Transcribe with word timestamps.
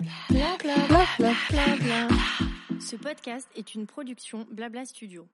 Bla 0.00 0.56
bla 0.58 0.74
bla 0.88 1.04
bla 1.18 1.32
bla 1.50 1.76
bla. 1.76 2.08
Ce 2.80 2.96
podcast 2.96 3.46
est 3.54 3.74
une 3.74 3.86
production 3.86 4.46
Blabla 4.50 4.86
Studio. 4.86 5.28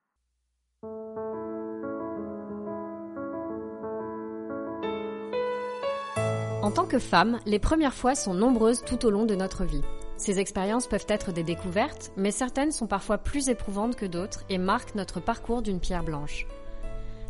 En 6.61 6.71
tant 6.71 6.85
que 6.85 6.99
femme, 6.99 7.39
les 7.45 7.59
premières 7.59 7.93
fois 7.93 8.13
sont 8.13 8.33
nombreuses 8.33 8.83
tout 8.83 9.05
au 9.05 9.09
long 9.09 9.25
de 9.25 9.35
notre 9.35 9.63
vie. 9.63 9.83
Ces 10.17 10.37
expériences 10.37 10.87
peuvent 10.87 11.05
être 11.07 11.31
des 11.31 11.43
découvertes, 11.43 12.11
mais 12.17 12.31
certaines 12.31 12.73
sont 12.73 12.87
parfois 12.87 13.19
plus 13.19 13.47
éprouvantes 13.47 13.95
que 13.95 14.05
d'autres 14.05 14.43
et 14.49 14.57
marquent 14.57 14.95
notre 14.95 15.21
parcours 15.21 15.61
d'une 15.61 15.79
pierre 15.79 16.03
blanche. 16.03 16.45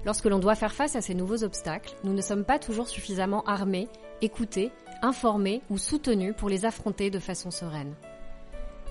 Lorsque 0.05 0.25
l'on 0.25 0.39
doit 0.39 0.55
faire 0.55 0.73
face 0.73 0.95
à 0.95 1.01
ces 1.01 1.13
nouveaux 1.13 1.43
obstacles, 1.43 1.93
nous 2.03 2.13
ne 2.13 2.21
sommes 2.21 2.45
pas 2.45 2.57
toujours 2.57 2.87
suffisamment 2.87 3.43
armés, 3.43 3.89
écoutés, 4.21 4.71
informés 5.01 5.61
ou 5.69 5.77
soutenus 5.77 6.33
pour 6.35 6.49
les 6.49 6.65
affronter 6.65 7.09
de 7.09 7.19
façon 7.19 7.51
sereine. 7.51 7.93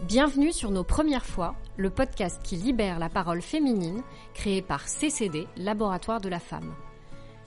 Bienvenue 0.03 0.53
sur 0.53 0.71
Nos 0.71 0.85
Premières 0.85 1.25
Fois, 1.25 1.55
le 1.77 1.91
podcast 1.91 2.41
qui 2.43 2.57
libère 2.57 2.99
la 2.99 3.09
parole 3.09 3.41
féminine, 3.41 4.03
créé 4.35 4.61
par 4.61 4.89
CCD, 4.89 5.47
Laboratoire 5.57 6.21
de 6.21 6.29
la 6.29 6.39
Femme. 6.39 6.75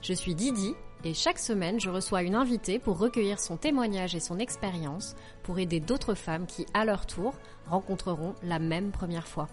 Je 0.02 0.12
suis 0.12 0.34
Didi 0.34 0.74
et 1.04 1.14
chaque 1.14 1.38
semaine 1.38 1.78
je 1.78 1.90
reçois 1.90 2.22
une 2.22 2.34
invitée 2.34 2.78
pour 2.78 2.98
recueillir 2.98 3.38
son 3.38 3.56
témoignage 3.56 4.14
et 4.14 4.20
son 4.20 4.38
expérience 4.38 5.14
pour 5.42 5.58
aider 5.58 5.80
d'autres 5.80 6.14
femmes 6.14 6.46
qui, 6.46 6.66
à 6.74 6.84
leur 6.84 7.06
tour, 7.06 7.34
rencontreront 7.66 8.34
la 8.42 8.58
même 8.58 8.90
première 8.90 9.28
fois. 9.28 9.48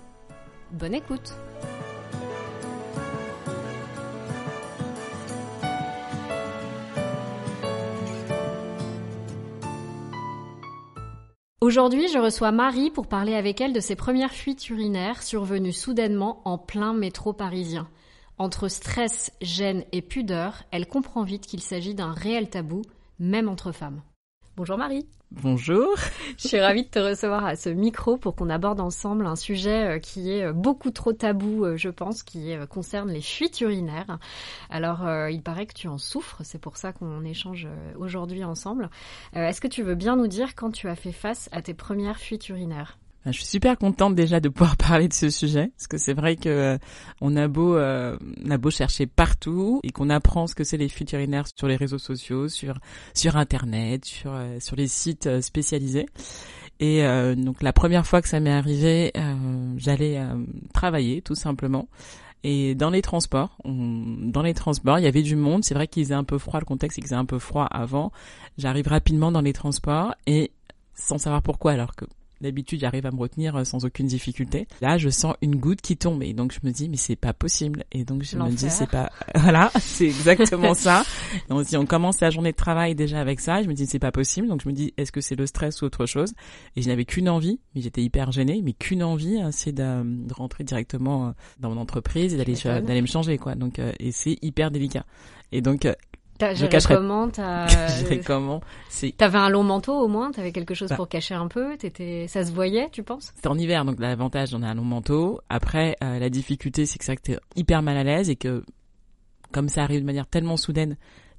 Bonne 0.71 0.95
écoute! 0.95 1.33
Aujourd'hui, 11.67 12.07
je 12.07 12.17
reçois 12.17 12.53
Marie 12.53 12.91
pour 12.91 13.07
parler 13.07 13.35
avec 13.35 13.59
elle 13.59 13.73
de 13.73 13.81
ses 13.81 13.97
premières 13.97 14.31
fuites 14.31 14.69
urinaires 14.69 15.21
survenues 15.21 15.73
soudainement 15.73 16.41
en 16.45 16.57
plein 16.57 16.93
métro 16.93 17.33
parisien. 17.33 17.89
Entre 18.37 18.69
stress, 18.69 19.33
gêne 19.41 19.83
et 19.91 20.01
pudeur, 20.01 20.63
elle 20.71 20.87
comprend 20.87 21.23
vite 21.23 21.45
qu'il 21.45 21.61
s'agit 21.61 21.93
d'un 21.93 22.13
réel 22.13 22.49
tabou, 22.49 22.83
même 23.19 23.49
entre 23.49 23.73
femmes. 23.73 24.01
Bonjour 24.55 24.77
Marie. 24.77 25.05
Bonjour. 25.31 25.93
Je 26.37 26.47
suis 26.47 26.59
ravie 26.59 26.83
de 26.83 26.87
te 26.87 26.99
recevoir 26.99 27.45
à 27.45 27.57
ce 27.57 27.67
micro 27.67 28.15
pour 28.15 28.33
qu'on 28.33 28.49
aborde 28.49 28.79
ensemble 28.79 29.27
un 29.27 29.35
sujet 29.35 29.97
euh, 29.97 29.99
qui 29.99 30.31
est 30.31 30.45
euh, 30.45 30.53
beaucoup 30.53 30.89
trop 30.89 31.11
tabou, 31.11 31.65
euh, 31.65 31.75
je 31.75 31.89
pense, 31.89 32.23
qui 32.23 32.55
concerne 32.69 33.11
les 33.11 33.21
fuites 33.21 33.59
urinaires. 33.59 34.19
Alors, 34.69 35.05
il 35.29 35.41
paraît 35.41 35.65
que 35.65 35.73
tu 35.73 35.89
en 35.89 35.97
souffres, 35.97 36.41
c'est 36.43 36.61
pour 36.61 36.77
ça 36.77 36.93
qu'on 36.93 37.25
échange 37.25 37.67
aujourd'hui 37.97 38.43
ensemble. 38.43 38.89
Est-ce 39.33 39.59
que 39.59 39.67
tu 39.67 39.83
veux 39.83 39.95
bien 39.95 40.15
nous 40.15 40.27
dire 40.27 40.55
quand 40.55 40.71
tu 40.71 40.87
as 40.87 40.95
fait 40.95 41.11
face 41.11 41.49
à 41.51 41.61
tes 41.61 41.73
premières 41.73 42.19
fuites 42.19 42.47
urinaires? 42.49 42.97
Je 43.31 43.37
suis 43.37 43.45
super 43.45 43.77
contente 43.77 44.15
déjà 44.15 44.39
de 44.39 44.49
pouvoir 44.49 44.77
parler 44.77 45.07
de 45.07 45.13
ce 45.13 45.29
sujet 45.29 45.71
parce 45.75 45.87
que 45.87 45.97
c'est 45.97 46.13
vrai 46.13 46.35
que 46.35 46.49
euh, 46.49 46.77
on 47.21 47.35
a 47.35 47.47
beau 47.47 47.75
euh, 47.75 48.17
on 48.45 48.51
a 48.51 48.57
beau 48.57 48.69
chercher 48.69 49.05
partout 49.05 49.79
et 49.83 49.91
qu'on 49.91 50.09
apprend 50.09 50.47
ce 50.47 50.55
que 50.55 50.63
c'est 50.63 50.77
les 50.77 50.89
fuites 50.89 51.11
urinaires 51.13 51.45
sur 51.55 51.67
les 51.67 51.75
réseaux 51.75 51.97
sociaux, 51.97 52.47
sur 52.47 52.79
sur 53.13 53.37
internet, 53.37 54.05
sur 54.05 54.33
euh, 54.33 54.59
sur 54.59 54.75
les 54.75 54.87
sites 54.87 55.41
spécialisés. 55.41 56.05
Et 56.79 57.01
donc 57.35 57.63
la 57.63 57.73
première 57.73 58.05
fois 58.05 58.21
que 58.21 58.29
ça 58.29 58.39
m'est 58.39 58.51
arrivé, 58.51 59.11
j'allais 59.77 60.21
travailler 60.75 61.23
tout 61.23 61.33
simplement. 61.33 61.87
Et 62.43 62.75
dans 62.75 62.91
les 62.91 63.01
transports, 63.01 63.57
dans 63.65 64.43
les 64.43 64.53
transports, 64.53 64.99
il 64.99 65.05
y 65.05 65.07
avait 65.07 65.23
du 65.23 65.35
monde. 65.35 65.63
C'est 65.63 65.73
vrai 65.73 65.87
qu'il 65.87 66.03
faisait 66.03 66.13
un 66.13 66.23
peu 66.23 66.37
froid. 66.37 66.59
Le 66.59 66.65
contexte, 66.65 66.99
il 66.99 67.03
faisait 67.03 67.15
un 67.15 67.25
peu 67.25 67.39
froid 67.39 67.65
avant. 67.65 68.11
J'arrive 68.59 68.87
rapidement 68.89 69.31
dans 69.31 69.41
les 69.41 69.53
transports 69.53 70.13
et 70.27 70.51
sans 70.93 71.17
savoir 71.17 71.41
pourquoi, 71.41 71.71
alors 71.71 71.95
que 71.95 72.05
D'habitude, 72.41 72.79
j'arrive 72.79 73.05
à 73.05 73.11
me 73.11 73.19
retenir 73.19 73.55
euh, 73.55 73.63
sans 73.63 73.85
aucune 73.85 74.07
difficulté. 74.07 74.67
Là, 74.81 74.97
je 74.97 75.09
sens 75.09 75.35
une 75.41 75.55
goutte 75.55 75.81
qui 75.81 75.97
tombe 75.97 76.21
et 76.23 76.33
donc 76.33 76.53
je 76.53 76.59
me 76.67 76.71
dis 76.71 76.89
mais 76.89 76.97
c'est 76.97 77.15
pas 77.15 77.33
possible. 77.33 77.83
Et 77.91 78.03
donc 78.05 78.23
je 78.23 78.37
me 78.37 78.49
dis 78.49 78.69
c'est 78.69 78.89
pas 78.89 79.09
voilà, 79.35 79.71
c'est 79.79 80.05
exactement 80.05 80.73
ça. 80.73 81.03
Et 81.33 81.51
on 81.51 81.63
se 81.63 81.69
dit 81.69 81.77
on 81.77 81.85
commence 81.85 82.19
la 82.21 82.29
journée 82.29 82.51
de 82.51 82.57
travail 82.57 82.95
déjà 82.95 83.19
avec 83.19 83.39
ça. 83.39 83.61
Je 83.63 83.67
me 83.67 83.73
dis 83.73 83.87
c'est 83.87 83.99
pas 83.99 84.11
possible. 84.11 84.47
Donc 84.47 84.61
je 84.63 84.69
me 84.69 84.73
dis 84.73 84.93
est-ce 84.97 85.11
que 85.11 85.21
c'est 85.21 85.35
le 85.35 85.47
stress 85.47 85.81
ou 85.81 85.85
autre 85.85 86.05
chose? 86.05 86.33
Et 86.75 86.81
je 86.81 86.87
n'avais 86.87 87.05
qu'une 87.05 87.29
envie, 87.29 87.59
mais 87.75 87.81
j'étais 87.81 88.03
hyper 88.03 88.31
gênée, 88.31 88.61
mais 88.63 88.73
qu'une 88.73 89.03
envie, 89.03 89.39
hein, 89.39 89.51
c'est 89.51 89.71
de, 89.71 90.03
de, 90.03 90.33
rentrer 90.33 90.63
directement 90.63 91.27
euh, 91.27 91.31
dans 91.59 91.69
mon 91.69 91.81
entreprise 91.81 92.33
et 92.33 92.37
d'aller 92.37 92.55
d'aller 92.55 93.01
me 93.01 93.07
changer 93.07 93.37
quoi. 93.37 93.55
Donc 93.55 93.79
euh, 93.79 93.91
et 93.99 94.11
c'est 94.11 94.37
hyper 94.41 94.71
délicat. 94.71 95.05
Et 95.51 95.61
donc 95.61 95.87
T'as 96.37 96.53
géré 96.53 96.77
comment 96.87 97.29
T'as 97.29 97.67
comment 98.25 98.61
T'avais 99.17 99.37
un 99.37 99.49
long 99.49 99.63
manteau 99.63 99.93
au 99.93 100.07
moins 100.07 100.31
T'avais 100.31 100.51
quelque 100.51 100.73
chose 100.73 100.89
bah. 100.89 100.95
pour 100.95 101.07
cacher 101.07 101.35
un 101.35 101.47
peu 101.47 101.77
T'étais, 101.77 102.27
ça 102.27 102.45
se 102.45 102.51
voyait, 102.51 102.89
tu 102.91 103.03
penses? 103.03 103.31
C'était 103.35 103.47
en 103.47 103.57
hiver, 103.57 103.85
donc 103.85 103.99
l'avantage 103.99 104.49
j'en 104.49 104.61
ai 104.63 104.65
un 104.65 104.75
long 104.75 104.83
manteau. 104.83 105.41
Après, 105.49 105.95
euh, 106.03 106.19
la 106.19 106.29
difficulté, 106.29 106.85
c'est 106.85 106.99
que 106.99 107.05
c'est 107.05 107.11
vrai 107.13 107.17
que 107.17 107.21
t'es 107.33 107.39
hyper 107.55 107.81
mal 107.81 107.97
à 107.97 108.03
l'aise 108.03 108.29
et 108.29 108.35
que 108.35 108.63
comme 109.51 109.69
ça 109.69 109.83
arrive 109.83 110.01
de 110.01 110.05
manière 110.05 110.27
tellement 110.27 110.57
soudaine, 110.57 110.97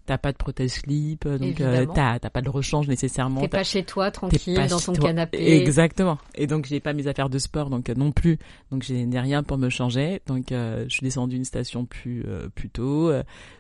t'as 0.09 0.17
pas 0.17 0.33
de 0.33 0.39
prothèse 0.39 0.73
slip, 0.73 1.27
euh, 1.27 1.37
donc 1.37 1.61
euh, 1.61 1.85
t'as 1.95 2.19
t'as 2.19 2.31
pas 2.31 2.41
de 2.41 2.49
rechange 2.49 2.89
nécessairement. 2.89 3.43
T'es 3.43 3.49
pas 3.49 3.63
chez 3.63 3.85
toi 3.85 4.11
tranquille 4.11 4.67
dans 4.69 4.81
ton 4.81 4.95
canapé. 4.95 5.59
Exactement. 5.61 6.19
Et 6.35 6.47
donc 6.47 6.65
j'ai 6.65 6.81
pas 6.81 6.95
mes 6.95 7.07
affaires 7.09 7.29
de 7.29 7.39
sport 7.39 7.69
donc 7.69 7.91
euh, 7.91 7.95
non 7.95 8.11
plus. 8.11 8.39
Donc 8.73 8.83
j'ai 8.83 9.07
rien 9.13 9.43
pour 9.43 9.59
me 9.59 9.69
changer. 9.69 10.23
Donc 10.27 10.51
euh, 10.51 10.85
je 10.89 10.95
suis 10.95 11.05
descendue 11.05 11.37
une 11.37 11.45
station 11.45 11.85
plus 11.85 12.25
plus 12.55 12.71
tôt. 12.71 13.13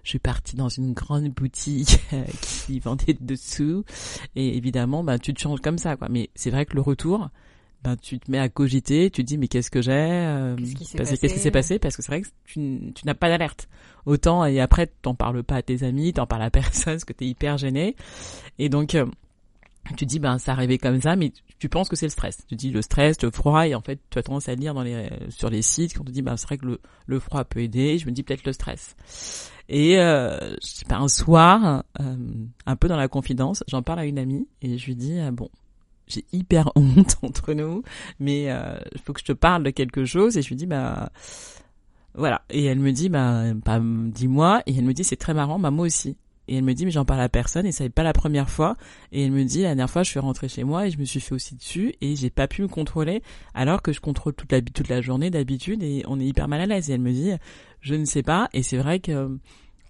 je 0.02 0.08
suis 0.08 0.18
partie 0.18 0.56
dans 0.56 0.70
une 0.70 0.94
grande 0.94 1.28
boutique 1.28 2.00
qui 2.40 2.80
vendait 2.80 3.16
dessous. 3.20 3.84
Et 4.34 4.56
évidemment 4.56 5.04
bah 5.04 5.18
tu 5.18 5.34
te 5.34 5.40
changes 5.40 5.60
comme 5.60 5.78
ça 5.78 5.96
quoi. 5.96 6.08
Mais 6.10 6.30
c'est 6.34 6.50
vrai 6.50 6.64
que 6.64 6.74
le 6.74 6.80
retour 6.80 7.28
ben 7.84 7.96
tu 7.96 8.18
te 8.18 8.30
mets 8.30 8.38
à 8.38 8.48
cogiter, 8.48 9.10
tu 9.10 9.22
te 9.22 9.26
dis 9.26 9.38
mais 9.38 9.48
qu'est-ce 9.48 9.70
que 9.70 9.80
j'ai 9.80 9.92
euh, 9.92 10.56
Qu'est-ce 10.56 10.74
qui 10.74 10.84
s'est 11.38 11.50
passé, 11.50 11.78
Parce 11.78 11.96
que 11.96 12.02
c'est 12.02 12.10
vrai 12.10 12.22
que 12.22 12.28
tu, 12.44 12.92
tu 12.94 13.06
n'as 13.06 13.14
pas 13.14 13.28
d'alerte. 13.28 13.68
Autant 14.04 14.44
et 14.44 14.60
après 14.60 14.88
t'en 15.02 15.14
parles 15.14 15.42
pas 15.44 15.56
à 15.56 15.62
tes 15.62 15.84
amis, 15.84 16.12
t'en 16.12 16.26
parles 16.26 16.42
à 16.42 16.50
personne 16.50 16.94
parce 16.94 17.04
que 17.04 17.12
t'es 17.12 17.26
hyper 17.26 17.56
gêné. 17.56 17.94
Et 18.58 18.68
donc 18.68 18.94
euh, 18.94 19.06
tu 19.90 19.94
te 19.94 20.04
dis 20.04 20.18
ben 20.18 20.38
ça 20.38 20.52
arrivait 20.52 20.78
comme 20.78 21.00
ça, 21.00 21.14
mais 21.14 21.32
tu 21.58 21.68
penses 21.68 21.88
que 21.88 21.94
c'est 21.94 22.06
le 22.06 22.10
stress. 22.10 22.38
Tu 22.48 22.56
te 22.56 22.60
dis 22.60 22.70
le 22.70 22.82
stress, 22.82 23.22
le 23.22 23.30
froid 23.30 23.66
et 23.66 23.74
en 23.74 23.80
fait 23.80 24.00
tu 24.10 24.18
as 24.18 24.22
tendance 24.22 24.48
à 24.48 24.54
lire 24.54 24.74
dans 24.74 24.82
les 24.82 25.08
sur 25.28 25.48
les 25.48 25.62
sites 25.62 25.94
quand 25.94 26.02
on 26.02 26.04
te 26.04 26.10
dit 26.10 26.22
ben 26.22 26.36
c'est 26.36 26.46
vrai 26.46 26.58
que 26.58 26.66
le, 26.66 26.80
le 27.06 27.20
froid 27.20 27.44
peut 27.44 27.60
aider. 27.60 27.98
Je 27.98 28.06
me 28.06 28.10
dis 28.10 28.24
peut-être 28.24 28.44
le 28.44 28.52
stress. 28.52 28.96
Et 29.68 29.98
euh, 30.00 30.56
je 30.62 30.66
sais 30.66 30.84
pas 30.86 30.96
un 30.96 31.08
soir, 31.08 31.84
euh, 32.00 32.16
un 32.66 32.76
peu 32.76 32.88
dans 32.88 32.96
la 32.96 33.06
confidence, 33.06 33.62
j'en 33.68 33.82
parle 33.82 34.00
à 34.00 34.06
une 34.06 34.18
amie 34.18 34.48
et 34.62 34.78
je 34.78 34.86
lui 34.86 34.96
dis 34.96 35.20
bon 35.32 35.50
j'ai 36.08 36.24
hyper 36.32 36.70
honte 36.76 37.16
entre 37.22 37.52
nous, 37.54 37.82
mais 38.18 38.50
euh, 38.50 38.78
faut 39.04 39.12
que 39.12 39.20
je 39.20 39.26
te 39.26 39.32
parle 39.32 39.62
de 39.64 39.70
quelque 39.70 40.04
chose. 40.04 40.36
Et 40.36 40.42
je 40.42 40.48
lui 40.48 40.56
dis, 40.56 40.66
bah 40.66 41.10
voilà. 42.14 42.42
Et 42.50 42.64
elle 42.64 42.80
me 42.80 42.92
dit, 42.92 43.08
bah, 43.08 43.52
bah 43.54 43.80
dis-moi. 43.82 44.62
Et 44.66 44.76
elle 44.76 44.84
me 44.84 44.94
dit, 44.94 45.04
c'est 45.04 45.16
très 45.16 45.34
marrant, 45.34 45.58
bah 45.58 45.70
moi 45.70 45.86
aussi. 45.86 46.16
Et 46.48 46.56
elle 46.56 46.64
me 46.64 46.72
dit, 46.72 46.86
mais 46.86 46.90
j'en 46.90 47.04
parle 47.04 47.20
à 47.20 47.28
personne 47.28 47.66
et 47.66 47.72
ça 47.72 47.84
n'est 47.84 47.90
pas 47.90 48.02
la 48.02 48.14
première 48.14 48.48
fois. 48.48 48.76
Et 49.12 49.24
elle 49.24 49.32
me 49.32 49.44
dit, 49.44 49.62
la 49.62 49.68
dernière 49.68 49.90
fois, 49.90 50.02
je 50.02 50.10
suis 50.10 50.18
rentrée 50.18 50.48
chez 50.48 50.64
moi 50.64 50.86
et 50.86 50.90
je 50.90 50.98
me 50.98 51.04
suis 51.04 51.20
fait 51.20 51.34
aussi 51.34 51.54
dessus 51.54 51.94
et 52.00 52.16
j'ai 52.16 52.30
pas 52.30 52.48
pu 52.48 52.62
me 52.62 52.68
contrôler 52.68 53.22
alors 53.54 53.82
que 53.82 53.92
je 53.92 54.00
contrôle 54.00 54.32
toute 54.32 54.50
la, 54.50 54.62
toute 54.62 54.88
la 54.88 55.02
journée 55.02 55.28
d'habitude 55.28 55.82
et 55.82 56.04
on 56.08 56.18
est 56.18 56.24
hyper 56.24 56.48
mal 56.48 56.62
à 56.62 56.66
l'aise. 56.66 56.88
Et 56.88 56.94
elle 56.94 57.02
me 57.02 57.12
dit, 57.12 57.32
je 57.82 57.94
ne 57.94 58.06
sais 58.06 58.22
pas. 58.22 58.48
Et 58.54 58.62
c'est 58.62 58.78
vrai 58.78 58.98
que 58.98 59.38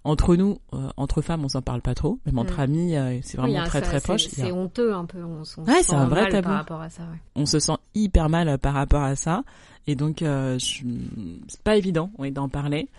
entre 0.09 0.35
nous, 0.35 0.59
euh, 0.73 0.89
entre 0.97 1.21
femmes, 1.21 1.45
on 1.45 1.49
s'en 1.49 1.61
parle 1.61 1.81
pas 1.81 1.93
trop. 1.93 2.19
Même 2.25 2.39
entre 2.39 2.57
mm. 2.57 2.61
amis, 2.61 2.95
euh, 2.95 3.19
c'est 3.21 3.37
vraiment 3.37 3.63
très 3.63 3.81
très 3.81 4.01
proche. 4.01 4.27
C'est 4.27 4.51
honteux 4.51 4.93
un 4.93 5.05
peu. 5.05 5.23
On, 5.23 5.43
on 5.57 5.63
ouais, 5.65 5.83
c'est 5.83 5.93
un 5.93 6.07
vrai 6.07 6.29
tabou. 6.29 6.47
Par 6.49 6.57
rapport 6.57 6.81
à 6.81 6.89
ça. 6.89 7.03
Ouais. 7.03 7.19
On 7.35 7.45
se 7.45 7.59
sent 7.59 7.77
hyper 7.93 8.29
mal 8.29 8.49
euh, 8.49 8.57
par 8.57 8.73
rapport 8.73 9.03
à 9.03 9.15
ça, 9.15 9.43
et 9.87 9.95
donc 9.95 10.23
c'est 10.57 11.63
pas 11.63 11.75
évident 11.77 12.11
oui, 12.17 12.31
d'en 12.31 12.49
parler. 12.49 12.89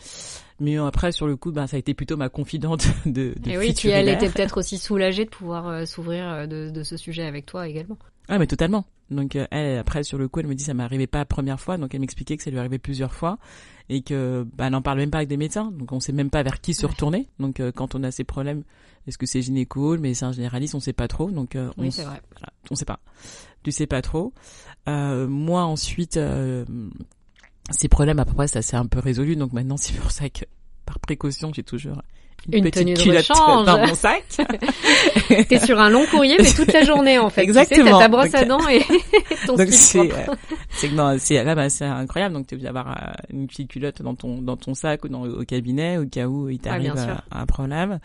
Mais 0.60 0.76
après, 0.76 1.10
sur 1.10 1.26
le 1.26 1.37
coup, 1.37 1.53
ben, 1.53 1.66
ça 1.66 1.76
a 1.76 1.78
été 1.78 1.94
plutôt 1.94 2.19
ma 2.19 2.28
confidente 2.28 2.87
de, 3.06 3.34
de 3.41 3.50
Et 3.50 3.59
oui, 3.59 3.72
puis 3.72 3.88
elle 3.88 4.09
était 4.09 4.28
peut-être 4.28 4.59
aussi 4.59 4.78
soulagée 4.78 5.25
de 5.25 5.31
pouvoir 5.31 5.87
s'ouvrir 5.87 6.47
de, 6.47 6.71
de 6.71 6.82
ce 6.82 6.97
sujet 6.97 7.25
avec 7.25 7.47
toi 7.47 7.66
également. 7.66 7.98
Ah 8.28 8.38
mais 8.38 8.47
totalement. 8.47 8.84
Donc 9.10 9.36
elle 9.51 9.78
après 9.78 10.04
sur 10.04 10.18
le 10.18 10.28
coup 10.28 10.39
elle 10.39 10.47
me 10.47 10.54
dit 10.54 10.62
ça 10.62 10.74
m'arrivait 10.74 11.09
pas 11.09 11.18
la 11.18 11.24
première 11.24 11.59
fois 11.59 11.77
donc 11.78 11.92
elle 11.92 12.01
m'expliquait 12.01 12.36
que 12.36 12.45
ça 12.45 12.51
lui 12.51 12.60
arrivait 12.60 12.78
plusieurs 12.78 13.12
fois 13.12 13.39
et 13.91 14.03
que 14.03 14.47
bah, 14.57 14.66
elle 14.66 14.72
n'en 14.72 14.83
parle 14.83 14.98
même 14.98 15.10
pas 15.10 15.19
avec 15.19 15.28
des 15.28 15.37
médecins. 15.37 15.72
Donc 15.72 15.91
on 15.92 15.98
sait 15.98 16.13
même 16.13 16.31
pas 16.31 16.42
vers 16.45 16.60
qui 16.60 16.72
se 16.75 16.87
retourner. 16.87 17.28
Donc 17.41 17.59
euh, 17.59 17.72
quand 17.72 17.95
on 17.95 18.03
a 18.04 18.13
ces 18.13 18.25
problèmes 18.25 18.63
est-ce 19.07 19.19
que 19.19 19.27
c'est 19.27 19.42
gynéco 19.42 19.97
le 19.97 20.01
médecin 20.01 20.31
généraliste 20.31 20.77
on 20.77 20.81
sait 20.81 20.92
pas 20.92 21.09
trop. 21.09 21.31
Donc 21.31 21.57
euh, 21.57 21.71
oui, 21.77 21.91
c'est 21.91 22.04
vrai. 22.04 22.22
Voilà, 22.31 22.53
on 22.71 22.77
sait 22.77 22.84
pas. 22.84 23.01
Tu 23.65 23.72
sais 23.72 23.89
pas 23.89 24.01
trop. 24.01 24.33
Euh, 24.89 25.27
moi 25.27 25.65
ensuite 25.65 26.16
euh, 26.16 26.65
ces 27.71 27.89
problèmes 27.89 28.21
après 28.21 28.47
ça 28.47 28.63
s'est 28.63 28.77
un 28.77 28.87
peu 28.87 29.01
résolu. 29.01 29.34
Donc 29.34 29.53
maintenant 29.53 29.77
c'est 29.77 29.95
pour 29.95 30.13
ça 30.13 30.31
que 30.31 30.45
par 30.86 31.01
précaution 31.01 31.53
j'ai 31.53 31.65
toujours 31.65 32.01
une, 32.53 32.65
petite 32.65 32.75
tenue 32.75 32.95
de 32.95 33.01
culotte 33.03 33.28
rechange. 33.28 33.66
dans 33.66 33.78
mon 33.87 33.95
sac. 33.95 34.25
T'es 35.48 35.59
sur 35.59 35.78
un 35.81 35.91
long 35.91 36.07
courrier, 36.07 36.37
mais 36.39 36.53
toute 36.53 36.72
la 36.72 36.84
journée 36.84 37.19
en 37.19 37.31
fait. 37.31 37.42
Exactement. 37.42 37.84
Tu 37.87 37.92
sais, 37.92 37.98
ta 37.98 38.09
brosse 38.09 38.34
à 38.34 38.45
dents 38.45 38.69
et 38.69 38.81
ton 39.47 39.57
Donc 39.57 39.69
c'est, 39.71 39.98
euh, 40.01 40.34
c'est 40.71 40.89
que 40.89 40.95
non, 40.95 41.16
c'est 41.19 41.42
là, 41.45 41.54
bah, 41.54 41.69
c'est 41.69 41.84
incroyable. 41.84 42.34
Donc 42.34 42.47
tu 42.47 42.54
obligé 42.54 42.66
d'avoir 42.66 42.89
euh, 42.89 43.13
une 43.33 43.47
petite 43.47 43.69
culotte 43.69 44.03
dans 44.03 44.15
ton 44.15 44.41
dans 44.41 44.57
ton 44.57 44.75
sac 44.75 45.04
ou 45.04 45.09
dans 45.09 45.22
au 45.22 45.45
cabinet 45.45 45.98
au 45.98 46.07
cas 46.07 46.27
où 46.27 46.48
il 46.48 46.59
t'arrive 46.59 46.95
un 47.31 47.47
problème. 47.47 47.98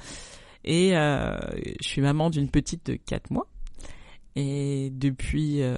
Et 0.66 0.98
euh, 0.98 1.38
je 1.80 1.88
suis 1.88 2.02
maman 2.02 2.30
d'une 2.30 2.50
petite 2.50 2.88
de 2.88 2.96
4 2.96 3.30
mois. 3.30 3.48
Et 4.36 4.92
depuis 4.94 5.62
euh, 5.62 5.76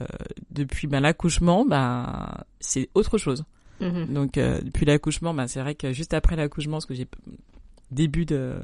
depuis 0.50 0.88
ben, 0.88 1.02
l'accouchement, 1.02 1.66
ben 1.66 2.44
c'est 2.60 2.90
autre 2.96 3.18
chose. 3.20 3.44
Mhm. 3.82 4.08
Donc 4.14 4.38
euh, 4.38 4.60
depuis 4.62 4.86
l'accouchement, 4.86 5.34
ben 5.34 5.46
c'est 5.48 5.60
vrai 5.60 5.76
que 5.76 5.92
juste 5.92 6.14
après 6.14 6.36
l'accouchement, 6.36 6.80
ce 6.80 6.88
que 6.88 6.96
j'ai 6.96 7.08
début 7.92 8.26
de 8.26 8.56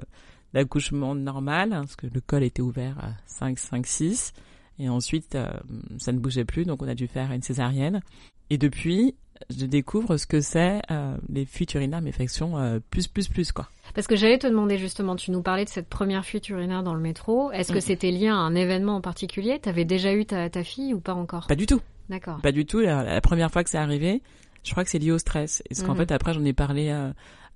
l'accouchement 0.53 1.15
normal, 1.15 1.73
hein, 1.73 1.81
parce 1.81 1.95
que 1.95 2.07
le 2.07 2.21
col 2.21 2.43
était 2.43 2.61
ouvert 2.61 2.97
à 2.99 3.09
5 3.25 3.57
5 3.57 3.85
6 3.87 4.33
et 4.79 4.89
ensuite 4.89 5.35
euh, 5.35 5.51
ça 5.97 6.11
ne 6.11 6.19
bougeait 6.19 6.45
plus, 6.45 6.65
donc 6.65 6.81
on 6.83 6.87
a 6.87 6.95
dû 6.95 7.07
faire 7.07 7.31
une 7.31 7.41
césarienne. 7.41 8.01
Et 8.49 8.57
depuis, 8.57 9.15
je 9.49 9.65
découvre 9.65 10.17
ce 10.17 10.27
que 10.27 10.41
c'est 10.41 10.81
euh, 10.91 11.17
les 11.29 11.45
fuites 11.45 11.73
urinaires, 11.73 12.01
mais 12.01 12.11
euh, 12.41 12.79
plus 12.91 13.07
plus 13.07 13.27
plus 13.27 13.51
quoi. 13.51 13.69
Parce 13.95 14.05
que 14.07 14.15
j'allais 14.15 14.37
te 14.37 14.47
demander 14.47 14.77
justement, 14.77 15.15
tu 15.15 15.31
nous 15.31 15.41
parlais 15.41 15.65
de 15.65 15.69
cette 15.69 15.89
première 15.89 16.25
fuite 16.25 16.49
urinaire 16.49 16.83
dans 16.83 16.93
le 16.93 17.01
métro. 17.01 17.51
Est-ce 17.51 17.71
que 17.71 17.77
Mm. 17.77 17.81
c'était 17.81 18.11
lié 18.11 18.27
à 18.27 18.35
un 18.35 18.53
événement 18.55 18.95
en 18.95 19.01
particulier? 19.01 19.59
T'avais 19.59 19.85
déjà 19.85 20.13
eu 20.13 20.25
ta, 20.25 20.49
ta 20.49 20.63
fille 20.63 20.93
ou 20.93 20.99
pas 20.99 21.13
encore? 21.15 21.47
Pas 21.47 21.55
du 21.55 21.65
tout. 21.65 21.81
D'accord. 22.09 22.39
Pas 22.41 22.51
du 22.51 22.65
tout. 22.65 22.79
La, 22.79 23.03
la 23.03 23.21
première 23.21 23.49
fois 23.51 23.63
que 23.63 23.69
c'est 23.69 23.77
arrivé, 23.77 24.21
je 24.63 24.71
crois 24.71 24.83
que 24.83 24.89
c'est 24.89 24.99
lié 24.99 25.11
au 25.11 25.17
stress. 25.17 25.63
Et 25.69 25.73
ce 25.73 25.83
qu'en 25.83 25.93
Mhm. 25.93 25.99
fait, 25.99 26.11
après, 26.11 26.33
j'en 26.33 26.43
ai 26.45 26.53
parlé 26.53 26.89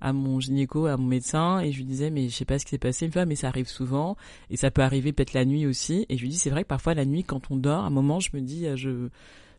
à 0.00 0.12
mon 0.12 0.40
gynéco, 0.40 0.86
à 0.86 0.96
mon 0.96 1.06
médecin, 1.06 1.60
et 1.60 1.72
je 1.72 1.78
lui 1.78 1.84
disais, 1.84 2.10
mais 2.10 2.28
je 2.28 2.34
sais 2.34 2.44
pas 2.44 2.58
ce 2.58 2.64
qui 2.64 2.70
s'est 2.70 2.78
passé. 2.78 3.06
Il 3.06 3.08
me 3.08 3.12
fait, 3.12 3.20
Ah, 3.20 3.26
mais 3.26 3.36
ça 3.36 3.48
arrive 3.48 3.68
souvent, 3.68 4.16
et 4.50 4.56
ça 4.56 4.70
peut 4.70 4.82
arriver 4.82 5.12
peut-être 5.12 5.32
la 5.32 5.44
nuit 5.44 5.66
aussi. 5.66 6.06
Et 6.08 6.16
je 6.16 6.22
lui 6.22 6.28
dis, 6.28 6.38
c'est 6.38 6.50
vrai 6.50 6.62
que 6.62 6.68
parfois 6.68 6.94
la 6.94 7.04
nuit, 7.04 7.24
quand 7.24 7.50
on 7.50 7.56
dort, 7.56 7.84
à 7.84 7.86
un 7.86 7.90
moment, 7.90 8.20
je 8.20 8.30
me 8.34 8.40
dis, 8.40 8.66
euh, 8.66 8.76
je, 8.76 9.08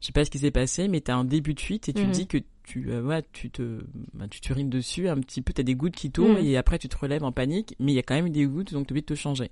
je 0.01 0.05
sais 0.05 0.13
pas 0.13 0.23
ce 0.23 0.31
qui 0.31 0.39
s'est 0.39 0.51
passé, 0.51 0.87
mais 0.87 1.01
t'as 1.01 1.15
un 1.15 1.25
début 1.25 1.53
de 1.53 1.59
fuite 1.59 1.89
et 1.89 1.93
tu 1.93 2.03
te 2.07 2.11
dis 2.11 2.27
que 2.27 2.37
tu, 2.63 2.85
euh, 2.91 3.01
ouais, 3.01 3.23
tu 3.33 3.49
te, 3.49 3.79
bah, 4.13 4.27
tu 4.29 4.39
t'urines 4.41 4.69
dessus 4.69 5.09
un 5.09 5.17
petit 5.19 5.41
peu, 5.41 5.51
t'as 5.53 5.63
des 5.63 5.75
gouttes 5.75 5.95
qui 5.95 6.09
tournent, 6.11 6.37
Mhm. 6.37 6.45
et 6.45 6.55
après 6.57 6.77
tu 6.79 6.87
te 6.87 6.95
relèves 6.97 7.23
en 7.23 7.31
panique, 7.31 7.75
mais 7.79 7.91
il 7.91 7.95
y 7.95 7.99
a 7.99 8.03
quand 8.03 8.15
même 8.15 8.29
des 8.29 8.45
gouttes, 8.45 8.71
donc 8.73 8.85
t'es 8.87 8.91
obligé 8.93 9.01
de 9.01 9.05
te 9.07 9.15
changer. 9.15 9.49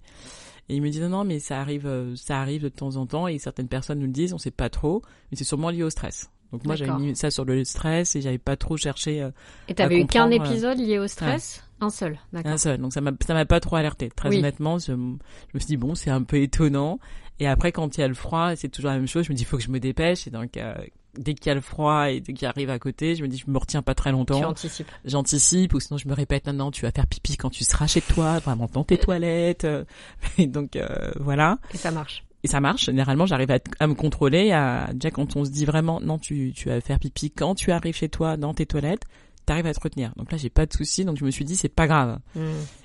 Et 0.70 0.76
il 0.76 0.82
me 0.82 0.90
dit 0.90 1.00
non, 1.02 1.10
non, 1.10 1.24
mais 1.26 1.40
ça 1.40 1.60
arrive, 1.60 1.88
euh, 1.88 2.16
ça 2.16 2.40
arrive 2.42 2.62
de 2.62 2.70
temps 2.70 2.96
en 2.98 3.06
temps, 3.06 3.28
et 3.28 3.40
certaines 3.40 3.68
personnes 3.68 4.00
nous 4.00 4.06
le 4.06 4.12
disent, 4.12 4.34
on 4.34 4.38
sait 4.38 4.52
pas 4.52 4.70
trop, 4.70 5.02
mais 5.32 5.38
c'est 5.38 5.44
sûrement 5.46 5.70
lié 5.70 5.84
au 5.84 5.90
stress. 5.90 6.30
Donc 6.52 6.66
moi 6.66 6.76
j'avais 6.76 6.94
mis 6.94 7.16
ça 7.16 7.30
sur 7.32 7.44
le 7.46 7.64
stress 7.66 8.16
et 8.16 8.22
j'avais 8.22 8.38
pas 8.38 8.56
trop 8.56 8.78
cherché 8.78 9.22
euh, 9.22 9.32
Et 9.68 9.74
t'avais 9.76 10.00
eu 10.02 10.06
qu'un 10.06 10.28
euh, 10.32 10.36
épisode 10.36 10.78
lié 10.80 10.98
au 10.98 11.08
stress 11.08 11.64
Un 11.82 11.90
seul, 11.90 12.18
d'accord. 12.32 12.52
un 12.52 12.58
seul. 12.58 12.78
Donc 12.80 12.94
ça 12.94 13.02
m'a 13.02 13.12
ça 13.26 13.34
m'a 13.34 13.46
pas 13.46 13.60
trop 13.60 13.76
alerté. 13.76 14.10
Très 14.16 14.30
Oui. 14.30 14.40
honnêtement, 14.40 14.80
je, 14.80 14.86
je 14.88 14.92
me 14.94 15.60
suis 15.60 15.68
dit 15.68 15.78
bon, 15.78 15.94
c'est 15.96 16.10
un 16.10 16.24
peu 16.24 16.38
étonnant. 16.42 17.00
Et 17.40 17.48
après 17.48 17.72
quand 17.72 17.98
il 17.98 18.02
y 18.02 18.04
a 18.04 18.08
le 18.08 18.14
froid, 18.14 18.56
c'est 18.56 18.70
toujours 18.70 18.92
la 18.92 18.98
même 18.98 19.08
chose. 19.08 19.26
Je 19.26 19.32
me 19.32 19.36
dis 19.38 19.44
faut 19.44 19.58
que 19.58 19.64
je 19.64 19.70
me 19.70 19.80
dépêche. 19.80 20.26
Et 20.26 20.30
donc 20.30 20.56
euh, 20.58 20.74
dès 21.18 21.34
qu'il 21.34 21.48
y 21.48 21.50
a 21.50 21.56
le 21.56 21.62
froid 21.62 22.10
et 22.10 22.22
dès 22.22 22.32
qu'il 22.34 22.48
arrive 22.48 22.70
à 22.70 22.80
côté, 22.80 23.16
je 23.16 23.24
me 23.24 23.28
dis 23.28 23.38
je 23.46 23.52
me 23.52 23.58
retiens 23.58 23.82
pas 23.82 23.94
très 23.94 24.12
longtemps. 24.12 24.42
anticipes. 24.44 24.88
J'anticipe 25.04 25.74
ou 25.74 25.80
sinon 25.82 25.98
je 25.98 26.08
me 26.08 26.14
répète 26.14 26.48
non 26.48 26.54
non 26.54 26.72
tu 26.72 26.84
vas 26.84 26.92
faire 26.92 27.08
pipi 27.08 27.36
quand 27.38 27.50
tu 27.50 27.64
seras 27.66 27.88
chez 27.88 28.02
toi, 28.02 28.40
vraiment 28.40 28.70
dans 28.72 28.84
tes 28.86 28.98
toilettes. 28.98 29.68
Et 30.38 30.48
donc 30.48 30.76
euh, 30.78 30.88
voilà. 31.20 31.58
Et 31.74 31.78
ça 31.78 31.92
marche. 31.92 32.24
Et 32.44 32.48
ça 32.48 32.60
marche. 32.60 32.86
Généralement, 32.86 33.26
j'arrive 33.26 33.52
à, 33.52 33.60
à 33.80 33.88
me 33.88 33.94
contrôler. 33.96 34.52
À, 34.52 34.90
déjà, 34.94 35.12
quand 35.12 35.36
on 35.36 35.44
se 35.46 35.50
dit 35.50 35.66
vraiment, 35.66 36.00
non, 36.02 36.18
tu, 36.20 36.54
tu 36.56 36.70
vas 36.70 36.80
faire 36.82 37.00
pipi 37.00 37.32
quand 37.32 37.56
tu 37.56 37.72
arrives 37.72 37.96
chez 37.96 38.10
toi, 38.10 38.38
dans 38.38 38.54
tes 38.54 38.66
toilettes, 38.66 39.04
t'arrives 39.46 39.66
à 39.66 39.74
te 39.74 39.80
retenir. 39.80 40.14
Donc 40.18 40.32
là, 40.32 40.38
j'ai 40.38 40.50
pas 40.50 40.66
de 40.66 40.74
souci. 40.74 41.04
Donc 41.06 41.18
je 41.18 41.26
me 41.26 41.32
suis 41.32 41.46
dit, 41.46 41.56
c'est 41.56 41.70
pas 41.70 41.88
grave. 41.88 42.20
Mm. 42.36 42.42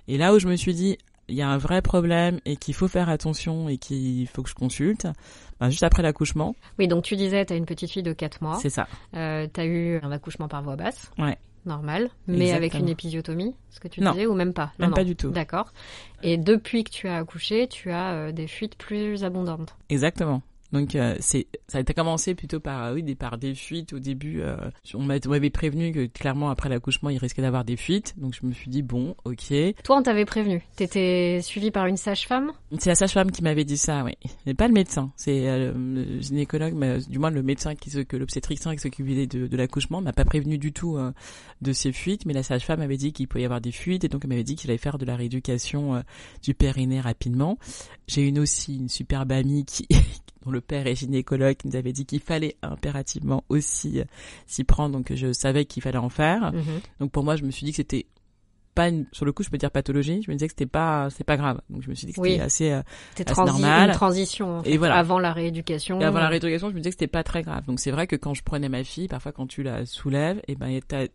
Et 0.09 0.19
là 0.19 0.35
où 0.35 0.39
je 0.39 0.49
me 0.49 0.57
suis 0.57 0.75
dit, 0.75 0.97
il 1.29 1.37
y 1.37 1.43
a 1.43 1.49
un 1.49 1.59
vrai 1.59 1.83
problème 1.83 2.41
et 2.45 2.57
qu'il 2.57 2.75
faut 2.75 2.89
faire 2.89 3.09
attention 3.09 3.69
et 3.69 3.79
qu'il 3.79 4.27
faut 4.29 4.43
que 4.43 4.49
je 4.49 4.55
consulte, 4.55 5.07
ben, 5.61 5.71
juste 5.71 5.83
après 5.85 6.03
l'accouchement, 6.03 6.55
Oui, 6.79 6.89
donc 6.89 7.05
tu 7.05 7.15
disais, 7.17 7.45
t'as 7.45 7.57
une 7.57 7.65
petite 7.67 7.91
fille 7.91 8.03
de 8.03 8.13
4 8.13 8.43
mois. 8.43 8.59
c'est 8.61 8.71
ça. 8.71 8.89
Euh, 9.15 9.47
t'as 9.53 9.65
eu 9.65 10.01
un 10.03 10.11
accouchement 10.13 10.49
par 10.49 10.63
voie 10.63 10.77
basse. 10.77 11.11
Ouais. 11.19 11.39
Normal. 11.65 12.11
Mais 12.27 12.53
avec 12.53 12.75
une 12.75 12.89
épisiotomie, 12.89 13.55
ce 13.71 13.79
que 13.79 13.89
tu 13.89 14.01
Non. 14.01 14.13
disais, 14.13 14.27
ou 14.27 14.35
même 14.35 14.53
pas 14.53 14.73
Même 14.79 14.91
Non, 14.91 14.95
pas 14.97 15.05
du 15.05 15.15
tout. 15.15 15.31
D'accord. 15.31 15.73
Et 16.23 16.37
depuis 16.37 16.83
que 16.85 16.91
tu 16.91 17.07
as 17.09 17.17
accouché, 17.19 17.69
tu 17.69 17.91
as 17.91 18.13
euh, 18.15 18.33
des 18.33 18.47
fuites 18.49 18.77
plus 18.77 19.23
abondantes. 19.25 19.77
Exactement. 19.89 20.43
Donc 20.73 20.95
euh, 20.95 21.15
c'est 21.21 21.47
ça 21.69 21.79
a 21.79 21.81
été 21.83 21.93
commencé 21.95 22.35
plutôt 22.35 22.59
par 22.61 22.85
euh, 22.85 22.95
oui 22.95 23.03
des 23.03 23.15
par 23.15 23.37
des 23.39 23.55
fuites 23.55 23.93
au 23.93 23.99
début 23.99 24.41
euh, 24.41 24.57
on 24.95 25.03
m'a- 25.03 25.17
on 25.27 25.29
m'avait 25.31 25.51
prévenu 25.51 25.93
que 25.93 26.07
clairement 26.07 26.49
après 26.51 26.69
l'accouchement 26.69 27.11
il 27.11 27.19
risquait 27.19 27.43
d'avoir 27.43 27.65
des 27.65 27.77
fuites 27.77 28.15
donc 28.19 28.35
je 28.41 28.47
me 28.47 28.53
suis 28.53 28.71
dit 28.71 28.83
bon 28.83 29.15
OK 29.25 29.53
Toi, 29.85 29.97
on 29.99 30.03
t'avait 30.03 30.25
prévenu. 30.25 30.63
T'étais 30.77 31.41
suivi 31.43 31.71
par 31.71 31.87
une 31.87 31.97
sage-femme? 31.97 32.53
C'est 32.79 32.89
la 32.91 32.95
sage-femme 32.95 33.31
qui 33.31 33.43
m'avait 33.43 33.65
dit 33.65 33.77
ça, 33.77 34.03
oui. 34.05 34.13
Mais 34.47 34.55
pas 34.55 34.67
le 34.67 34.75
médecin. 34.75 35.13
C'est 35.17 35.49
euh, 35.49 35.73
le 35.75 36.21
gynécologue, 36.21 36.75
mais 36.75 36.87
euh, 36.87 37.01
du 37.09 37.19
moins 37.19 37.31
le 37.31 37.43
médecin 37.43 37.75
qui 37.75 37.91
s'occupe, 37.91 38.19
l'obstétricien 38.19 38.73
qui 38.75 38.81
s'occupait 38.81 39.27
de, 39.27 39.47
de 39.47 39.57
l'accouchement 39.57 40.01
m'a 40.01 40.13
pas 40.13 40.25
prévenu 40.25 40.59
du 40.59 40.73
tout 40.73 40.99
de 41.61 41.73
ces 41.73 41.93
fuites, 41.93 42.25
mais 42.27 42.33
la 42.33 42.43
sage-femme 42.43 42.81
avait 42.81 42.97
dit 42.97 43.13
qu'il 43.13 43.29
pouvait 43.29 43.43
y 43.43 43.45
avoir 43.45 43.61
des 43.61 43.73
fuites 43.73 44.05
et 44.05 44.09
donc 44.09 44.23
elle 44.25 44.31
m'avait 44.31 44.43
dit 44.45 44.57
qu'il 44.57 44.71
allait 44.71 44.79
faire 44.79 44.99
de 44.99 45.05
la 45.05 45.17
rééducation 45.17 46.03
du 46.43 46.55
périnée 46.55 47.01
rapidement. 47.01 47.59
J'ai 48.07 48.23
une 48.27 48.39
aussi 48.39 48.77
une 48.77 48.89
superbe 48.89 49.33
amie 49.33 49.65
qui 49.65 49.87
dont 50.45 50.51
le 50.51 50.61
père 50.61 50.87
est 50.87 50.95
gynécologue 50.95 51.55
qui 51.57 51.69
nous 51.69 51.77
avait 51.77 51.93
dit 51.93 52.05
qu'il 52.07 52.21
fallait 52.21 52.57
impérativement 52.63 53.45
aussi 53.49 54.01
euh, 54.01 54.05
s'y 54.47 54.65
prendre, 54.65 54.93
donc 54.97 55.13
je 55.15 55.33
savais 55.33 55.65
qu'il 55.65 55.83
fallait 55.83 55.99
en 55.99 56.09
faire. 56.09 56.53
Mhm. 56.53 56.63
Donc 57.01 57.11
pour 57.13 57.25
moi, 57.25 57.37
je 57.37 57.45
me 57.45 57.51
suis 57.51 57.65
dit 57.65 57.71
que 57.73 57.77
c'était 57.77 58.07
pas 58.75 58.89
une, 58.89 59.05
sur 59.13 59.27
le 59.27 59.33
coup, 59.33 59.43
je 59.43 59.51
peux 59.51 59.59
dire 59.59 59.71
pathologie. 59.71 60.23
Je 60.23 60.31
me 60.31 60.35
disais 60.37 60.47
que 60.47 60.53
c'était 60.53 60.65
pas, 60.65 61.09
c'est 61.11 61.25
pas 61.25 61.37
grave. 61.37 61.61
Donc 61.69 61.83
je 61.83 61.91
me 61.91 61.95
suis 61.95 62.07
dit 62.07 62.15
que 62.15 62.21
Oui. 62.23 62.31
c'était 62.33 62.43
assez. 62.43 62.71
euh, 62.73 62.83
C'était 63.15 63.31
transi- 63.33 63.47
normal. 63.47 63.89
une 63.91 63.95
transition 63.95 64.59
en 64.59 64.63
Et 64.63 64.79
voilà. 64.79 64.97
avant 64.97 65.19
la 65.19 65.33
rééducation. 65.35 66.01
et 66.01 66.05
avant 66.05 66.21
la 66.21 66.29
rééducation, 66.29 66.71
je 66.71 66.75
me 66.75 66.81
disais 66.81 66.89
que 66.91 66.95
c'était 66.95 67.07
pas 67.07 67.23
très 67.23 67.43
grave. 67.43 67.67
Donc 67.67 67.81
c'est 67.81 67.91
vrai 67.91 68.07
que 68.07 68.17
quand 68.17 68.33
je 68.33 68.43
prenais 68.43 68.71
ma 68.71 68.83
fille, 68.83 69.09
parfois 69.09 69.33
quand 69.33 69.47
tu 69.47 69.63
la 69.63 69.85
soulèves, 69.85 70.41
et 70.49 70.55
ben 70.55 70.81
t'as- 70.89 71.09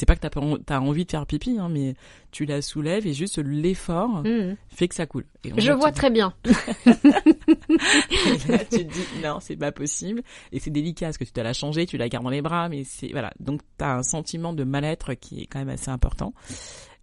c'est 0.00 0.06
pas 0.06 0.16
que 0.16 0.26
t'as 0.64 0.80
envie 0.80 1.04
de 1.04 1.10
faire 1.10 1.26
pipi, 1.26 1.58
hein, 1.60 1.68
mais 1.70 1.94
tu 2.32 2.46
la 2.46 2.62
soulèves 2.62 3.06
et 3.06 3.12
juste 3.12 3.38
l'effort 3.38 4.22
Mhm. 4.24 4.56
fait 4.68 4.88
que 4.88 4.94
ça 4.94 5.06
coule. 5.06 5.26
Et 5.44 5.52
Je 5.60 5.72
vois 5.72 5.92
très 5.92 6.10
bien. 6.10 6.32
Et 6.46 6.50
là, 8.50 8.58
tu 8.64 8.86
te 8.86 8.92
dis 8.92 9.04
non, 9.22 9.38
c'est 9.40 9.56
pas 9.56 9.72
possible. 9.72 10.22
Et 10.52 10.58
c'est 10.58 10.70
délicat 10.70 11.06
parce 11.06 11.18
que 11.18 11.24
tu 11.24 11.32
dois 11.34 11.44
la 11.44 11.52
changer, 11.52 11.86
tu 11.86 11.96
la 11.98 12.08
gardes 12.08 12.24
dans 12.24 12.30
les 12.30 12.42
bras, 12.42 12.68
mais 12.68 12.84
c'est 12.84 13.08
voilà. 13.12 13.32
Donc 13.40 13.60
t'as 13.76 13.96
un 13.96 14.02
sentiment 14.02 14.52
de 14.52 14.64
mal-être 14.64 15.14
qui 15.14 15.42
est 15.42 15.46
quand 15.46 15.58
même 15.58 15.68
assez 15.68 15.90
important. 15.90 16.32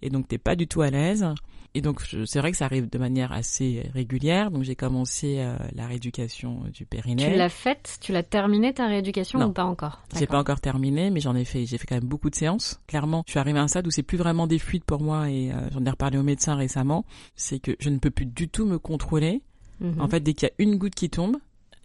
Et 0.02 0.10
donc 0.10 0.28
t'es 0.28 0.38
pas 0.38 0.56
du 0.56 0.68
tout 0.68 0.82
à 0.82 0.90
l'aise. 0.90 1.26
Et 1.74 1.82
donc 1.82 2.02
c'est 2.26 2.40
vrai 2.40 2.52
que 2.52 2.58
ça 2.58 2.66
arrive 2.66 2.90
de 2.90 2.98
manière 2.98 3.32
assez 3.32 3.90
régulière. 3.94 4.52
Donc 4.52 4.64
j'ai 4.64 4.76
commencé 4.76 5.36
euh, 5.40 5.56
la 5.74 5.88
rééducation 5.88 6.64
du 6.74 6.86
périnée. 6.86 7.32
Tu 7.32 7.38
l'as 7.38 7.50
faite? 7.50 7.98
Tu 8.02 8.12
l'as 8.12 8.24
terminée 8.24 8.74
ta 8.74 8.88
rééducation 8.88 9.40
Non. 9.40 9.48
ou 9.48 9.52
pas 9.52 9.66
encore? 9.66 10.02
J'ai 10.18 10.28
pas 10.28 10.40
encore 10.40 10.60
terminé, 10.60 11.10
mais 11.10 11.20
j'en 11.20 11.36
ai 11.36 11.46
fait, 11.46 11.66
j'ai 11.66 11.78
fait 11.78 11.86
quand 11.88 11.96
même 11.96 12.08
beaucoup 12.08 12.30
de 12.30 12.36
séances. 12.36 12.80
Clairement, 12.88 13.24
je 13.28 13.32
suis 13.32 13.40
arrivée 13.40 13.60
à 13.60 13.64
un 13.64 13.68
stade 13.68 13.86
où 13.86 13.92
c'est 13.92 14.04
plus 14.04 14.18
vraiment 14.18 14.48
des 14.48 14.60
fuites 14.60 14.86
pour 14.86 15.02
moi 15.02 15.30
et 15.30 15.52
euh, 15.52 15.70
j'en 15.72 15.86
ai 15.86 15.90
reparlé 15.90 16.18
au 16.18 16.24
médecin 16.24 16.56
récemment. 16.56 17.06
C'est 17.36 17.60
que 17.60 17.76
je 17.80 17.90
ne 17.90 18.00
peux 18.00 18.12
plus 18.12 18.26
du 18.26 18.50
tout 18.50 18.66
me 18.66 18.80
contrôler. 18.80 19.42
Mhm. 19.80 20.02
En 20.02 20.08
fait, 20.08 20.22
dès 20.22 20.34
qu'il 20.34 20.48
y 20.48 20.52
a 20.52 20.56
une 20.58 20.78
goutte 20.78 20.96
qui 20.96 21.10
tombe, 21.10 21.38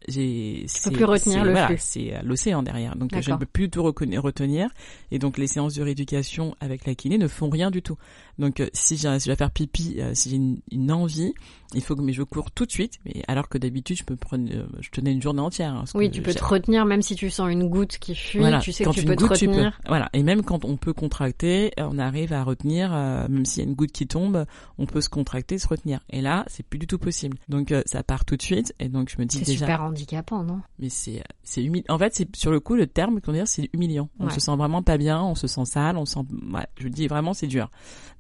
j'ai. 0.08 0.66
Peux 0.84 0.90
plus 0.90 1.04
retenir 1.04 1.44
le 1.44 1.52
voilà, 1.52 1.68
flux. 1.68 1.76
C'est 1.78 2.14
euh, 2.14 2.22
l'océan 2.24 2.62
derrière, 2.62 2.96
donc 2.96 3.12
euh, 3.12 3.22
je 3.22 3.30
ne 3.30 3.36
peux 3.36 3.46
plus 3.46 3.70
tout 3.70 3.82
retenir. 3.82 4.70
Et 5.10 5.18
donc 5.18 5.38
les 5.38 5.46
séances 5.46 5.74
de 5.74 5.82
rééducation 5.82 6.56
avec 6.60 6.86
la 6.86 6.94
kiné 6.94 7.18
ne 7.18 7.28
font 7.28 7.48
rien 7.48 7.70
du 7.70 7.82
tout. 7.82 7.96
Donc 8.42 8.58
euh, 8.60 8.68
si 8.72 8.96
j'ai, 8.96 9.18
je 9.20 9.26
vais 9.26 9.36
faire 9.36 9.50
pipi, 9.52 9.94
euh, 9.98 10.10
si 10.14 10.28
j'ai 10.30 10.36
une, 10.36 10.60
une 10.72 10.90
envie, 10.90 11.32
il 11.74 11.80
faut 11.80 11.94
que 11.94 12.02
mais 12.02 12.12
je 12.12 12.22
cours 12.24 12.50
tout 12.50 12.66
de 12.66 12.72
suite. 12.72 12.98
Mais 13.06 13.22
alors 13.28 13.48
que 13.48 13.56
d'habitude, 13.56 13.96
je 13.96 14.02
peux 14.04 14.16
prendre, 14.16 14.50
euh, 14.52 14.66
je 14.80 14.90
tenais 14.90 15.12
une 15.12 15.22
journée 15.22 15.40
entière. 15.40 15.72
hein, 15.74 15.84
Oui, 15.94 16.10
tu 16.10 16.22
peux 16.22 16.34
te 16.34 16.44
retenir 16.44 16.84
même 16.84 17.02
si 17.02 17.14
tu 17.14 17.30
sens 17.30 17.50
une 17.50 17.68
goutte 17.68 17.98
qui 17.98 18.14
fuit. 18.16 18.40
voilà, 18.40 18.58
tu 18.58 18.72
sais 18.72 18.82
quand 18.84 18.90
que 18.90 19.00
tu 19.00 19.06
peux 19.06 19.14
te 19.14 19.20
goutte, 19.24 19.36
tu 19.38 19.46
peux. 19.46 19.52
retenir. 19.52 19.80
Voilà, 19.86 20.10
et 20.12 20.22
même 20.24 20.42
quand 20.42 20.64
on 20.64 20.76
peut 20.76 20.92
contracter, 20.92 21.70
on 21.78 21.98
arrive 21.98 22.32
à 22.32 22.42
retenir, 22.42 22.92
euh, 22.92 23.28
même 23.28 23.44
s'il 23.46 23.62
y 23.62 23.66
a 23.66 23.68
une 23.68 23.76
goutte 23.76 23.92
qui 23.92 24.06
tombe, 24.08 24.44
on 24.78 24.86
peut 24.86 25.00
se 25.00 25.08
contracter, 25.08 25.56
se 25.58 25.68
retenir. 25.68 26.00
Et 26.10 26.20
là, 26.20 26.44
c'est 26.48 26.64
plus 26.66 26.78
du 26.80 26.86
tout 26.88 26.98
possible. 26.98 27.38
Donc 27.48 27.70
euh, 27.70 27.82
ça 27.86 28.02
part 28.02 28.24
tout 28.24 28.36
de 28.36 28.42
suite, 28.42 28.74
et 28.80 28.88
donc 28.88 29.08
je 29.08 29.20
me 29.20 29.24
dis 29.24 29.38
C'est 29.38 29.44
déjà, 29.44 29.66
super 29.66 29.82
handicapant, 29.84 30.42
non? 30.42 30.60
Mais 30.80 30.88
c'est 30.88 31.22
c'est 31.44 31.62
humiliant. 31.62 31.84
En 31.94 31.98
fait, 31.98 32.12
c'est 32.14 32.34
sur 32.34 32.50
le 32.50 32.58
coup 32.60 32.74
le 32.74 32.86
terme 32.88 33.20
qu'on 33.20 33.32
dire, 33.32 33.46
c'est 33.46 33.70
humiliant. 33.72 34.08
On 34.18 34.26
Ouais. 34.26 34.32
se 34.32 34.40
sent 34.40 34.56
vraiment 34.56 34.82
pas 34.82 34.98
bien, 34.98 35.22
on 35.22 35.34
se 35.36 35.46
sent 35.46 35.64
sale, 35.64 35.96
on 35.96 36.06
se 36.06 36.14
sent. 36.14 36.26
Ouais, 36.52 36.66
je 36.76 36.88
dis 36.88 37.06
vraiment, 37.06 37.34
c'est 37.34 37.46
dur. 37.46 37.70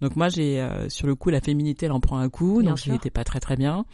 Donc 0.00 0.11
moi, 0.16 0.28
j'ai 0.28 0.60
euh, 0.60 0.88
sur 0.88 1.06
le 1.06 1.14
coup 1.14 1.30
la 1.30 1.40
féminité, 1.40 1.86
elle 1.86 1.92
en 1.92 2.00
prend 2.00 2.18
un 2.18 2.28
coup, 2.28 2.60
Bien 2.60 2.70
donc 2.70 2.78
sûr. 2.78 2.98
pas 3.12 3.24
très 3.24 3.40
très 3.40 3.56
bien. 3.56 3.84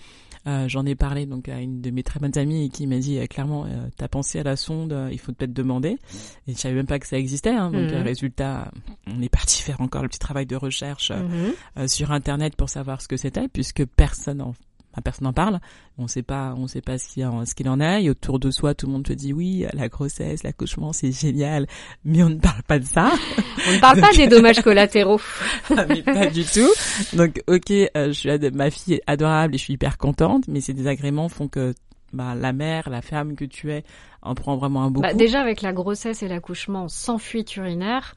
Euh, 0.46 0.66
J'en 0.68 0.86
ai 0.86 0.94
parlé 0.94 1.26
donc 1.26 1.48
à 1.48 1.60
une 1.60 1.80
de 1.82 1.90
mes 1.90 2.02
très 2.02 2.20
bonnes 2.20 2.38
amies 2.38 2.70
qui 2.70 2.86
m'a 2.86 2.98
dit 2.98 3.18
euh, 3.18 3.26
clairement, 3.26 3.64
euh, 3.66 3.88
t'as 3.96 4.08
pensé 4.08 4.38
à 4.38 4.42
la 4.44 4.56
sonde, 4.56 4.96
il 5.10 5.18
faut 5.18 5.32
peut-être 5.32 5.52
demander. 5.52 5.98
Et 6.46 6.52
je 6.52 6.58
savais 6.58 6.74
même 6.76 6.86
pas 6.86 6.98
que 6.98 7.06
ça 7.06 7.18
existait. 7.18 7.50
Hein, 7.50 7.70
donc 7.70 7.90
euh, 7.92 8.02
résultat, 8.02 8.70
on 9.08 9.20
est 9.20 9.28
parti 9.28 9.62
faire 9.62 9.80
encore 9.80 10.02
le 10.02 10.08
petit 10.08 10.20
travail 10.20 10.46
de 10.46 10.56
recherche 10.56 11.10
euh, 11.10 11.52
Mhm. 11.76 11.88
sur 11.88 12.12
internet 12.12 12.54
pour 12.56 12.68
savoir 12.70 13.02
ce 13.02 13.08
que 13.08 13.16
c'était 13.16 13.48
puisque 13.48 13.84
personne 13.84 14.40
en 14.40 14.54
personne 15.02 15.24
n'en 15.26 15.32
parle. 15.32 15.60
On 15.98 16.06
sait 16.06 16.22
pas 16.22 16.54
on 16.56 16.66
sait 16.66 16.80
pas 16.80 16.98
ce 16.98 17.08
qu'il 17.08 17.26
en, 17.26 17.44
qu'il 17.44 17.68
en 17.68 17.80
est. 17.80 18.04
Et 18.04 18.10
autour 18.10 18.38
de 18.38 18.50
soi 18.50 18.74
tout 18.74 18.86
le 18.86 18.92
monde 18.92 19.04
te 19.04 19.12
dit 19.12 19.32
oui 19.32 19.66
la 19.72 19.88
grossesse 19.88 20.42
l'accouchement 20.42 20.92
c'est 20.92 21.12
génial. 21.12 21.66
Mais 22.04 22.22
on 22.22 22.30
ne 22.30 22.38
parle 22.38 22.62
pas 22.62 22.78
de 22.78 22.84
ça. 22.84 23.10
On 23.68 23.72
ne 23.72 23.80
parle 23.80 24.00
pas 24.00 24.12
des 24.12 24.28
dommages 24.28 24.60
collatéraux. 24.62 25.20
mais 25.88 26.02
pas 26.02 26.26
du 26.26 26.44
tout. 26.44 26.70
Donc 27.14 27.42
ok 27.46 27.70
euh, 27.70 27.86
je 28.08 28.12
suis 28.12 28.50
ma 28.52 28.70
fille 28.70 28.94
est 28.94 29.02
adorable 29.06 29.54
et 29.54 29.58
je 29.58 29.64
suis 29.64 29.74
hyper 29.74 29.98
contente 29.98 30.44
mais 30.48 30.60
ces 30.60 30.72
désagréments 30.72 31.28
font 31.28 31.48
que 31.48 31.74
bah, 32.12 32.34
la 32.34 32.52
mère 32.52 32.88
la 32.88 33.02
femme 33.02 33.36
que 33.36 33.44
tu 33.44 33.72
es 33.72 33.84
en 34.22 34.34
prend 34.34 34.56
vraiment 34.56 34.82
un 34.84 34.90
beaucoup. 34.90 35.06
Bah, 35.06 35.14
déjà 35.14 35.40
avec 35.40 35.62
la 35.62 35.72
grossesse 35.72 36.22
et 36.22 36.28
l'accouchement 36.28 36.88
sans 36.88 37.18
fuite 37.18 37.56
urinaire, 37.56 38.14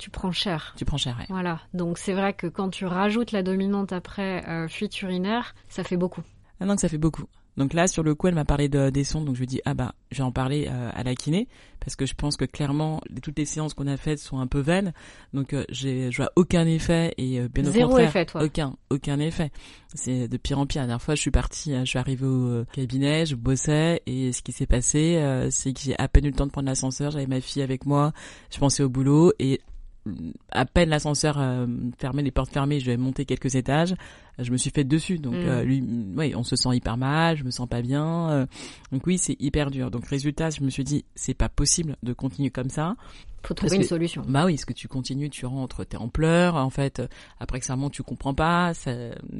tu 0.00 0.10
prends 0.10 0.32
cher. 0.32 0.74
tu 0.76 0.84
prends 0.84 0.96
cher 0.96 1.16
ouais. 1.18 1.26
Voilà. 1.28 1.60
Donc 1.74 1.98
c'est 1.98 2.14
vrai 2.14 2.32
que 2.32 2.46
quand 2.46 2.70
tu 2.70 2.86
rajoutes 2.86 3.32
la 3.32 3.42
dominante 3.42 3.92
après 3.92 4.44
euh, 4.48 4.66
fuite 4.66 5.00
urinaire, 5.02 5.54
ça 5.68 5.84
fait 5.84 5.96
beaucoup. 5.98 6.22
ah 6.58 6.64
non 6.64 6.74
que 6.74 6.80
ça 6.80 6.88
fait 6.88 6.98
beaucoup 6.98 7.26
Donc 7.56 7.74
là, 7.74 7.86
sur 7.86 8.02
le 8.02 8.14
coup, 8.14 8.28
elle 8.28 8.34
m'a 8.34 8.44
parlé 8.46 8.68
de, 8.68 8.88
des 8.90 9.04
sondes, 9.04 9.26
donc 9.26 9.34
je 9.34 9.40
lui 9.40 9.46
dis 9.46 9.60
ah 9.66 9.74
bah, 9.74 9.94
je 10.10 10.18
vais 10.18 10.22
en 10.24 10.32
parler 10.32 10.66
euh, 10.70 10.90
à 10.94 11.02
la 11.02 11.14
kiné 11.14 11.46
parce 11.80 11.96
que 11.96 12.04
je 12.06 12.14
pense 12.14 12.36
que 12.36 12.44
clairement 12.44 13.00
toutes 13.22 13.38
les 13.38 13.46
séances 13.46 13.72
qu'on 13.74 13.86
a 13.86 13.96
faites 13.96 14.18
sont 14.18 14.38
un 14.38 14.46
peu 14.46 14.60
vaines. 14.60 14.92
Donc 15.32 15.52
euh, 15.52 15.64
j'ai, 15.70 16.10
je 16.10 16.16
vois 16.18 16.30
aucun 16.36 16.66
effet 16.66 17.14
et 17.18 17.40
euh, 17.40 17.48
bien 17.48 17.66
au 17.66 17.70
Zéro 17.70 17.88
contraire, 17.88 18.08
effet, 18.08 18.26
toi. 18.26 18.42
aucun, 18.44 18.76
aucun 18.90 19.18
effet. 19.18 19.50
C'est 19.94 20.28
de 20.28 20.36
pire 20.36 20.58
en 20.58 20.66
pire. 20.66 20.82
La 20.82 20.86
dernière 20.86 21.02
fois, 21.02 21.14
je 21.14 21.20
suis 21.20 21.30
partie, 21.30 21.74
je 21.74 21.84
suis 21.84 21.98
arrivée 21.98 22.26
au 22.26 22.48
euh, 22.48 22.66
cabinet, 22.72 23.26
je 23.26 23.34
bossais 23.34 24.02
et 24.06 24.32
ce 24.32 24.42
qui 24.42 24.52
s'est 24.52 24.66
passé, 24.66 25.16
euh, 25.16 25.48
c'est 25.50 25.72
que 25.72 25.80
j'ai 25.80 25.98
à 25.98 26.06
peine 26.06 26.26
eu 26.26 26.30
le 26.30 26.36
temps 26.36 26.46
de 26.46 26.52
prendre 26.52 26.68
l'ascenseur. 26.68 27.10
J'avais 27.10 27.26
ma 27.26 27.40
fille 27.40 27.62
avec 27.62 27.86
moi, 27.86 28.12
je 28.52 28.58
pensais 28.58 28.82
au 28.82 28.88
boulot 28.88 29.32
et 29.38 29.60
à 30.50 30.64
peine 30.64 30.88
l'ascenseur 30.88 31.36
euh, 31.38 31.66
fermé, 31.98 32.22
les 32.22 32.30
portes 32.30 32.50
fermées, 32.52 32.80
je 32.80 32.86
vais 32.86 32.96
monter 32.96 33.24
quelques 33.24 33.54
étages, 33.54 33.92
euh, 33.92 34.44
je 34.44 34.50
me 34.50 34.56
suis 34.56 34.70
fait 34.70 34.84
dessus. 34.84 35.18
Donc 35.18 35.34
Mm. 35.34 35.46
euh, 35.46 35.62
lui, 35.62 35.82
mm, 35.82 36.16
ouais, 36.18 36.34
on 36.34 36.42
se 36.42 36.56
sent 36.56 36.74
hyper 36.74 36.96
mal, 36.96 37.36
je 37.36 37.44
me 37.44 37.50
sens 37.50 37.68
pas 37.68 37.82
bien. 37.82 38.30
euh, 38.30 38.46
donc 38.92 39.06
oui, 39.06 39.18
c'est 39.18 39.36
hyper 39.40 39.70
dur. 39.70 39.90
Donc 39.90 40.06
résultat, 40.06 40.50
je 40.50 40.62
me 40.62 40.70
suis 40.70 40.84
dit, 40.84 41.04
c'est 41.14 41.34
pas 41.34 41.48
possible 41.48 41.96
de 42.02 42.12
continuer 42.12 42.50
comme 42.50 42.70
ça. 42.70 42.96
Faut 43.42 43.54
trouver 43.54 43.76
une 43.76 43.82
que- 43.82 43.88
solution. 43.88 44.22
Bah 44.28 44.44
oui, 44.46 44.54
parce 44.54 44.64
que 44.66 44.72
tu 44.72 44.86
continues, 44.88 45.30
tu 45.30 45.46
rentres, 45.46 45.84
t'es 45.86 45.96
en 45.96 46.08
pleurs. 46.08 46.56
En 46.56 46.70
fait, 46.70 47.02
après 47.38 47.58
que 47.60 47.66
ça 47.66 47.74
remonte, 47.74 47.92
tu 47.92 48.02
comprends 48.02 48.34
pas. 48.34 48.74
Ça, 48.74 48.92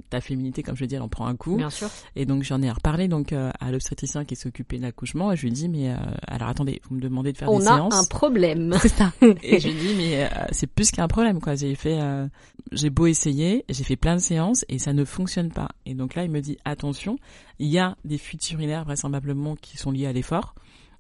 ta 0.09 0.21
féminité, 0.21 0.62
comme 0.62 0.76
je 0.76 0.85
dis, 0.87 0.95
elle 0.95 1.02
en 1.02 1.09
prend 1.09 1.26
un 1.26 1.37
coup. 1.37 1.57
Bien 1.57 1.71
sûr. 1.71 1.88
Et 2.16 2.25
donc 2.26 2.42
j'en 2.42 2.62
ai 2.62 2.71
reparlé 2.71 3.09
donc 3.09 3.33
euh, 3.33 3.50
à 3.61 3.71
l'obstétricien 3.71 4.25
qui 4.25 4.37
s'occupait 4.37 4.78
de 4.78 4.83
l'accouchement. 4.83 5.33
Et 5.33 5.37
je 5.37 5.42
lui 5.42 5.49
ai 5.49 5.52
dit, 5.52 5.69
mais 5.69 5.90
euh, 5.90 5.97
alors 6.26 6.49
attendez, 6.49 6.80
vous 6.88 6.97
me 6.97 7.00
demandez 7.00 7.33
de 7.33 7.38
faire 7.38 7.50
On 7.50 7.59
des 7.59 7.69
a 7.69 7.75
séances. 7.75 7.95
un 7.95 8.04
problème. 8.04 8.75
C'est 8.80 8.88
ça. 8.88 9.12
Et 9.42 9.61
je 9.61 9.69
lui 9.69 9.76
ai 9.76 9.78
dit, 9.80 9.95
mais 9.97 10.25
euh, 10.25 10.28
c'est 10.52 10.66
plus 10.66 10.90
qu'un 10.90 11.09
problème, 11.09 11.40
quoi. 11.40 11.54
J'ai 11.54 11.75
fait, 11.75 12.00
euh, 12.00 12.26
j'ai 12.73 12.90
beau 12.90 13.07
essayer, 13.07 13.64
j'ai 13.69 13.85
fait 13.85 13.97
plein 13.97 14.14
de 14.16 14.21
séances 14.21 14.64
et 14.69 14.78
ça 14.78 14.92
ne 14.92 15.04
fonctionne 15.04 15.50
pas. 15.50 15.69
Et 15.87 15.95
donc 15.95 16.14
là, 16.14 16.25
il 16.25 16.30
me 16.30 16.40
dit, 16.40 16.57
attention, 16.64 17.19
il 17.59 17.69
y 17.69 17.78
a 17.78 17.97
des 18.04 18.19
fuites 18.19 18.50
urinaires 18.52 18.85
vraisemblablement 18.85 19.57
qui 19.57 19.76
sont 19.76 19.90
liées 19.90 20.07
à 20.07 20.12
l'effort. 20.12 20.54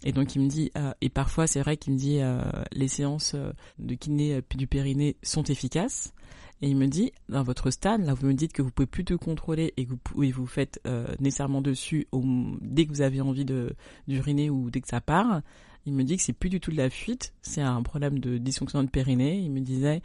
Et 0.04 0.12
donc 0.12 0.34
il 0.34 0.42
me 0.42 0.48
dit, 0.48 0.70
euh, 0.76 0.92
et 1.00 1.08
parfois 1.08 1.46
c'est 1.46 1.60
vrai 1.60 1.76
qu'il 1.76 1.92
me 1.92 1.98
dit, 1.98 2.20
euh, 2.20 2.40
les 2.72 2.88
séances 2.88 3.32
euh, 3.34 3.52
de 3.78 3.94
kiné 3.94 4.34
euh, 4.34 4.42
du 4.54 4.66
périnée 4.66 5.16
sont 5.22 5.44
efficaces. 5.44 6.12
Et 6.62 6.68
il 6.68 6.76
me 6.76 6.86
dit, 6.86 7.12
dans 7.30 7.42
votre 7.42 7.70
stade, 7.70 8.04
là, 8.04 8.12
vous 8.12 8.26
me 8.26 8.34
dites 8.34 8.52
que 8.52 8.60
vous 8.60 8.70
pouvez 8.70 8.86
plus 8.86 9.04
te 9.04 9.14
contrôler 9.14 9.72
et 9.76 9.84
que 9.86 9.90
vous 9.90 9.96
pouvez 9.96 10.30
vous 10.30 10.46
faites 10.46 10.78
euh, 10.86 11.06
nécessairement 11.18 11.62
dessus 11.62 12.06
au, 12.12 12.22
dès 12.60 12.84
que 12.84 12.90
vous 12.90 13.00
avez 13.00 13.22
envie 13.22 13.46
de 13.46 13.74
d'uriner 14.08 14.50
ou 14.50 14.70
dès 14.70 14.82
que 14.82 14.88
ça 14.88 15.00
part. 15.00 15.40
Il 15.86 15.94
me 15.94 16.04
dit 16.04 16.18
que 16.18 16.22
c'est 16.22 16.34
plus 16.34 16.50
du 16.50 16.60
tout 16.60 16.70
de 16.70 16.76
la 16.76 16.90
fuite, 16.90 17.32
c'est 17.40 17.62
un 17.62 17.82
problème 17.82 18.18
de 18.18 18.36
dysfonction 18.36 18.82
de 18.82 18.90
périnée. 18.90 19.38
Il 19.38 19.50
me 19.50 19.60
disait 19.60 20.02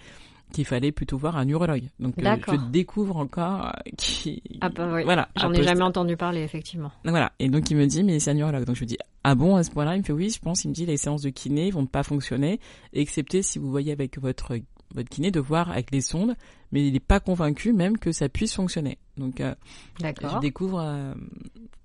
qu'il 0.52 0.66
fallait 0.66 0.92
plutôt 0.92 1.18
voir 1.18 1.38
un 1.38 1.48
urologue. 1.48 1.84
Donc 2.00 2.16
euh, 2.20 2.36
je 2.48 2.56
découvre 2.72 3.18
encore 3.18 3.68
euh, 3.68 3.72
qui 3.98 4.42
Ah 4.62 4.70
bah 4.70 4.90
oui. 4.94 5.04
voilà. 5.04 5.30
J'en 5.36 5.52
ai 5.54 5.64
jamais 5.64 5.82
entendu 5.84 6.16
parler, 6.18 6.42
effectivement. 6.42 6.92
donc 7.04 7.12
voilà. 7.12 7.32
Et 7.40 7.50
donc 7.50 7.70
il 7.72 7.78
me 7.78 7.86
dit 7.86 8.04
mais 8.04 8.20
c'est 8.20 8.32
un 8.32 8.38
urologue. 8.38 8.66
Donc 8.66 8.76
je 8.76 8.82
lui 8.82 8.88
dis 8.88 8.98
ah 9.24 9.36
bon 9.36 9.56
à 9.56 9.64
ce 9.64 9.72
point-là 9.72 9.96
Il 9.96 10.00
me 10.00 10.04
fait 10.04 10.14
oui, 10.14 10.30
je 10.30 10.40
pense. 10.40 10.64
Il 10.64 10.70
me 10.70 10.74
dit 10.74 10.86
les 10.86 10.98
séances 10.98 11.22
de 11.24 11.30
kiné 11.30 11.72
vont 11.72 11.86
pas 11.86 12.04
fonctionner, 12.04 12.60
excepté 12.94 13.42
si 13.42 13.60
vous 13.60 13.70
voyez 13.70 13.92
avec 13.92 14.20
votre 14.20 14.54
votre 14.94 15.10
kiné 15.10 15.32
de 15.32 15.40
voir 15.40 15.72
avec 15.72 15.92
les 15.92 16.02
sondes, 16.02 16.36
mais 16.72 16.86
il 16.86 16.94
n'est 16.94 17.00
pas 17.00 17.20
convaincu 17.20 17.74
même 17.74 17.98
que 17.98 18.12
ça 18.12 18.30
puisse 18.30 18.54
fonctionner. 18.54 18.98
Donc 19.18 19.42
euh, 19.42 19.56
je 20.02 20.40
découvre 20.40 20.80
euh, 20.82 21.14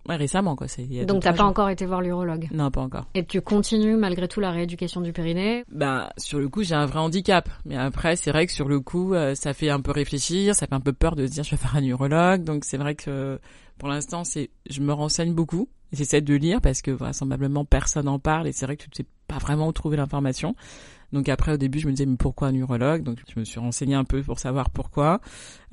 ouais, 0.09 0.17
récemment 0.17 0.57
quoi. 0.57 0.67
Il 0.79 0.93
y 0.93 1.01
a 1.01 1.05
Donc 1.05 1.23
t'as 1.23 1.31
trois 1.31 1.33
pas 1.33 1.43
jours. 1.43 1.51
encore 1.51 1.69
été 1.71 1.87
voir 1.87 2.03
l'urologue? 2.03 2.49
Non 2.53 2.71
pas 2.71 2.81
encore. 2.81 3.07
Et 3.15 3.25
tu 3.25 3.41
continues 3.41 3.97
malgré 3.97 4.29
tout 4.29 4.41
la 4.41 4.51
rééducation 4.51 5.01
du 5.01 5.13
périnée? 5.13 5.65
Ben 5.71 6.09
sur 6.17 6.39
le 6.39 6.49
coup 6.49 6.63
j'ai 6.63 6.75
un 6.75 6.87
vrai 6.87 6.99
handicap, 6.99 7.49
mais 7.65 7.77
après 7.77 8.17
c'est 8.17 8.31
vrai 8.31 8.47
que 8.47 8.53
sur 8.53 8.69
le 8.69 8.81
coup 8.81 9.15
euh, 9.15 9.35
ça 9.35 9.53
fait 9.55 9.71
un 9.71 9.81
peu 9.81 9.93
réfléchir, 9.93 10.55
ça 10.55 10.67
fait 10.67 10.75
un 10.75 10.81
peu 10.81 10.93
peur 10.93 11.17
de 11.17 11.27
se 11.27 11.33
dire 11.33 11.45
je 11.45 11.51
vais 11.51 11.57
faire 11.57 11.77
un 11.77 11.85
urologue, 11.85 12.45
donc 12.45 12.65
c'est 12.65 12.79
vrai 12.79 12.95
que 12.95 13.39
pour 13.79 13.89
l'instant 13.89 14.25
c'est 14.25 14.51
je 14.69 14.81
me 14.81 14.93
renseigne 14.93 15.35
beaucoup, 15.35 15.69
j'essaie 15.93 16.21
de 16.21 16.35
lire 16.35 16.61
parce 16.61 16.83
que 16.83 16.91
vraisemblablement 16.91 17.65
personne 17.65 18.09
en 18.09 18.19
parle 18.19 18.49
et 18.49 18.53
c'est 18.53 18.67
vrai 18.67 18.77
que 18.77 18.83
tu 18.85 18.91
ne 18.91 18.95
sais 18.97 19.07
pas 19.29 19.39
vraiment 19.39 19.69
où 19.69 19.73
trouver 19.73 19.97
l'information. 19.97 20.55
Donc 21.13 21.29
après 21.29 21.53
au 21.53 21.57
début 21.57 21.79
je 21.81 21.87
me 21.87 21.93
disais 21.93 22.07
mais 22.07 22.17
pourquoi 22.17 22.49
un 22.49 22.55
urologue? 22.55 23.03
Donc 23.03 23.19
je 23.35 23.39
me 23.41 23.45
suis 23.45 23.59
renseigné 23.61 23.95
un 23.95 24.05
peu 24.05 24.23
pour 24.23 24.39
savoir 24.39 24.71
pourquoi. 24.71 25.21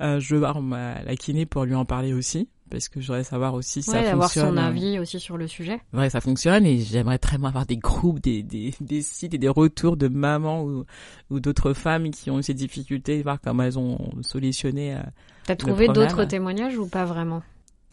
Euh, 0.00 0.18
je 0.20 0.34
veux 0.34 0.40
voir 0.40 0.60
ma, 0.62 1.02
la 1.02 1.16
kiné 1.16 1.46
pour 1.46 1.64
lui 1.64 1.74
en 1.74 1.84
parler 1.84 2.12
aussi 2.12 2.48
parce 2.70 2.88
que 2.90 3.00
je 3.00 3.06
voudrais 3.06 3.24
savoir 3.24 3.54
aussi 3.54 3.82
si 3.82 3.90
ouais, 3.90 4.04
ça 4.04 4.12
avoir 4.12 4.28
fonctionne. 4.28 4.56
son 4.56 4.56
euh, 4.58 4.66
avis 4.66 4.98
aussi 4.98 5.18
sur 5.20 5.38
le 5.38 5.46
sujet. 5.46 5.80
Ouais, 5.94 6.10
ça 6.10 6.20
fonctionne 6.20 6.66
et 6.66 6.78
j'aimerais 6.80 7.18
très 7.18 7.38
bien 7.38 7.48
avoir 7.48 7.64
des 7.64 7.78
groupes, 7.78 8.20
des, 8.20 8.42
des, 8.42 8.74
des 8.80 9.00
sites 9.00 9.32
et 9.32 9.38
des 9.38 9.48
retours 9.48 9.96
de 9.96 10.08
mamans 10.08 10.64
ou, 10.64 10.84
ou 11.30 11.40
d'autres 11.40 11.72
femmes 11.72 12.10
qui 12.10 12.30
ont 12.30 12.38
eu 12.38 12.42
ces 12.42 12.52
difficultés, 12.54 13.22
voir 13.22 13.40
comment 13.40 13.62
elles 13.62 13.78
ont 13.78 14.10
solutionné. 14.22 14.96
euh. 14.96 15.00
T'as 15.46 15.56
trouvé 15.56 15.88
d'autres 15.88 16.24
témoignages 16.24 16.76
ou 16.76 16.86
pas 16.86 17.06
vraiment? 17.06 17.42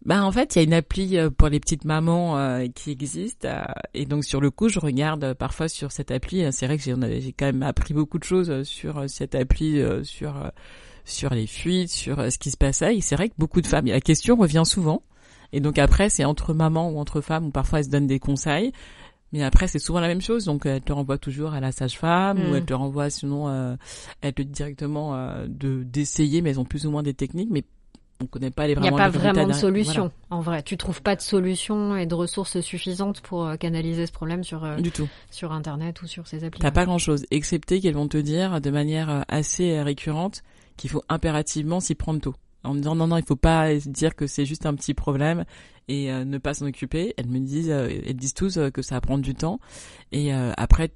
Bah 0.05 0.23
en 0.23 0.31
fait, 0.31 0.55
il 0.55 0.59
y 0.59 0.61
a 0.61 0.63
une 0.65 0.73
appli 0.73 1.17
euh, 1.17 1.31
pour 1.31 1.47
les 1.49 1.59
petites 1.59 1.83
mamans 1.83 2.37
euh, 2.37 2.67
qui 2.67 2.91
existe 2.91 3.45
euh, 3.45 3.63
et 3.95 4.05
donc 4.05 4.23
sur 4.23 4.39
le 4.39 4.51
coup, 4.51 4.69
je 4.69 4.79
regarde 4.79 5.23
euh, 5.23 5.33
parfois 5.33 5.67
sur 5.67 5.91
cette 5.91 6.11
appli. 6.11 6.43
euh, 6.43 6.51
C'est 6.51 6.67
vrai 6.67 6.77
que 6.77 6.83
j'ai 6.83 7.33
quand 7.33 7.45
même 7.47 7.63
appris 7.63 7.93
beaucoup 7.95 8.19
de 8.19 8.23
choses 8.23 8.61
sur 8.63 9.03
cette 9.09 9.33
appli, 9.33 9.79
euh, 9.81 10.03
sur 10.03 10.35
sur 11.05 11.33
les 11.33 11.47
fuites, 11.47 11.89
sur 11.89 12.31
ce 12.31 12.37
qui 12.37 12.51
se 12.51 12.57
passait. 12.57 12.95
Et 12.97 13.01
c'est 13.01 13.15
vrai 13.15 13.29
que 13.29 13.35
beaucoup 13.37 13.61
de 13.61 13.67
femmes, 13.67 13.87
la 13.87 13.99
question 14.01 14.35
revient 14.35 14.63
souvent. 14.65 15.01
Et 15.53 15.59
donc 15.59 15.77
après, 15.79 16.09
c'est 16.09 16.25
entre 16.25 16.53
mamans 16.53 16.89
ou 16.91 16.99
entre 16.99 17.21
femmes 17.21 17.47
où 17.47 17.51
parfois 17.51 17.79
elles 17.79 17.85
se 17.85 17.89
donnent 17.89 18.07
des 18.07 18.19
conseils. 18.19 18.73
Mais 19.31 19.43
après, 19.43 19.67
c'est 19.67 19.79
souvent 19.79 19.99
la 19.99 20.07
même 20.07 20.21
chose. 20.21 20.45
Donc, 20.45 20.65
elle 20.65 20.81
te 20.81 20.93
renvoie 20.93 21.17
toujours 21.17 21.53
à 21.53 21.59
la 21.59 21.71
sage-femme 21.71 22.37
Mm. 22.37 22.51
ou 22.51 22.55
elle 22.55 22.65
te 22.65 22.73
renvoie 22.73 23.09
sinon, 23.09 23.49
euh, 23.49 23.75
elle 24.21 24.33
te 24.33 24.41
dit 24.43 24.51
directement 24.51 25.15
euh, 25.15 25.45
de 25.49 25.83
d'essayer, 25.83 26.41
mais 26.41 26.51
elles 26.51 26.59
ont 26.59 26.63
plus 26.65 26.85
ou 26.85 26.91
moins 26.91 27.03
des 27.03 27.13
techniques, 27.15 27.49
mais 27.51 27.63
on 28.21 28.27
connaît 28.27 28.51
pas 28.51 28.67
les 28.67 28.73
Il 28.73 28.79
n'y 28.79 28.89
vraiment 28.89 28.97
a 28.97 29.09
pas 29.09 29.09
vraiment 29.09 29.47
de 29.47 29.53
solution, 29.53 30.11
en 30.29 30.39
vrai. 30.39 30.63
Tu 30.63 30.77
trouves 30.77 31.01
pas 31.01 31.15
de 31.15 31.21
solution 31.21 31.97
et 31.97 32.05
de 32.05 32.15
ressources 32.15 32.61
suffisantes 32.61 33.21
pour 33.21 33.45
euh, 33.45 33.55
canaliser 33.57 34.05
ce 34.05 34.11
problème 34.11 34.43
sur, 34.43 34.63
euh. 34.63 34.77
Du 34.77 34.91
tout. 34.91 35.07
sur 35.31 35.51
Internet 35.51 36.01
ou 36.01 36.07
sur 36.07 36.27
ces 36.27 36.43
applis. 36.43 36.61
T'as 36.61 36.71
pas 36.71 36.85
grand 36.85 36.97
chose, 36.97 37.25
excepté 37.31 37.81
qu'elles 37.81 37.95
vont 37.95 38.07
te 38.07 38.17
dire 38.17 38.61
de 38.61 38.69
manière 38.69 39.09
euh, 39.09 39.21
assez 39.27 39.81
récurrente 39.81 40.43
qu'il 40.77 40.89
faut 40.89 41.03
impérativement 41.09 41.79
s'y 41.79 41.95
prendre 41.95 42.21
tôt. 42.21 42.35
En 42.63 42.73
me 42.73 42.79
disant 42.79 42.95
non, 42.95 43.07
non, 43.07 43.17
il 43.17 43.25
faut 43.25 43.35
pas 43.35 43.73
dire 43.75 44.15
que 44.15 44.27
c'est 44.27 44.45
juste 44.45 44.65
un 44.65 44.73
petit 44.73 44.93
problème 44.93 45.45
et 45.87 46.11
euh, 46.11 46.25
ne 46.25 46.37
pas 46.37 46.53
s'en 46.53 46.65
occuper. 46.65 47.13
Elles 47.17 47.27
me 47.27 47.39
disent, 47.39 47.69
elles 47.69 48.15
disent 48.15 48.33
tous 48.33 48.57
que 48.73 48.81
ça 48.81 48.95
va 48.95 49.01
prendre 49.01 49.23
du 49.23 49.35
temps. 49.35 49.59
Et 50.11 50.31
après, 50.33 50.91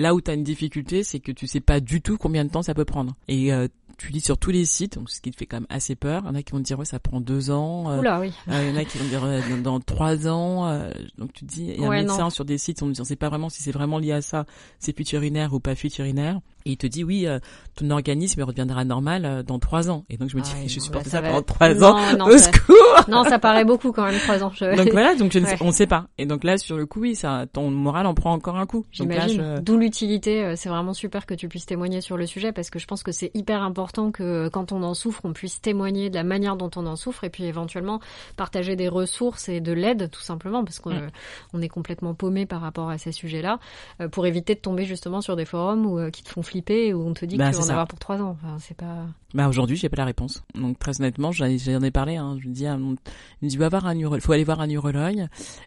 là 0.00 0.14
où 0.14 0.20
t'as 0.20 0.34
une 0.34 0.42
difficulté, 0.42 1.04
c'est 1.04 1.20
que 1.20 1.30
tu 1.30 1.46
sais 1.46 1.60
pas 1.60 1.80
du 1.80 2.00
tout 2.00 2.16
combien 2.16 2.44
de 2.44 2.50
temps 2.50 2.62
ça 2.62 2.74
peut 2.74 2.84
prendre. 2.84 3.14
Et 3.28 3.52
euh, 3.52 3.68
tu 4.00 4.12
lis 4.12 4.20
sur 4.22 4.38
tous 4.38 4.50
les 4.50 4.64
sites, 4.64 4.94
donc 4.98 5.10
ce 5.10 5.20
qui 5.20 5.30
te 5.30 5.36
fait 5.36 5.44
quand 5.46 5.58
même 5.58 5.66
assez 5.68 5.94
peur. 5.94 6.22
Il 6.24 6.28
y 6.28 6.30
en 6.30 6.34
a 6.34 6.42
qui 6.42 6.52
vont 6.52 6.58
te 6.58 6.64
dire 6.64 6.78
ouais, 6.78 6.84
ça 6.86 6.98
prend 6.98 7.20
deux 7.20 7.50
ans. 7.50 7.90
euh, 7.90 7.98
Oula, 7.98 8.18
oui. 8.20 8.32
euh, 8.48 8.62
Il 8.64 8.70
y 8.70 8.72
en 8.72 8.80
a 8.80 8.84
qui 8.86 8.96
vont 8.98 9.04
dire 9.08 9.24
euh, 9.24 9.40
dans, 9.50 9.72
dans 9.72 9.80
trois 9.80 10.26
ans. 10.26 10.68
euh, 10.68 10.90
donc 11.18 11.32
tu 11.34 11.44
te 11.44 11.52
dis, 11.52 11.64
il 11.66 11.80
y 11.80 11.84
a 11.84 11.88
Ouais, 11.88 11.98
un 11.98 12.00
médecin 12.02 12.24
non. 12.24 12.30
sur 12.30 12.44
des 12.46 12.56
sites, 12.58 12.82
on 12.82 12.86
ne 12.86 12.94
sait 12.94 13.16
pas 13.16 13.28
vraiment 13.28 13.48
si 13.50 13.62
c'est 13.62 13.72
vraiment 13.72 13.98
lié 13.98 14.12
à 14.12 14.22
ça, 14.22 14.46
c'est 14.78 14.96
fuite 14.96 15.12
urinaire 15.12 15.52
ou 15.52 15.60
pas 15.60 15.74
fuite 15.74 15.98
urinaire. 15.98 16.40
Et 16.66 16.72
il 16.72 16.76
te 16.76 16.86
dit 16.86 17.04
oui, 17.04 17.26
euh, 17.26 17.38
ton 17.76 17.90
organisme 17.90 18.42
reviendra 18.42 18.84
normal 18.84 19.24
euh, 19.24 19.42
dans 19.42 19.58
trois 19.58 19.90
ans. 19.90 20.04
Et 20.10 20.16
donc 20.16 20.28
je 20.30 20.36
me 20.36 20.42
dis, 20.42 20.50
Ah 20.54 20.58
je 20.66 20.78
non, 20.78 20.84
supporte 20.84 21.04
là, 21.06 21.10
ça, 21.10 21.20
va- 21.20 21.28
pendant 21.30 21.42
trois 21.42 21.74
Non, 21.74 21.86
ans. 21.88 22.16
non, 22.18 22.26
Au 22.26 22.38
ça- 22.38 22.52
secours 22.52 22.76
Non, 23.08 23.24
ça 23.24 23.38
paraît 23.38 23.64
beaucoup 23.64 23.92
quand 23.92 24.04
même, 24.04 24.18
trois 24.20 24.42
ans. 24.44 24.52
Je... 24.54 24.76
Donc 24.76 24.88
voilà, 24.92 25.14
donc 25.14 25.32
je 25.32 25.38
ne 25.38 25.46
sais, 25.46 25.56
on 25.60 25.66
ne 25.68 25.72
sait 25.72 25.86
pas. 25.86 26.06
Et 26.18 26.26
donc 26.26 26.44
là, 26.44 26.58
sur 26.58 26.76
le 26.76 26.86
coup, 26.86 27.00
oui, 27.00 27.14
ça, 27.14 27.46
ton 27.52 27.70
moral 27.70 28.06
en 28.06 28.14
prend 28.14 28.32
encore 28.32 28.56
un 28.56 28.66
coup. 28.66 28.84
J'imagine. 28.92 29.40
je- 29.56 29.60
D'où 29.62 29.78
l'utilité. 29.78 30.44
euh, 30.44 30.54
C'est 30.56 30.68
vraiment 30.68 30.92
super 30.94 31.26
que 31.26 31.34
tu 31.34 31.48
puisses 31.48 31.66
témoigner 31.66 32.00
sur 32.00 32.16
le 32.16 32.26
sujet 32.26 32.52
parce 32.52 32.70
que 32.70 32.78
je 32.78 32.86
pense 32.86 33.02
que 33.02 33.12
c'est 33.12 33.30
hyper 33.34 33.62
important 33.62 34.10
que 34.12 34.22
euh, 34.22 34.50
quand 34.50 34.72
on 34.72 34.82
en 34.82 34.94
souffre, 34.94 35.20
on 35.24 35.32
puisse 35.32 35.60
témoigner 35.60 36.10
de 36.10 36.14
la 36.14 36.24
manière 36.24 36.56
dont 36.56 36.70
on 36.76 36.86
en 36.86 36.96
souffre 36.96 37.24
et 37.24 37.30
puis 37.30 37.44
éventuellement 37.44 38.00
partager 38.36 38.76
des 38.76 38.88
ressources 38.88 39.48
et 39.48 39.60
de 39.60 39.72
l'aide 39.72 40.10
tout 40.10 40.20
simplement 40.20 40.64
parce 40.64 40.78
qu'on 40.78 40.90
Mm. 40.90 40.94
euh, 40.94 41.08
on 41.54 41.62
est 41.62 41.68
complètement 41.68 42.14
paumé 42.14 42.46
par 42.46 42.60
rapport 42.60 42.90
à 42.90 42.98
ces 42.98 43.12
sujets-là 43.12 43.58
euh, 44.00 44.08
pour 44.08 44.26
éviter 44.26 44.54
de 44.54 44.60
tomber 44.60 44.84
justement 44.84 45.20
sur 45.20 45.36
des 45.36 45.44
forums 45.44 45.86
où, 45.86 45.98
euh, 45.98 46.10
qui 46.10 46.22
te 46.24 46.28
font 46.30 46.42
flipper 46.50 46.92
où 46.94 47.06
on 47.06 47.14
te 47.14 47.24
dit 47.24 47.36
Bah, 47.36 47.50
que 47.50 47.56
tu 47.56 47.60
vas 47.62 47.66
en 47.66 47.70
avoir 47.70 47.86
pour 47.88 47.98
trois 47.98 48.20
ans. 48.20 48.30
Enfin, 48.30 48.56
c'est 48.60 48.76
pas. 48.76 49.06
Bah 49.34 49.48
aujourd'hui, 49.48 49.76
j'ai 49.76 49.88
pas 49.88 49.96
la 49.96 50.04
réponse. 50.04 50.42
Donc 50.54 50.78
très 50.78 51.00
honnêtement, 51.00 51.32
j'en 51.32 51.46
ai, 51.46 51.90
parlé. 51.90 52.16
Hein. 52.16 52.38
Je 52.40 52.48
dis, 52.48 52.66
à 52.66 52.76
mon- 52.76 52.96
il 53.40 53.44
me 53.44 53.48
dit, 53.48 53.56
va 53.56 53.68
voir 53.68 53.86
un. 53.86 54.20
Faut 54.20 54.32
aller 54.32 54.44
voir 54.44 54.60
un 54.60 54.68
urologue. 54.68 55.26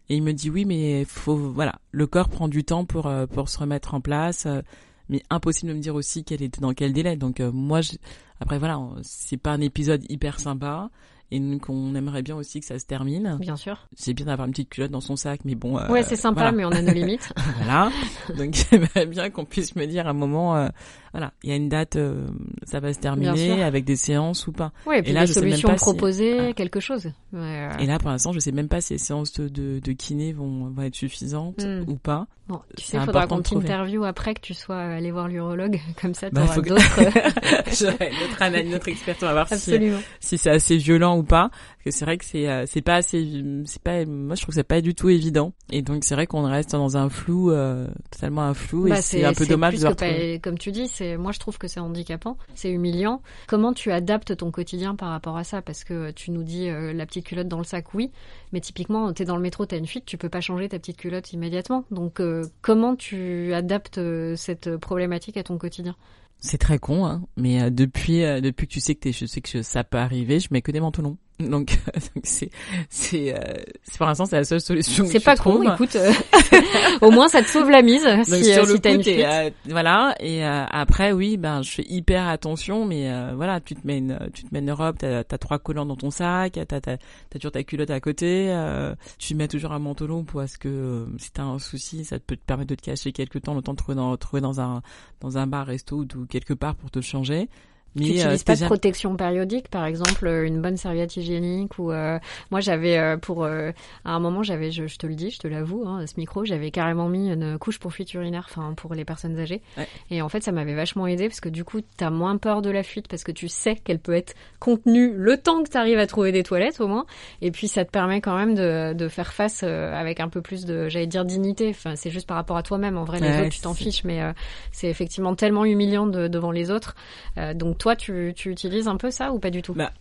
Et 0.10 0.16
il 0.18 0.24
me 0.24 0.34
dit, 0.34 0.50
oui, 0.50 0.66
mais 0.66 1.06
faut, 1.06 1.36
voilà, 1.36 1.76
le 1.92 2.08
corps 2.08 2.30
prend 2.30 2.48
du 2.48 2.64
temps 2.64 2.86
pour 2.86 3.08
euh, 3.08 3.26
pour 3.26 3.50
se 3.50 3.60
remettre 3.60 3.94
en 3.94 4.02
place. 4.02 4.46
euh, 4.46 4.62
mais 5.10 5.22
impossible 5.30 5.72
de 5.72 5.76
me 5.78 5.82
dire 5.82 5.96
aussi 5.96 6.24
quel 6.24 6.42
était 6.42 6.62
dans 6.62 6.74
quel 6.74 6.94
délai. 6.94 7.16
Donc 7.18 7.40
euh, 7.40 7.52
moi, 7.52 7.82
je... 7.82 7.92
après 8.40 8.58
voilà, 8.58 8.80
c'est 9.02 9.38
pas 9.38 9.52
un 9.52 9.62
épisode 9.62 10.04
hyper 10.10 10.40
sympa. 10.40 10.90
Et 11.36 11.40
donc 11.40 11.68
on 11.68 11.96
aimerait 11.96 12.22
bien 12.22 12.36
aussi 12.36 12.60
que 12.60 12.66
ça 12.68 12.78
se 12.78 12.86
termine. 12.86 13.38
Bien 13.40 13.56
sûr. 13.56 13.88
C'est 13.96 14.14
bien 14.14 14.28
d'avoir 14.28 14.46
une 14.46 14.52
petite 14.52 14.70
culotte 14.70 14.92
dans 14.92 15.02
son 15.02 15.16
sac, 15.16 15.40
mais 15.46 15.56
bon. 15.56 15.80
euh, 15.80 15.88
ouais, 15.90 16.04
c'est 16.04 16.16
sympa, 16.16 16.52
voilà. 16.52 16.52
mais 16.56 16.64
on 16.64 16.70
a 16.72 16.80
nos 16.84 16.94
limites. 16.94 17.34
Voilà. 17.58 17.92
Donc 18.38 18.54
j'aimerais 18.72 19.08
bien 19.08 19.32
qu'on 19.32 19.44
puisse 19.44 19.76
me 19.76 19.88
dire 19.88 20.06
à 20.06 20.12
un 20.12 20.14
moment, 20.14 20.56
euh, 20.56 20.68
voilà, 21.14 21.32
il 21.44 21.50
y 21.50 21.54
a 21.54 21.56
une 21.56 21.70
date, 21.70 21.96
euh, 21.96 22.26
ça 22.64 22.80
va 22.80 22.92
se 22.94 23.00
terminer 23.00 23.62
avec 23.64 23.86
des 23.86 23.96
séances 23.96 24.48
ou 24.48 24.52
pas. 24.52 24.72
Ouais, 24.86 25.00
et 25.00 25.04
puis 25.04 25.14
là, 25.14 25.22
des 25.22 25.28
je 25.28 25.34
sais 25.34 25.42
même 25.42 25.50
solutions 25.52 25.70
pas 25.70 25.78
si- 26.12 26.30
Ah. 26.40 26.54
quelque 26.54 26.80
chose. 26.80 27.06
Ouais, 27.32 27.40
euh, 27.40 27.78
Et 27.80 27.86
là, 27.86 28.00
pour 28.00 28.10
l'instant, 28.10 28.32
je 28.34 28.40
sais 28.40 28.52
même 28.52 28.68
pas 28.68 28.82
si 28.82 28.94
les 28.94 29.00
séances 29.00 29.32
de, 29.34 29.48
de, 29.48 29.80
de 29.80 29.92
kiné 29.94 30.34
vont, 30.34 30.70
vont 30.70 30.82
être 30.82 30.96
suffisantes 30.96 31.64
Hmm. 31.64 31.84
ou 31.88 31.96
pas. 31.96 32.26
Bon, 32.50 32.60
tu 32.76 32.84
sais, 32.84 32.98
il 32.98 33.06
faudra 33.06 33.26
qu'on 33.26 33.42
t'interviewe 33.42 34.04
après 34.04 34.34
que 34.34 34.42
tu 34.42 34.54
sois 34.54 34.76
allé 34.78 35.12
voir 35.12 35.30
l'urologue, 35.30 35.80
comme 36.02 36.14
ça 36.14 36.28
tu 36.30 36.36
Bah, 36.36 36.44
auras 36.44 36.58
d'autres. 36.60 37.00
J'aurai 37.80 38.12
notre 38.22 38.42
analyse, 38.42 38.72
notre 38.72 38.88
expert, 38.90 39.16
on 39.22 39.26
va 39.28 39.32
voir 39.34 39.48
si, 39.48 39.54
Absolument. 39.54 40.00
si 40.20 40.38
c'est 40.38 40.50
assez 40.50 40.76
violent 40.78 41.18
ou 41.18 41.24
pas 41.24 41.50
Parce 41.50 41.84
que 41.86 41.92
c'est 41.92 42.06
vrai 42.06 42.18
que 42.18 42.26
c'est 42.26 42.50
euh, 42.50 42.66
c'est 42.68 42.82
pas 42.82 42.96
assez, 42.96 43.44
c'est 43.66 43.82
pas, 43.82 44.04
moi 44.06 44.36
je 44.36 44.42
trouve 44.42 44.54
que 44.54 44.60
c'est 44.60 44.64
pas 44.68 44.82
du 44.82 44.94
tout 44.94 45.10
évident. 45.10 45.54
Et 45.72 45.82
donc 45.82 46.04
c'est 46.04 46.16
vrai 46.16 46.28
qu'on 46.28 46.44
reste 46.44 46.72
dans 46.74 46.98
un 46.98 47.08
flou, 47.10 47.52
euh, 47.52 47.88
totalement 48.12 48.44
un 48.44 48.54
flou, 48.54 48.88
et 48.88 48.92
Bah, 48.92 49.02
c'est 49.02 49.24
un 49.24 49.34
peu 49.34 49.46
dommage 49.46 49.76
de 49.80 49.94
pas- 49.94 50.40
comme 50.42 50.58
tu 50.58 50.72
dis, 50.72 50.88
moi 51.18 51.32
je 51.32 51.40
trouve 51.40 51.58
que 51.58 51.68
c'est 51.68 51.80
handicapant, 51.80 52.38
c'est 52.56 52.72
humiliant. 52.72 53.22
Comment 53.48 53.74
tu 53.74 53.92
adaptes 53.92 54.38
ton 54.38 54.52
quotidien 54.52 54.96
par 54.96 55.10
rapport 55.10 55.38
à 55.38 55.44
ça? 55.44 55.62
Parce 55.62 55.84
que 55.84 56.12
tu 56.12 56.32
nous 56.32 56.44
dis 56.44 56.70
euh, 56.70 56.94
la 56.94 57.06
petite 57.06 57.26
culotte 57.26 57.48
dans 57.48 57.58
le 57.58 57.64
sac, 57.64 57.94
oui, 57.94 58.12
mais 58.52 58.60
typiquement 58.60 59.12
t'es 59.14 59.26
dans 59.26 59.36
le 59.36 59.42
métro, 59.42 59.66
t'as 59.66 59.78
une 59.78 59.88
fuite, 59.88 60.06
tu 60.06 60.18
peux 60.18 60.30
pas 60.30 60.42
changer 60.42 60.70
ta 60.70 60.80
petite 60.80 60.98
culotte 60.98 61.32
immédiatement. 61.34 61.86
Donc 61.92 62.20
euh, 62.20 62.46
comment 62.62 62.96
tu 62.96 63.54
adaptes 63.54 63.98
euh, 63.98 64.36
cette 64.36 64.78
problématique 64.78 65.38
à 65.38 65.44
ton 65.44 65.58
quotidien? 65.58 65.96
C'est 66.40 66.58
très 66.58 66.78
con, 66.78 67.06
hein, 67.06 67.24
mais 67.38 67.72
depuis 67.72 68.20
depuis 68.42 68.68
que 68.68 68.74
tu 68.74 68.82
sais 68.82 68.96
que 68.96 69.12
sais 69.14 69.40
que 69.40 69.62
ça 69.62 69.86
peut 69.86 69.98
arriver, 69.98 70.42
je 70.42 70.50
mets 70.52 70.62
que 70.62 70.72
des 70.72 70.82
manteaux 70.82 71.02
Donc 71.40 71.78
donc 72.16 72.24
c'est 72.24 72.50
c'est 72.90 73.34
euh, 73.34 73.40
c'est 73.84 73.98
pour 73.98 74.06
l'instant 74.06 74.26
c'est 74.26 74.38
la 74.38 74.44
seule 74.44 74.62
solution. 74.62 75.06
C'est 75.06 75.20
pas 75.20 75.36
con, 75.36 75.62
écoute. 75.74 75.96
euh, 75.96 76.12
au 77.02 77.12
moins 77.12 77.28
ça 77.28 77.42
te 77.42 77.48
sauve 77.50 77.70
la 77.70 77.82
mise 77.82 78.04
Donc 78.04 78.26
si, 78.26 78.46
sur 78.46 78.64
euh, 78.64 78.66
le 78.68 78.76
si 78.76 78.82
t'as 78.82 78.96
coup, 78.96 79.02
une 79.02 79.72
voilà. 79.72 80.16
Et 80.20 80.46
euh, 80.46 80.66
après, 80.70 81.12
oui, 81.12 81.38
ben 81.38 81.62
je 81.62 81.72
fais 81.72 81.86
hyper 81.88 82.28
attention, 82.28 82.86
mais 82.86 83.12
euh, 83.12 83.34
voilà, 83.36 83.60
tu 83.60 83.76
te 83.76 83.86
mets 83.86 83.98
une, 83.98 84.20
tu 84.34 84.44
te 84.44 84.50
mets 84.54 84.60
une 84.60 84.72
robe, 84.72 84.98
t'as 84.98 85.20
as 85.20 85.38
trois 85.38 85.60
collants 85.60 85.86
dans 85.86 85.96
ton 85.96 86.12
sac, 86.12 86.54
t'as 86.54 86.66
t'as 86.66 86.80
t'as 86.82 86.98
toujours 87.34 87.52
ta 87.52 87.64
culotte 87.64 87.90
à 87.90 88.00
côté, 88.00 88.48
euh, 88.50 88.94
tu 89.18 89.36
mets 89.36 89.48
toujours 89.48 89.72
un 89.72 89.80
manteau 89.80 90.08
long 90.08 90.24
parce 90.24 90.58
que 90.58 91.08
si 91.18 91.32
t'as 91.32 91.44
un 91.44 91.60
souci, 91.60 92.06
ça 92.06 92.20
peut 92.20 92.36
te 92.36 92.46
permettre 92.46 92.70
de 92.70 92.76
te 92.76 92.82
cacher 92.84 93.12
quelques 93.12 93.42
temps, 93.42 93.56
le 93.56 93.62
temps 93.62 93.74
de 93.74 93.78
trouver 93.78 93.96
dans 93.96 94.16
trouver 94.18 94.42
dans 94.42 94.62
un 94.62 94.82
dans 95.20 95.38
un 95.38 95.48
bar, 95.48 95.66
resto 95.66 96.06
ou 96.16 96.26
quelque 96.28 96.54
part 96.54 96.76
pour 96.76 96.92
te 96.92 97.02
changer. 97.02 97.50
Mais 97.96 98.06
Tu 98.06 98.12
euh, 98.12 98.14
n'utilises 98.16 98.44
t'es 98.44 98.54
pas 98.54 98.60
de 98.60 98.66
protection 98.66 99.16
périodique, 99.16 99.68
par 99.70 99.86
exemple 99.86 100.26
euh, 100.28 100.46
une 100.46 100.62
bonne 100.62 100.78
serviette 100.78 101.16
hygiénique 101.16 101.78
ou 101.78 101.92
euh, 101.92 102.18
moi 102.52 102.60
j'avais 102.60 102.98
euh, 102.98 103.18
pour 103.18 103.44
euh, 103.44 103.72
à 104.06 104.12
un 104.14 104.20
moment 104.20 104.42
j'avais 104.44 104.72
je, 104.72 104.88
je 104.88 104.98
te 104.98 105.06
le 105.06 105.16
dis, 105.16 105.30
je 105.30 105.40
te 105.40 105.48
l'avoue, 105.48 105.84
hein, 105.88 106.06
ce 106.08 106.14
micro 106.18 106.44
j'avais 106.46 106.72
carrément 106.72 107.08
mis 107.10 107.32
une 107.32 107.58
couche 107.60 107.78
pour 107.80 107.94
fuite 107.94 108.14
urinaire, 108.14 108.48
enfin 108.50 108.74
pour 108.76 108.94
les 108.96 109.06
personnes 109.06 109.38
âgées. 109.40 109.62
Ouais. 109.78 109.88
Et 110.10 110.22
en 110.22 110.30
fait 110.30 110.42
ça 110.44 110.52
m'avait 110.52 110.74
vachement 110.76 111.06
aidé 111.08 111.28
parce 111.28 111.40
que 111.42 111.50
du 111.50 111.64
coup 111.64 111.82
t'as 111.98 112.10
moins 112.10 112.38
peur 112.38 112.62
de 112.62 112.70
la 112.70 112.84
fuite 112.84 113.08
parce 113.08 113.24
que 113.24 113.32
tu 113.32 113.48
sais 113.48 113.76
qu'elle 113.76 114.00
peut 114.00 114.14
être 114.16 114.34
contenue 114.60 115.14
le 115.16 115.38
temps 115.38 115.62
que 115.64 115.70
t'arrives 115.70 116.00
à 116.00 116.08
trouver 116.08 116.32
des 116.32 116.44
toilettes 116.44 116.82
au 116.82 116.88
moins. 116.88 117.06
Et 117.42 117.52
puis 117.52 117.68
ça 117.68 117.86
te 117.86 117.92
permet 117.92 118.22
quand 118.22 118.36
même 118.36 118.56
de, 118.56 118.94
de 118.94 119.08
faire 119.08 119.34
face 119.34 119.62
euh, 119.64 119.94
avec 119.94 120.20
un 120.20 120.30
peu 120.30 120.42
plus 120.42 120.66
de, 120.66 120.90
j'allais 120.90 121.08
dire 121.08 121.26
dignité. 121.26 121.70
Enfin 121.70 121.96
c'est 121.96 122.10
juste 122.12 122.28
par 122.28 122.38
rapport 122.38 122.58
à 122.58 122.64
toi-même. 122.64 122.98
En 122.98 123.04
vrai 123.04 123.20
les 123.20 123.28
Ouais, 123.28 123.40
autres 123.42 123.50
tu 123.50 123.62
t'en 123.62 123.74
fiches, 123.74 124.04
mais 124.04 124.22
euh, 124.22 124.32
c'est 124.72 124.88
effectivement 124.88 125.36
tellement 125.36 125.66
humiliant 125.66 126.08
de- 126.08 126.28
devant 126.28 126.52
les 126.52 126.72
autres. 126.72 126.96
Euh, 127.38 127.54
donc 127.54 127.78
toi, 127.84 127.96
tu, 127.98 128.34
tu 128.36 128.50
utilises 128.50 128.88
un 128.88 128.96
peu 128.98 129.12
ça 129.12 129.34
ou 129.34 129.40
pas 129.40 129.50
du 129.50 129.62
tout? 129.62 129.74
Bah, 129.74 129.92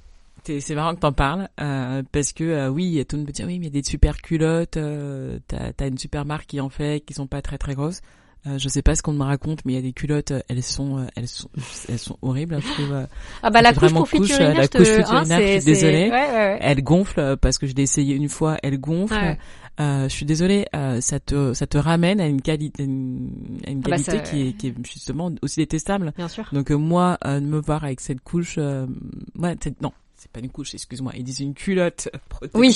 T'es- 0.44 0.60
C'est 0.60 0.74
marrant 0.74 0.94
que 0.94 1.00
t'en 1.00 1.12
parles 1.12 1.48
euh, 1.60 2.02
parce 2.12 2.32
que 2.32 2.44
euh, 2.44 2.68
oui, 2.68 3.04
tout 3.08 3.16
le 3.16 3.20
monde 3.20 3.26
peut 3.26 3.32
dire 3.32 3.46
oui, 3.46 3.58
mais 3.58 3.66
il 3.66 3.74
y 3.74 3.78
a 3.78 3.80
des 3.82 3.88
super 3.88 4.16
culottes, 4.22 4.76
euh, 4.76 5.38
t'as 5.48 5.72
t'as 5.72 5.88
une 5.88 5.98
super 5.98 6.24
marque 6.24 6.46
qui 6.46 6.60
en 6.60 6.68
fait, 6.68 7.00
qui 7.04 7.12
sont 7.14 7.26
pas 7.26 7.42
très 7.42 7.58
très 7.58 7.74
grosses. 7.74 8.00
Euh, 8.48 8.58
je 8.58 8.68
sais 8.68 8.82
pas 8.82 8.96
ce 8.96 9.02
qu'on 9.02 9.12
me 9.12 9.22
raconte, 9.22 9.64
mais 9.64 9.72
il 9.74 9.76
y 9.76 9.78
a 9.78 9.82
des 9.82 9.92
culottes, 9.92 10.32
euh, 10.32 10.40
elles 10.48 10.64
sont, 10.64 10.98
euh, 10.98 11.06
elles 11.14 11.28
sont, 11.28 11.48
elles 11.88 11.98
sont 12.00 12.18
horribles. 12.22 12.54
hein, 12.54 12.60
je 12.60 12.72
trouve. 12.72 12.92
euh. 12.92 13.06
Ah 13.44 13.50
bah 13.50 13.62
la 13.62 13.72
couche 13.72 13.92
couche, 14.18 14.28
la 14.54 14.66
te- 14.68 14.78
couche 14.78 14.88
hein, 15.12 15.22
je 15.22 15.28
suis 15.58 15.64
désolée. 15.64 16.10
Ouais, 16.10 16.26
ouais, 16.26 16.32
ouais. 16.32 16.58
Elle 16.60 16.82
gonfle 16.82 17.36
parce 17.36 17.58
que 17.58 17.68
je 17.68 17.74
l'ai 17.74 17.82
essayé 17.82 18.16
une 18.16 18.28
fois, 18.28 18.56
elle 18.64 18.78
gonfle. 18.80 19.14
Ouais. 19.78 19.84
Euh, 19.84 20.08
je 20.08 20.14
suis 20.14 20.26
désolée, 20.26 20.66
euh, 20.76 21.00
ça 21.00 21.18
te, 21.20 21.54
ça 21.54 21.66
te 21.66 21.78
ramène 21.78 22.20
à 22.20 22.26
une 22.26 22.42
qualité, 22.42 22.84
une, 22.84 23.30
à 23.66 23.70
une 23.70 23.78
Ah 23.84 23.88
bah, 23.88 23.96
qualité 23.96 24.10
ça- 24.12 24.18
qui 24.18 24.48
est, 24.48 24.52
qui 24.52 24.68
est 24.68 24.74
justement 24.86 25.30
aussi 25.42 25.60
détestable. 25.60 26.12
Bien 26.16 26.28
sûr. 26.28 26.48
Donc 26.52 26.70
euh, 26.70 26.76
moi, 26.76 27.18
euh, 27.24 27.40
de 27.40 27.46
me 27.46 27.58
voir 27.60 27.84
avec 27.84 28.00
cette 28.00 28.20
couche, 28.20 28.56
euh, 28.58 28.86
ouais, 29.38 29.56
c'est- 29.62 29.80
non, 29.80 29.92
c'est 30.14 30.30
pas 30.30 30.40
une 30.40 30.50
couche, 30.50 30.74
excuse-moi, 30.74 31.12
ils 31.16 31.24
disent 31.24 31.40
une 31.40 31.54
culotte 31.54 32.08
protection 32.28 32.60
Oui. 32.60 32.68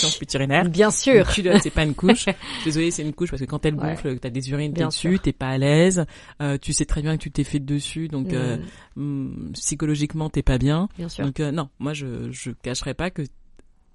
Bien 0.70 0.88
Une 0.88 0.92
sûr. 0.92 1.28
culotte, 1.28 1.60
c'est 1.62 1.70
pas 1.70 1.84
une 1.84 1.94
couche. 1.94 2.24
Désolée, 2.64 2.90
c'est 2.90 3.02
une 3.02 3.12
couche 3.12 3.30
parce 3.30 3.42
que 3.42 3.46
quand 3.46 3.64
elle 3.66 3.74
Ouais. 3.76 3.90
gonfle, 3.90 4.18
t'as 4.18 4.30
des 4.30 4.50
urines 4.50 4.72
Bien 4.72 4.88
dessus, 4.88 5.18
t'es 5.20 5.32
pas 5.32 5.50
à 5.50 5.58
l'aise, 5.58 6.06
euh, 6.42 6.56
tu 6.60 6.72
sais 6.72 6.86
très 6.86 7.02
bien 7.02 7.16
que 7.16 7.22
tu 7.22 7.30
t'es 7.30 7.44
fait 7.44 7.60
dessus, 7.60 8.08
donc 8.08 8.32
euh, 8.32 8.56
Mm, 8.96 9.00
hum, 9.00 9.50
psychologiquement 9.52 10.30
t'es 10.30 10.42
pas 10.42 10.58
bien. 10.58 10.88
bien 10.96 11.08
sûr. 11.08 11.24
Donc 11.26 11.40
euh, 11.40 11.52
non, 11.52 11.68
moi 11.78 11.92
je 11.92 12.30
je 12.32 12.50
cacherai 12.50 12.94
pas 12.94 13.10
que 13.10 13.22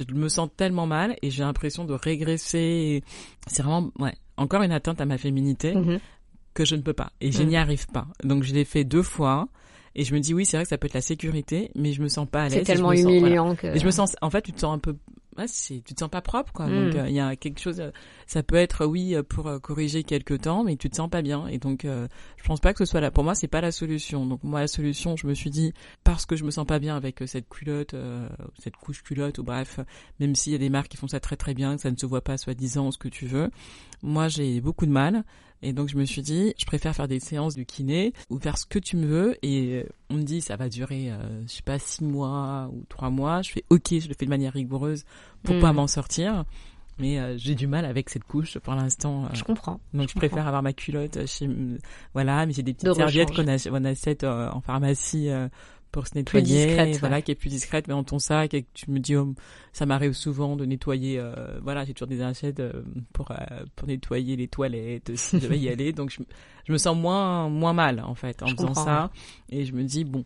je 0.07 0.13
me 0.15 0.29
sens 0.29 0.49
tellement 0.55 0.87
mal 0.87 1.15
et 1.21 1.29
j'ai 1.31 1.43
l'impression 1.43 1.85
de 1.85 1.93
régresser. 1.93 3.03
C'est 3.47 3.63
vraiment 3.63 3.91
ouais 3.99 4.13
encore 4.37 4.63
une 4.63 4.71
atteinte 4.71 5.01
à 5.01 5.05
ma 5.05 5.17
féminité 5.17 5.75
Mhm. 5.75 5.99
que 6.53 6.65
je 6.65 6.75
ne 6.75 6.81
peux 6.81 6.93
pas 6.93 7.11
et 7.21 7.31
je 7.31 7.43
Mm. 7.43 7.47
n'y 7.47 7.57
arrive 7.57 7.87
pas. 7.87 8.07
Donc 8.23 8.43
je 8.43 8.53
l'ai 8.53 8.65
fait 8.65 8.83
deux 8.83 9.03
fois 9.03 9.47
et 9.95 10.03
je 10.03 10.13
me 10.13 10.19
dis 10.19 10.33
oui 10.33 10.45
c'est 10.45 10.57
vrai 10.57 10.63
que 10.63 10.69
ça 10.69 10.77
peut 10.77 10.87
être 10.87 10.93
la 10.93 11.01
sécurité 11.01 11.69
mais 11.75 11.91
je 11.93 12.01
me 12.01 12.07
sens 12.07 12.27
pas 12.29 12.43
à 12.43 12.49
l'aise. 12.49 12.59
C'est 12.59 12.63
tellement 12.63 12.89
me 12.91 12.95
sens- 12.95 13.03
voilà. 13.05 13.17
humiliant 13.19 13.55
que. 13.55 13.67
Et 13.67 13.79
je 13.79 13.85
me 13.85 13.91
sens, 13.91 14.15
en 14.21 14.29
fait, 14.29 14.41
tu 14.41 14.51
te 14.53 14.59
sens 14.59 14.73
un 14.75 14.79
peu, 14.79 14.95
ouais, 15.37 15.47
c'est, 15.47 15.81
tu 15.85 15.93
te 15.93 15.99
sens 15.99 16.09
pas 16.09 16.21
propre, 16.21 16.51
quoi. 16.53 16.67
Mm. 16.67 16.85
Donc, 16.85 16.95
euh, 16.95 17.09
il 17.09 17.15
y 17.15 17.19
a 17.19 17.35
quelque 17.35 17.59
chose, 17.59 17.79
euh, 17.79 17.91
ça 18.27 18.43
peut 18.43 18.55
être, 18.55 18.85
oui, 18.85 19.15
euh, 19.15 19.23
pour 19.23 19.47
euh, 19.47 19.59
corriger 19.59 20.03
quelque 20.03 20.33
temps, 20.33 20.63
mais 20.63 20.75
tu 20.75 20.89
te 20.89 20.95
sens 20.95 21.09
pas 21.09 21.21
bien. 21.21 21.47
Et 21.47 21.57
donc, 21.57 21.85
euh, 21.85 22.07
je 22.37 22.43
pense 22.43 22.59
pas 22.59 22.73
que 22.73 22.79
ce 22.83 22.89
soit 22.89 23.01
là. 23.01 23.11
Pour 23.11 23.23
moi, 23.23 23.35
c'est 23.35 23.47
pas 23.47 23.61
la 23.61 23.71
solution. 23.71 24.25
Donc, 24.25 24.43
moi, 24.43 24.59
la 24.59 24.67
solution, 24.67 25.15
je 25.15 25.27
me 25.27 25.33
suis 25.33 25.49
dit, 25.49 25.73
parce 26.03 26.25
que 26.25 26.35
je 26.35 26.43
me 26.43 26.51
sens 26.51 26.65
pas 26.65 26.79
bien 26.79 26.95
avec 26.95 27.23
cette 27.25 27.49
culotte, 27.49 27.93
euh, 27.93 28.27
cette 28.59 28.75
couche 28.75 29.03
culotte, 29.03 29.37
ou 29.37 29.43
bref, 29.43 29.79
même 30.19 30.35
s'il 30.35 30.53
y 30.53 30.55
a 30.55 30.59
des 30.59 30.69
marques 30.69 30.89
qui 30.89 30.97
font 30.97 31.07
ça 31.07 31.19
très 31.19 31.37
très 31.37 31.53
bien, 31.53 31.75
que 31.75 31.81
ça 31.81 31.91
ne 31.91 31.97
se 31.97 32.05
voit 32.05 32.21
pas, 32.21 32.37
soi-disant, 32.37 32.91
ce 32.91 32.97
que 32.97 33.07
tu 33.07 33.25
veux. 33.25 33.49
Moi, 34.03 34.27
j'ai 34.27 34.61
beaucoup 34.61 34.85
de 34.85 34.91
mal. 34.91 35.23
Et 35.63 35.73
donc 35.73 35.89
je 35.89 35.97
me 35.97 36.05
suis 36.05 36.21
dit, 36.21 36.53
je 36.57 36.65
préfère 36.65 36.95
faire 36.95 37.07
des 37.07 37.19
séances 37.19 37.55
de 37.55 37.63
kiné 37.63 38.13
ou 38.29 38.39
faire 38.39 38.57
ce 38.57 38.65
que 38.65 38.79
tu 38.79 38.97
me 38.97 39.05
veux. 39.05 39.37
Et 39.43 39.85
on 40.09 40.15
me 40.15 40.23
dit, 40.23 40.41
ça 40.41 40.55
va 40.55 40.69
durer, 40.69 41.11
euh, 41.11 41.17
je 41.47 41.51
sais 41.53 41.61
pas, 41.61 41.77
six 41.79 42.03
mois 42.03 42.69
ou 42.73 42.83
trois 42.89 43.09
mois. 43.09 43.41
Je 43.41 43.51
fais, 43.51 43.63
ok, 43.69 43.87
je 43.99 44.07
le 44.07 44.15
fais 44.17 44.25
de 44.25 44.29
manière 44.31 44.53
rigoureuse 44.53 45.03
pour 45.43 45.59
pas 45.59 45.71
m'en 45.73 45.87
sortir. 45.87 46.45
Mais 46.99 47.19
euh, 47.19 47.35
j'ai 47.37 47.55
du 47.55 47.67
mal 47.67 47.85
avec 47.85 48.09
cette 48.09 48.23
couche 48.25 48.57
pour 48.59 48.75
l'instant. 48.75 49.25
euh, 49.25 49.29
Je 49.33 49.43
comprends. 49.43 49.79
donc 49.93 50.07
je, 50.07 50.13
je 50.13 50.13
préfère 50.15 50.29
comprends. 50.37 50.47
avoir 50.47 50.61
ma 50.63 50.73
culotte 50.73 51.25
chez, 51.25 51.47
voilà, 52.13 52.45
mais 52.45 52.53
j'ai 52.53 52.63
des 52.63 52.73
petites 52.73 52.89
De 52.89 52.93
serviettes 52.93 53.33
qu'on 53.33 53.47
ach- 53.47 53.67
on 53.71 53.85
achète 53.85 54.23
en 54.23 54.61
pharmacie 54.61 55.29
pour 55.91 56.07
se 56.07 56.15
nettoyer, 56.15 56.65
discrète, 56.67 56.93
ouais. 56.93 56.97
voilà, 56.99 57.21
qui 57.21 57.31
est 57.31 57.35
plus 57.35 57.49
discrète, 57.49 57.87
mais 57.87 57.93
dans 57.93 58.03
ton 58.03 58.17
sac 58.19 58.53
et 58.53 58.63
que 58.63 58.67
tu 58.73 58.89
me 58.91 58.99
dis, 58.99 59.15
oh, 59.15 59.33
ça 59.73 59.85
m'arrive 59.85 60.13
souvent 60.13 60.55
de 60.55 60.65
nettoyer, 60.65 61.19
euh, 61.19 61.59
voilà, 61.61 61.83
j'ai 61.85 61.93
toujours 61.93 62.07
des 62.07 62.21
assiettes 62.21 62.59
euh, 62.61 62.83
pour 63.13 63.31
euh, 63.31 63.35
pour 63.75 63.87
nettoyer 63.87 64.35
les 64.35 64.47
toilettes 64.47 65.11
si 65.15 65.39
je 65.39 65.47
vais 65.47 65.59
y 65.59 65.69
aller, 65.69 65.91
donc 65.93 66.09
je, 66.11 66.21
me- 66.21 66.27
je 66.65 66.71
me 66.73 66.77
sens 66.77 66.95
moins 66.97 67.49
moins 67.49 67.73
mal 67.73 67.99
en 67.99 68.15
fait 68.15 68.41
en 68.41 68.47
Je 68.47 68.55
faisant 68.55 68.73
ça, 68.73 69.11
et 69.49 69.65
je 69.65 69.73
me 69.73 69.83
dis 69.83 70.03
bon. 70.03 70.23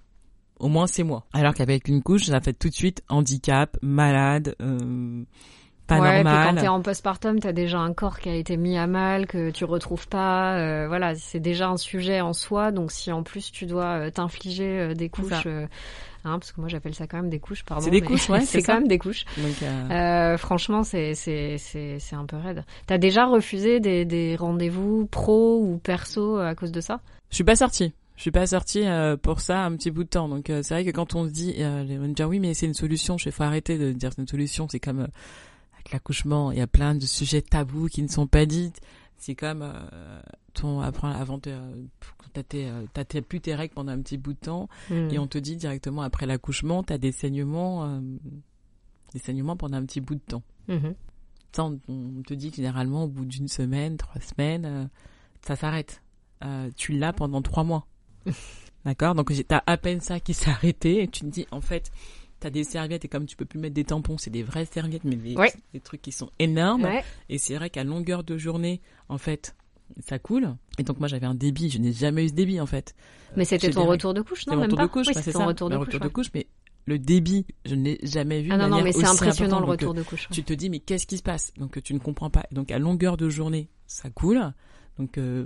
Au 0.58 0.70
moins 0.70 0.88
c'est 0.88 1.04
moi. 1.04 1.26
Alors 1.34 1.54
qu'avec 1.54 1.90
une 1.90 2.02
couche, 2.02 2.28
ça 2.28 2.40
fait 2.40 2.54
tout 2.54 2.70
de 2.70 2.74
suite 2.74 3.04
handicap, 3.10 3.78
malade, 3.82 4.56
euh, 4.62 5.24
pas 5.88 6.00
ouais, 6.00 6.24
normal. 6.24 6.46
puis 6.48 6.56
quand 6.56 6.62
t'es 6.62 6.68
en 6.68 6.82
postpartum, 6.82 7.40
t'as 7.40 7.52
déjà 7.54 7.80
un 7.80 7.94
corps 7.94 8.20
qui 8.20 8.30
a 8.30 8.36
été 8.36 8.58
mis 8.58 8.78
à 8.78 8.88
mal, 8.88 9.28
que 9.28 9.52
tu 9.52 9.66
retrouves 9.66 10.08
pas. 10.08 10.56
euh, 10.58 10.88
voilà, 10.88 11.16
c'est 11.16 11.40
déjà 11.40 11.70
un 11.70 11.78
sujet 11.78 12.22
en 12.22 12.34
soi. 12.34 12.72
Donc 12.72 12.92
si 12.92 13.12
en 13.12 13.24
plus 13.24 13.52
tu 13.52 13.66
dois 13.66 13.86
euh, 14.00 14.10
t'infliger 14.10 14.80
euh, 14.80 14.94
des 14.94 15.10
couches, 15.10 15.46
euh, 15.46 15.66
hein, 16.24 16.40
parce 16.40 16.52
que 16.52 16.60
moi 16.60 16.70
j'appelle 16.70 16.96
ça 16.96 17.08
quand 17.08 17.18
même 17.18 17.30
des 17.30 17.40
couches, 17.40 17.64
pardon. 17.64 17.84
C'est 17.84 17.92
des 17.92 18.02
couches, 18.02 18.30
ouais, 18.32 18.42
c'est 18.42 18.64
quand 18.64 18.76
même 18.76 18.88
des 18.88 18.98
couches. 18.98 19.26
Donc, 19.38 19.62
euh, 19.64 19.90
Euh, 19.92 20.38
franchement, 20.38 20.84
c'est 20.84 21.14
c'est 21.14 21.58
c'est 21.58 21.98
c'est 22.00 22.16
un 22.16 22.26
peu 22.26 22.38
raide. 22.38 22.64
T'as 22.88 22.98
déjà 22.98 23.26
refusé 23.26 23.80
des 23.80 24.06
des 24.06 24.36
rendez-vous 24.36 25.06
pro 25.08 25.60
ou 25.62 25.78
perso 25.78 26.38
à 26.38 26.56
cause 26.56 26.72
de 26.72 26.82
ça? 26.82 27.00
Je 27.30 27.36
suis 27.36 27.44
pas 27.44 27.56
sortie. 27.56 27.94
Je 28.16 28.22
suis 28.22 28.32
pas 28.32 28.48
sortie 28.48 28.88
euh, 28.88 29.18
pour 29.18 29.42
ça 29.42 29.66
un 29.66 29.76
petit 29.76 29.92
bout 29.92 30.06
de 30.06 30.10
temps. 30.10 30.30
Donc 30.30 30.50
euh, 30.50 30.62
c'est 30.64 30.74
vrai 30.74 30.86
que 30.86 30.92
quand 30.92 31.16
on 31.16 31.26
se 31.28 31.32
dit, 31.32 31.56
euh, 31.60 31.84
on 32.02 32.08
dit 32.08 32.24
oui 32.24 32.40
mais 32.40 32.54
c'est 32.54 32.66
une 32.66 32.74
solution. 32.74 33.18
Je 33.18 33.26
fais 33.26 33.32
faut 33.32 33.44
arrêter 33.44 33.78
de 33.78 33.92
dire 33.92 34.12
c'est 34.16 34.22
une 34.22 34.28
solution. 34.28 34.68
C'est 34.70 34.80
comme 34.80 35.02
euh, 35.02 35.08
l'accouchement, 35.92 36.52
il 36.52 36.58
y 36.58 36.62
a 36.62 36.68
plein 36.68 36.96
de 36.96 37.06
sujets 37.06 37.42
tabous 37.42 37.88
qui 37.88 38.02
ne 38.04 38.08
sont 38.08 38.28
pas 38.28 38.46
dits. 38.46 38.74
C'est 39.18 39.36
comme 39.36 39.62
euh, 39.62 40.22
ton 40.54 40.82
après 40.82 41.08
avant 41.08 41.38
de 41.38 41.50
euh, 41.52 41.86
t'as 42.34 42.44
euh, 42.56 43.22
plus 43.22 43.40
tes 43.42 43.56
règles 43.56 43.74
pendant 43.74 43.92
un 43.94 44.02
petit 44.02 44.18
bout 44.18 44.34
de 44.34 44.40
temps 44.40 44.68
Hmm. 44.90 45.10
et 45.10 45.18
on 45.20 45.28
te 45.28 45.38
dit 45.38 45.56
directement 45.56 46.02
après 46.02 46.26
l'accouchement 46.26 46.84
t'as 46.84 46.98
des 46.98 47.12
saignements, 47.12 47.86
euh, 47.86 48.00
des 49.14 49.20
saignements 49.20 49.56
pendant 49.56 49.78
un 49.78 49.86
petit 49.86 50.02
bout 50.02 50.16
de 50.16 50.20
temps. 50.20 50.44
Ça, 51.54 51.64
on, 51.64 51.80
on 51.88 52.22
te 52.24 52.34
dit 52.34 52.52
généralement 52.54 53.06
au 53.06 53.08
bout 53.08 53.24
d'une 53.26 53.48
semaine, 53.48 53.96
trois 53.96 54.20
semaines, 54.20 54.66
euh, 54.66 54.86
ça 55.46 55.56
s'arrête. 55.56 56.02
Tu 56.76 56.92
l'as 56.92 57.12
pendant 57.12 57.42
trois 57.42 57.64
mois. 57.64 57.88
D'accord? 58.86 59.16
Donc 59.16 59.32
t'as 59.48 59.64
à 59.66 59.78
peine 59.78 60.00
ça 60.00 60.20
qui 60.20 60.34
s'est 60.36 60.52
arrêté 60.52 61.02
et 61.02 61.08
tu 61.08 61.22
te 61.22 61.26
dis 61.26 61.48
en 61.52 61.62
fait 61.62 61.92
t'as 62.40 62.50
des 62.50 62.64
serviettes 62.64 63.06
et 63.06 63.08
comme 63.08 63.26
tu 63.26 63.36
peux 63.36 63.46
plus 63.46 63.60
mettre 63.60 63.74
des 63.76 63.84
tampons, 63.86 64.18
c'est 64.18 64.30
des 64.30 64.44
vraies 64.44 64.66
serviettes 64.66 65.04
mais 65.04 65.16
des, 65.16 65.36
Ouais. 65.36 65.54
des 65.74 65.80
trucs 65.80 66.02
qui 66.02 66.12
sont 66.12 66.30
énormes 66.40 66.84
Ouais. 66.84 67.04
et 67.30 67.38
c'est 67.38 67.56
vrai 67.56 67.70
qu'à 67.70 67.84
longueur 67.84 68.24
de 68.24 68.38
journée 68.38 68.82
en 69.10 69.18
fait 69.18 69.56
ça 70.00 70.18
coule 70.20 70.56
et 70.80 70.84
donc 70.84 71.00
moi 71.00 71.08
j'avais 71.08 71.28
un 71.28 71.36
débit, 71.36 71.70
je 71.70 71.78
n'ai 71.78 71.94
jamais 71.94 72.26
eu 72.26 72.30
ce 72.30 72.34
débit 72.34 72.60
en 72.60 72.66
fait. 72.66 72.96
Mais 73.38 73.46
c'était 73.46 73.70
ton 73.70 73.86
retour 73.86 74.14
de 74.14 74.22
couche, 74.22 74.48
non 74.48 74.54
même 74.56 74.64
retour 74.64 74.78
pas 74.78 74.88
de 74.88 74.92
couche, 74.92 75.08
Oui, 75.08 75.14
bah, 75.14 75.22
c'est 75.22 75.32
ton 75.32 75.40
ça, 75.40 75.46
retour 75.46 75.70
de 75.70 75.78
couche. 75.78 75.86
retour 75.88 76.02
ouais. 76.02 76.08
de 76.08 76.14
couche 76.14 76.28
mais 76.34 76.48
le 76.88 77.00
débit, 77.00 77.46
je 77.66 77.74
ne 77.76 77.84
l'ai 77.84 78.00
jamais 78.04 78.42
vu 78.42 78.50
Ah 78.52 78.58
non 78.58 78.68
non, 78.68 78.84
mais 78.84 78.92
c'est 78.92 79.06
impressionnant 79.06 79.60
le 79.60 79.66
retour 79.66 79.94
de 79.94 80.04
couche. 80.04 80.24
ouais. 80.30 80.36
tu 80.36 80.44
te 80.44 80.54
dis 80.54 80.70
mais 80.70 80.80
qu'est-ce 80.80 81.08
qui 81.08 81.18
se 81.18 81.24
passe? 81.24 81.52
Donc 81.58 81.82
tu 81.84 81.94
ne 81.94 82.00
comprends 82.00 82.30
pas 82.30 82.46
donc 82.52 82.72
à 82.72 82.80
longueur 82.80 83.16
de 83.18 83.30
journée 83.30 83.70
ça 83.88 84.10
coule 84.10 84.42
donc 84.98 85.18
euh, 85.18 85.46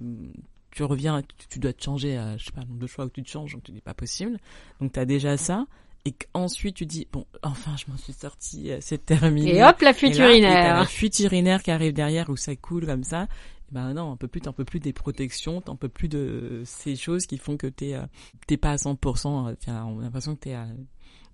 tu 0.71 0.83
reviens 0.83 1.21
tu, 1.37 1.47
tu 1.49 1.59
dois 1.59 1.73
te 1.73 1.83
changer 1.83 2.15
à, 2.17 2.37
je 2.37 2.45
sais 2.45 2.51
pas 2.51 2.61
nombre 2.61 2.79
de 2.79 2.87
fois 2.87 3.05
où 3.05 3.09
tu 3.09 3.23
te 3.23 3.29
changes 3.29 3.53
donc 3.53 3.63
tu 3.63 3.71
dis 3.71 3.81
pas 3.81 3.93
possible 3.93 4.37
donc 4.79 4.93
tu 4.93 4.99
as 4.99 5.05
déjà 5.05 5.35
ça 5.37 5.65
et 6.05 6.13
qu'ensuite 6.13 6.75
tu 6.75 6.85
dis 6.85 7.07
bon 7.11 7.25
enfin 7.43 7.75
je 7.77 7.91
m'en 7.91 7.97
suis 7.97 8.13
sortie, 8.13 8.71
euh, 8.71 8.77
c'est 8.81 9.05
terminé. 9.05 9.55
Et 9.57 9.63
hop 9.63 9.79
la 9.81 9.89
Et 9.91 9.93
fuite 9.93 10.15
et 10.15 10.19
urinaire. 10.19 10.75
la 10.79 10.85
fuite 10.85 11.19
urinaire 11.19 11.61
qui 11.63 11.71
arrive 11.71 11.93
derrière 11.93 12.29
où 12.29 12.37
ça 12.37 12.55
coule 12.55 12.85
comme 12.85 13.03
ça. 13.03 13.23
Et 13.23 13.71
Ben 13.71 13.93
non, 13.93 14.11
on 14.11 14.17
peut 14.17 14.27
plus, 14.27 14.41
t'en 14.41 14.51
peux 14.53 14.65
plus 14.65 14.79
des 14.79 14.93
protections, 14.93 15.61
t'en 15.61 15.75
peux 15.75 15.89
plus 15.89 16.07
de 16.09 16.63
ces 16.65 16.95
choses 16.95 17.27
qui 17.27 17.37
font 17.37 17.55
que 17.55 17.67
t'es, 17.67 17.93
euh, 17.93 18.01
t'es 18.47 18.57
pas 18.57 18.71
à 18.71 18.75
100%. 18.77 19.47
euh, 19.49 19.55
Tiens, 19.59 19.85
on 19.85 19.99
a 19.99 20.03
l'impression 20.03 20.35
que 20.35 20.39
t'es 20.41 20.53
à, 20.55 20.65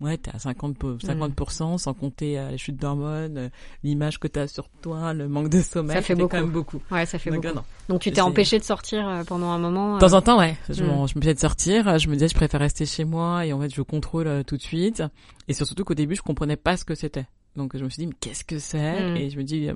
ouais, 0.01 0.17
t'es 0.17 0.31
à 0.35 0.39
50, 0.39 0.77
pour- 0.77 0.97
50%, 0.97 1.77
sans 1.77 1.93
compter 1.93 2.37
euh, 2.39 2.51
les 2.51 2.57
chutes 2.57 2.75
d'hormones, 2.77 3.37
euh, 3.37 3.49
l'image 3.83 4.19
que 4.19 4.27
t'as 4.27 4.47
sur 4.47 4.67
toi, 4.81 5.13
le 5.13 5.27
manque 5.27 5.49
de 5.49 5.61
sommeil. 5.61 5.95
Ça 5.95 6.01
fait 6.01 6.13
quand 6.13 6.19
beaucoup. 6.21 6.35
même 6.35 6.49
beaucoup. 6.51 6.81
Ouais, 6.91 7.05
ça 7.05 7.17
fait 7.19 7.29
Donc, 7.31 7.43
beaucoup. 7.43 7.53
euh, 7.53 7.55
non. 7.59 7.63
Donc 7.89 8.01
tu 8.01 8.11
t'es 8.11 8.21
empêché 8.21 8.59
de 8.59 8.63
sortir 8.63 9.07
euh, 9.07 9.23
pendant 9.23 9.49
un 9.51 9.59
moment. 9.59 9.95
De 9.95 9.99
temps 9.99 10.13
en 10.13 10.21
temps, 10.21 10.39
ouais. 10.39 10.55
Je, 10.69 10.83
Mm. 10.83 10.87
m'en- 10.87 11.07
je 11.07 11.15
me 11.17 11.21
faisais 11.21 11.33
de 11.33 11.39
sortir. 11.39 11.97
Je 11.99 12.07
me 12.09 12.13
disais, 12.13 12.27
je 12.27 12.35
préfère 12.35 12.59
rester 12.59 12.85
chez 12.85 13.05
moi 13.05 13.45
et 13.45 13.53
en 13.53 13.59
fait, 13.61 13.73
je 13.73 13.81
contrôle 13.81 14.43
tout 14.45 14.57
de 14.57 14.61
suite. 14.61 15.03
Et 15.47 15.53
surtout 15.53 15.83
qu'au 15.83 15.93
début, 15.93 16.15
je 16.15 16.21
comprenais 16.21 16.55
pas 16.57 16.77
ce 16.77 16.85
que 16.85 16.95
c'était. 16.95 17.25
Donc, 17.55 17.77
je 17.77 17.83
me 17.85 17.89
suis 17.89 18.01
dit, 18.01 18.07
mais 18.07 18.15
qu'est-ce 18.19 18.43
que 18.43 18.59
c'est 18.59 19.11
Mm. 19.13 19.15
Et 19.17 19.29
je 19.29 19.37
me 19.37 19.43
dis, 19.43 19.69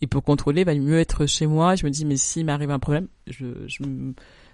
et 0.00 0.06
pour 0.08 0.24
contrôler, 0.24 0.62
il 0.62 0.64
va 0.64 0.74
mieux 0.74 0.98
être 0.98 1.26
chez 1.26 1.46
moi. 1.46 1.76
Je 1.76 1.84
me 1.86 1.90
dis, 1.90 2.04
mais 2.04 2.16
s'il 2.16 2.44
m'arrive 2.44 2.70
un 2.72 2.80
problème, 2.80 3.06
je, 3.28 3.46
je 3.68 3.84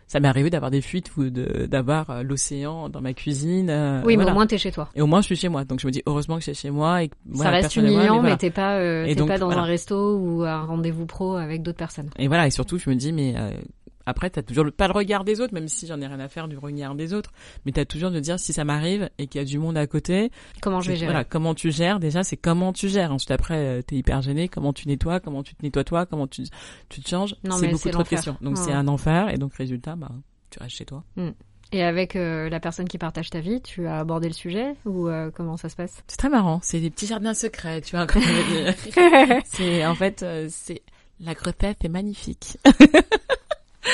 ça 0.08 0.20
m'est 0.20 0.28
arrivé 0.28 0.48
d'avoir 0.48 0.70
des 0.70 0.80
fuites 0.80 1.14
ou 1.18 1.28
d'avoir 1.28 2.08
euh, 2.08 2.22
l'océan 2.22 2.88
dans 2.88 3.02
ma 3.02 3.12
cuisine. 3.12 3.68
euh, 3.68 4.02
Oui, 4.04 4.16
mais 4.16 4.24
au 4.24 4.32
moins 4.32 4.46
t'es 4.46 4.56
chez 4.56 4.72
toi. 4.72 4.88
Et 4.94 5.02
au 5.02 5.06
moins, 5.06 5.20
je 5.20 5.26
suis 5.26 5.36
chez 5.36 5.50
moi. 5.50 5.64
Donc, 5.64 5.80
je 5.80 5.86
me 5.86 5.92
dis, 5.92 6.02
heureusement 6.06 6.36
que 6.36 6.40
je 6.40 6.52
suis 6.52 6.62
chez 6.62 6.70
moi 6.70 7.02
et 7.02 7.08
que, 7.08 7.14
ça 7.34 7.50
reste 7.50 7.76
humiliant, 7.76 8.14
mais, 8.14 8.20
voilà. 8.20 8.36
t'es 8.38 8.50
pas, 8.50 8.76
euh, 8.78 9.04
t'es 9.04 9.14
donc, 9.14 9.28
pas 9.28 9.38
dans 9.38 9.50
un 9.50 9.62
resto 9.62 10.16
ou 10.16 10.44
un 10.44 10.62
rendez-vous 10.62 11.04
pro 11.04 11.36
avec 11.36 11.62
d'autres 11.62 11.78
personnes. 11.78 12.08
Et 12.18 12.26
voilà, 12.26 12.46
et 12.46 12.50
surtout, 12.50 12.78
je 12.78 12.88
me 12.88 12.94
dis, 12.94 13.12
mais 13.12 13.34
euh, 13.36 13.50
après, 14.08 14.30
t'as 14.30 14.42
toujours 14.42 14.64
le, 14.64 14.70
pas 14.70 14.86
le 14.88 14.92
regard 14.94 15.24
des 15.24 15.40
autres, 15.40 15.54
même 15.54 15.68
si 15.68 15.86
j'en 15.86 16.00
ai 16.00 16.06
rien 16.06 16.20
à 16.20 16.28
faire 16.28 16.48
du 16.48 16.56
regard 16.58 16.94
des 16.94 17.12
autres, 17.14 17.30
mais 17.64 17.72
t'as 17.72 17.84
toujours 17.84 18.10
de 18.10 18.20
dire 18.20 18.38
si 18.40 18.52
ça 18.52 18.64
m'arrive 18.64 19.10
et 19.18 19.26
qu'il 19.26 19.40
y 19.40 19.42
a 19.42 19.44
du 19.46 19.58
monde 19.58 19.76
à 19.76 19.86
côté. 19.86 20.30
Comment 20.62 20.80
je 20.80 20.90
vais 20.90 20.96
gérer 20.96 21.12
Voilà, 21.12 21.24
comment 21.24 21.54
tu 21.54 21.70
gères 21.70 22.00
déjà, 22.00 22.22
c'est 22.24 22.36
comment 22.36 22.72
tu 22.72 22.88
gères. 22.88 23.12
Ensuite, 23.12 23.30
après, 23.30 23.56
euh, 23.56 23.82
t'es 23.82 23.96
hyper 23.96 24.22
gêné, 24.22 24.48
comment 24.48 24.72
tu 24.72 24.88
nettoies, 24.88 25.20
comment 25.20 25.42
tu 25.42 25.54
te 25.54 25.62
nettoies 25.62 25.84
toi, 25.84 26.06
comment 26.06 26.26
tu, 26.26 26.42
tu 26.88 27.00
te 27.00 27.08
changes. 27.08 27.34
Non, 27.44 27.56
c'est 27.56 27.68
beaucoup 27.68 27.88
trop 27.90 28.02
de 28.02 28.08
questions. 28.08 28.36
Donc 28.40 28.56
Ouais. 28.56 28.62
c'est 28.64 28.72
un 28.72 28.88
enfer, 28.88 29.28
et 29.28 29.36
donc 29.36 29.54
résultat, 29.54 29.94
bah, 29.96 30.10
tu 30.50 30.58
restes 30.58 30.76
chez 30.76 30.84
toi. 30.84 31.04
Et 31.70 31.82
avec 31.82 32.16
euh, 32.16 32.48
la 32.48 32.60
personne 32.60 32.88
qui 32.88 32.96
partage 32.96 33.28
ta 33.28 33.40
vie, 33.40 33.60
tu 33.60 33.86
as 33.86 33.98
abordé 33.98 34.26
le 34.28 34.32
sujet 34.32 34.74
ou 34.86 35.06
euh, 35.08 35.30
comment 35.30 35.58
ça 35.58 35.68
se 35.68 35.76
passe? 35.76 36.02
C'est 36.06 36.16
très 36.16 36.30
marrant, 36.30 36.60
c'est 36.62 36.80
des 36.80 36.88
petits 36.88 37.06
jardins 37.06 37.34
secrets, 37.34 37.82
tu 37.82 37.94
vois. 37.94 38.06
c'est 39.44 39.84
en 39.84 39.94
fait, 39.94 40.22
euh, 40.22 40.46
c'est 40.50 40.80
la 41.20 41.34
grossesse 41.34 41.76
est 41.84 41.88
magnifique. 41.88 42.56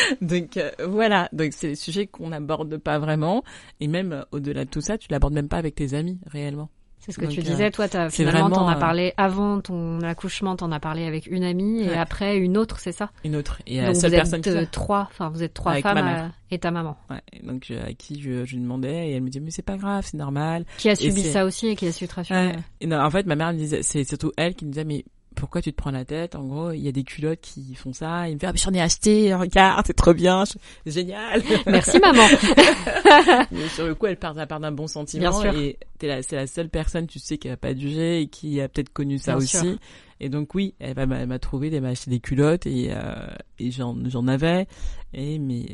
donc 0.21 0.57
euh, 0.57 0.71
voilà, 0.89 1.29
donc 1.33 1.53
c'est 1.53 1.69
des 1.69 1.75
sujets 1.77 2.07
qu'on 2.07 2.29
n'aborde 2.29 2.77
pas 2.79 2.99
vraiment, 2.99 3.43
et 3.81 3.89
même 3.89 4.13
euh, 4.13 4.23
au-delà 4.33 4.65
de 4.65 4.71
tout 4.71 4.81
ça, 4.81 4.99
tu 4.99 5.09
l'abordes 5.11 5.35
même 5.35 5.49
pas 5.49 5.59
avec 5.59 5.75
tes 5.75 5.95
amis 5.95 6.19
réellement. 6.27 6.69
C'est 7.01 7.13
ce 7.13 7.19
que 7.19 7.27
Donc, 7.27 7.35
tu 7.35 7.41
euh, 7.41 7.43
disais, 7.43 7.71
toi, 7.71 7.87
t'as, 7.87 8.09
c'est 8.09 8.25
finalement, 8.25 8.49
t'en 8.49 8.67
as 8.67 8.77
euh, 8.77 8.81
parlé 8.81 9.13
avant 9.19 9.61
ton 9.61 10.01
accouchement, 10.01 10.57
t'en 10.57 10.73
as 10.73 10.81
parlé 10.81 11.05
avec 11.05 11.27
une 11.27 11.45
amie 11.45 11.83
et 11.83 11.93
après 11.93 12.39
une 12.39 12.57
autre, 12.57 12.79
c'est 12.79 12.93
ça? 12.93 13.11
Une 13.25 13.37
autre, 13.37 13.61
et 13.67 13.77
Donc 13.77 13.89
la 13.89 13.95
seule 13.95 14.11
vous 14.11 14.17
personne 14.17 14.41
êtes 14.41 14.65
qui 14.65 14.71
trois, 14.71 15.09
enfin 15.11 15.29
vous 15.29 15.43
êtes 15.43 15.53
trois 15.53 15.73
Avec 15.73 15.83
femmes 15.83 16.03
ma 16.03 16.31
et 16.51 16.59
ta 16.59 16.71
maman, 16.71 16.97
Ouais, 17.11 17.21
donc 17.43 17.65
je- 17.69 17.75
à 17.75 17.93
qui 17.93 18.23
je, 18.23 18.57
demandais, 18.57 19.11
et 19.11 19.13
elle 19.17 19.23
me 19.23 19.29
disait 19.29 19.45
mais 19.45 19.51
c'est 19.51 19.61
pas 19.61 19.77
grave, 19.77 20.07
c'est 20.11 20.17
normal. 20.17 20.65
qui 20.79 20.89
a 20.89 20.97
subi 20.97 21.25
ça 21.25 21.45
aussi 21.45 21.67
et 21.69 21.77
qui 21.77 21.87
a 21.87 21.93
su 21.93 22.09
te 22.09 22.15
rassurer. 22.15 22.47
Ouais. 22.47 22.57
Et 22.81 22.87
non, 22.87 22.99
en 23.01 23.11
fait, 23.11 23.27
ma 23.27 23.37
mère 23.37 23.53
me 23.53 23.59
disait, 23.59 23.83
c'est 23.83 24.05
surtout 24.05 24.33
elle 24.39 24.55
qui 24.55 24.65
me 24.65 24.71
disait, 24.71 24.85
mais 24.85 25.05
pourquoi 25.35 25.61
tu 25.63 25.73
te 25.73 25.77
prends 25.77 25.91
la 25.91 26.05
tête? 26.05 26.35
En 26.35 26.45
gros, 26.45 26.71
il 26.73 26.81
y 26.81 26.89
a 26.89 26.93
des 26.93 27.05
culottes 27.05 27.41
qui 27.41 27.75
font 27.75 27.93
ça. 27.93 28.29
Il 28.29 28.35
me 28.35 28.39
fait, 28.39 28.47
ah, 28.47 28.53
mais 28.53 28.59
j'en 28.59 28.73
ai 28.73 28.81
acheté, 28.81 29.35
regarde, 29.35 29.85
c'est 29.87 29.95
trop 29.95 30.15
bien, 30.15 30.45
je- 30.45 30.91
génial. 30.91 31.43
Merci 31.67 31.99
maman. 31.99 32.23
mais 33.51 33.69
sur 33.69 33.87
le 33.87 33.95
coup, 33.95 34.07
elle 34.07 34.17
part, 34.19 34.35
part 34.47 34.61
d'un 34.61 34.73
bon 34.73 34.87
sentiment. 34.87 35.31
Bien 35.31 35.53
sûr. 35.53 35.59
Et 35.59 35.79
t'es 35.99 36.07
la, 36.07 36.23
c'est 36.23 36.37
la 36.37 36.47
seule 36.47 36.69
personne, 36.69 37.07
tu 37.07 37.19
sais, 37.19 37.39
qui 37.39 37.49
a 37.49 37.57
pas 37.57 37.75
jugé 37.75 38.23
et 38.23 38.27
qui 38.29 38.61
a 38.61 38.69
peut-être 38.69 38.93
connu 38.93 39.19
ça 39.19 39.33
Bien 39.33 39.39
aussi. 39.43 39.57
sûr. 39.59 39.77
Et 40.21 40.29
donc 40.29 40.55
oui, 40.55 40.75
elle 40.79 40.95
m'a, 41.07 41.17
elle 41.19 41.27
m'a 41.29 41.39
trouvé, 41.39 41.75
elle 41.75 41.83
m'a 41.83 41.89
acheté 41.89 42.11
des 42.11 42.21
culottes 42.21 42.67
et, 42.67 42.89
euh, 42.91 43.27
et 43.59 43.71
j'en, 43.71 43.97
j'en 44.09 44.27
avais. 44.29 44.67
Et 45.13 45.39
mais 45.39 45.67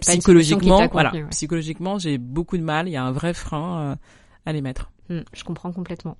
psychologiquement, 0.00 0.86
voilà, 0.92 1.12
ouais. 1.12 1.24
psychologiquement, 1.30 1.98
j'ai 1.98 2.18
beaucoup 2.18 2.56
de 2.56 2.62
mal. 2.62 2.88
Il 2.88 2.92
y 2.92 2.96
a 2.96 3.02
un 3.04 3.12
vrai 3.12 3.34
frein 3.34 3.92
euh, 3.92 3.96
à 4.46 4.52
les 4.52 4.60
mettre. 4.60 4.90
Hmm, 5.08 5.20
je 5.32 5.42
comprends 5.44 5.72
complètement. 5.72 6.16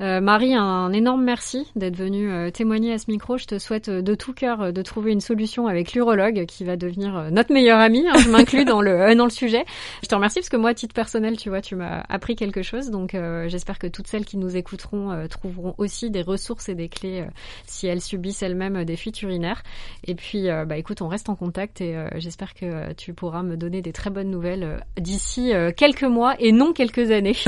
Euh, 0.00 0.20
Marie, 0.20 0.54
un 0.54 0.92
énorme 0.92 1.22
merci 1.22 1.70
d'être 1.76 1.96
venue 1.96 2.30
euh, 2.30 2.50
témoigner 2.50 2.94
à 2.94 2.98
ce 2.98 3.10
micro. 3.10 3.36
Je 3.36 3.44
te 3.44 3.58
souhaite 3.58 3.90
euh, 3.90 4.00
de 4.00 4.14
tout 4.14 4.32
cœur 4.32 4.72
de 4.72 4.82
trouver 4.82 5.12
une 5.12 5.20
solution 5.20 5.66
avec 5.66 5.92
l'urologue 5.92 6.46
qui 6.46 6.64
va 6.64 6.76
devenir 6.76 7.28
notre 7.30 7.52
meilleur 7.52 7.78
ami. 7.78 8.06
hein, 8.08 8.14
je 8.18 8.30
m'inclus 8.30 8.64
dans 8.64 8.80
le 8.80 9.14
dans 9.14 9.24
le 9.24 9.30
sujet. 9.30 9.64
Je 10.02 10.08
te 10.08 10.14
remercie 10.14 10.38
parce 10.40 10.48
que 10.48 10.56
moi, 10.56 10.70
à 10.70 10.74
titre 10.74 10.94
personnel, 10.94 11.36
tu 11.36 11.50
vois, 11.50 11.60
tu 11.60 11.74
m'as 11.76 12.02
appris 12.08 12.34
quelque 12.34 12.62
chose. 12.62 12.90
Donc, 12.90 13.16
j'espère 13.46 13.78
que 13.78 13.86
toutes 13.86 14.06
celles 14.06 14.24
qui 14.24 14.36
nous 14.36 14.56
écouteront 14.56 15.26
trouveront 15.28 15.74
aussi 15.78 16.10
des 16.10 16.22
ressources 16.22 16.68
et 16.68 16.74
des 16.74 16.88
clés 16.88 17.24
si 17.66 17.86
elles 17.86 18.00
subissent 18.00 18.42
elles-mêmes 18.42 18.84
des 18.84 18.96
fuites 18.96 19.20
urinaires. 19.22 19.62
Et 20.06 20.14
puis, 20.14 20.48
bah 20.66 20.76
écoute, 20.76 21.02
on 21.02 21.08
reste 21.08 21.28
en 21.28 21.34
contact 21.34 21.80
et 21.80 21.96
j'espère 22.16 22.54
que 22.54 22.92
tu 22.94 23.12
pourras 23.12 23.42
me 23.42 23.56
donner 23.56 23.82
des 23.82 23.92
très 23.92 24.10
bonnes 24.10 24.30
nouvelles 24.30 24.84
d'ici 24.98 25.52
quelques 25.76 26.04
mois 26.04 26.36
et 26.38 26.52
non 26.52 26.72
quelques 26.72 27.10
années. 27.10 27.36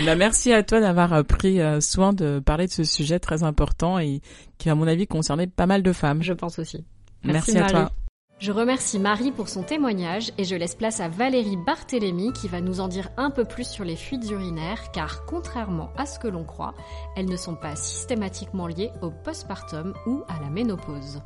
Eh 0.00 0.04
ben, 0.04 0.18
merci 0.18 0.52
à 0.52 0.62
toi 0.62 0.80
d'avoir 0.80 1.12
euh, 1.12 1.22
pris 1.54 1.60
euh, 1.60 1.80
soin 1.80 2.12
de 2.12 2.40
parler 2.40 2.66
de 2.66 2.72
ce 2.72 2.84
sujet 2.84 3.18
très 3.18 3.42
important 3.42 3.98
et 3.98 4.20
qui, 4.58 4.70
à 4.70 4.74
mon 4.74 4.86
avis, 4.86 5.06
concernait 5.06 5.46
pas 5.46 5.66
mal 5.66 5.82
de 5.82 5.92
femmes. 5.92 6.22
Je 6.22 6.32
pense 6.32 6.58
aussi. 6.58 6.84
Merci, 7.22 7.56
à 7.56 7.60
Marie. 7.60 7.72
toi. 7.72 7.92
Je 8.40 8.52
remercie 8.52 8.98
Marie 8.98 9.30
pour 9.30 9.48
son 9.48 9.62
témoignage 9.62 10.32
et 10.38 10.44
je 10.44 10.56
laisse 10.56 10.74
place 10.74 11.00
à 11.00 11.08
Valérie 11.08 11.56
Barthélémy 11.56 12.32
qui 12.32 12.48
va 12.48 12.60
nous 12.60 12.80
en 12.80 12.88
dire 12.88 13.08
un 13.16 13.30
peu 13.30 13.44
plus 13.44 13.66
sur 13.66 13.84
les 13.84 13.96
fuites 13.96 14.28
urinaires 14.28 14.90
car 14.92 15.24
contrairement 15.24 15.90
à 15.96 16.04
ce 16.04 16.18
que 16.18 16.28
l'on 16.28 16.44
croit, 16.44 16.74
elles 17.16 17.28
ne 17.28 17.36
sont 17.36 17.54
pas 17.54 17.76
systématiquement 17.76 18.66
liées 18.66 18.90
au 19.02 19.10
postpartum 19.10 19.94
ou 20.06 20.24
à 20.28 20.40
la 20.42 20.50
ménopause. 20.50 21.22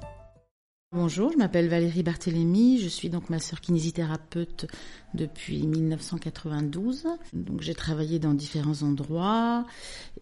Bonjour, 0.91 1.31
je 1.31 1.37
m'appelle 1.37 1.69
Valérie 1.69 2.03
Barthélémy, 2.03 2.79
je 2.79 2.89
suis 2.89 3.11
donc 3.11 3.29
ma 3.29 3.41
sœur 3.41 3.61
kinésithérapeute 3.61 4.65
depuis 5.13 5.67
1992. 5.67 7.07
Donc 7.35 7.61
j'ai 7.61 7.75
travaillé 7.75 8.19
dans 8.19 8.33
différents 8.33 8.83
endroits 8.83 9.67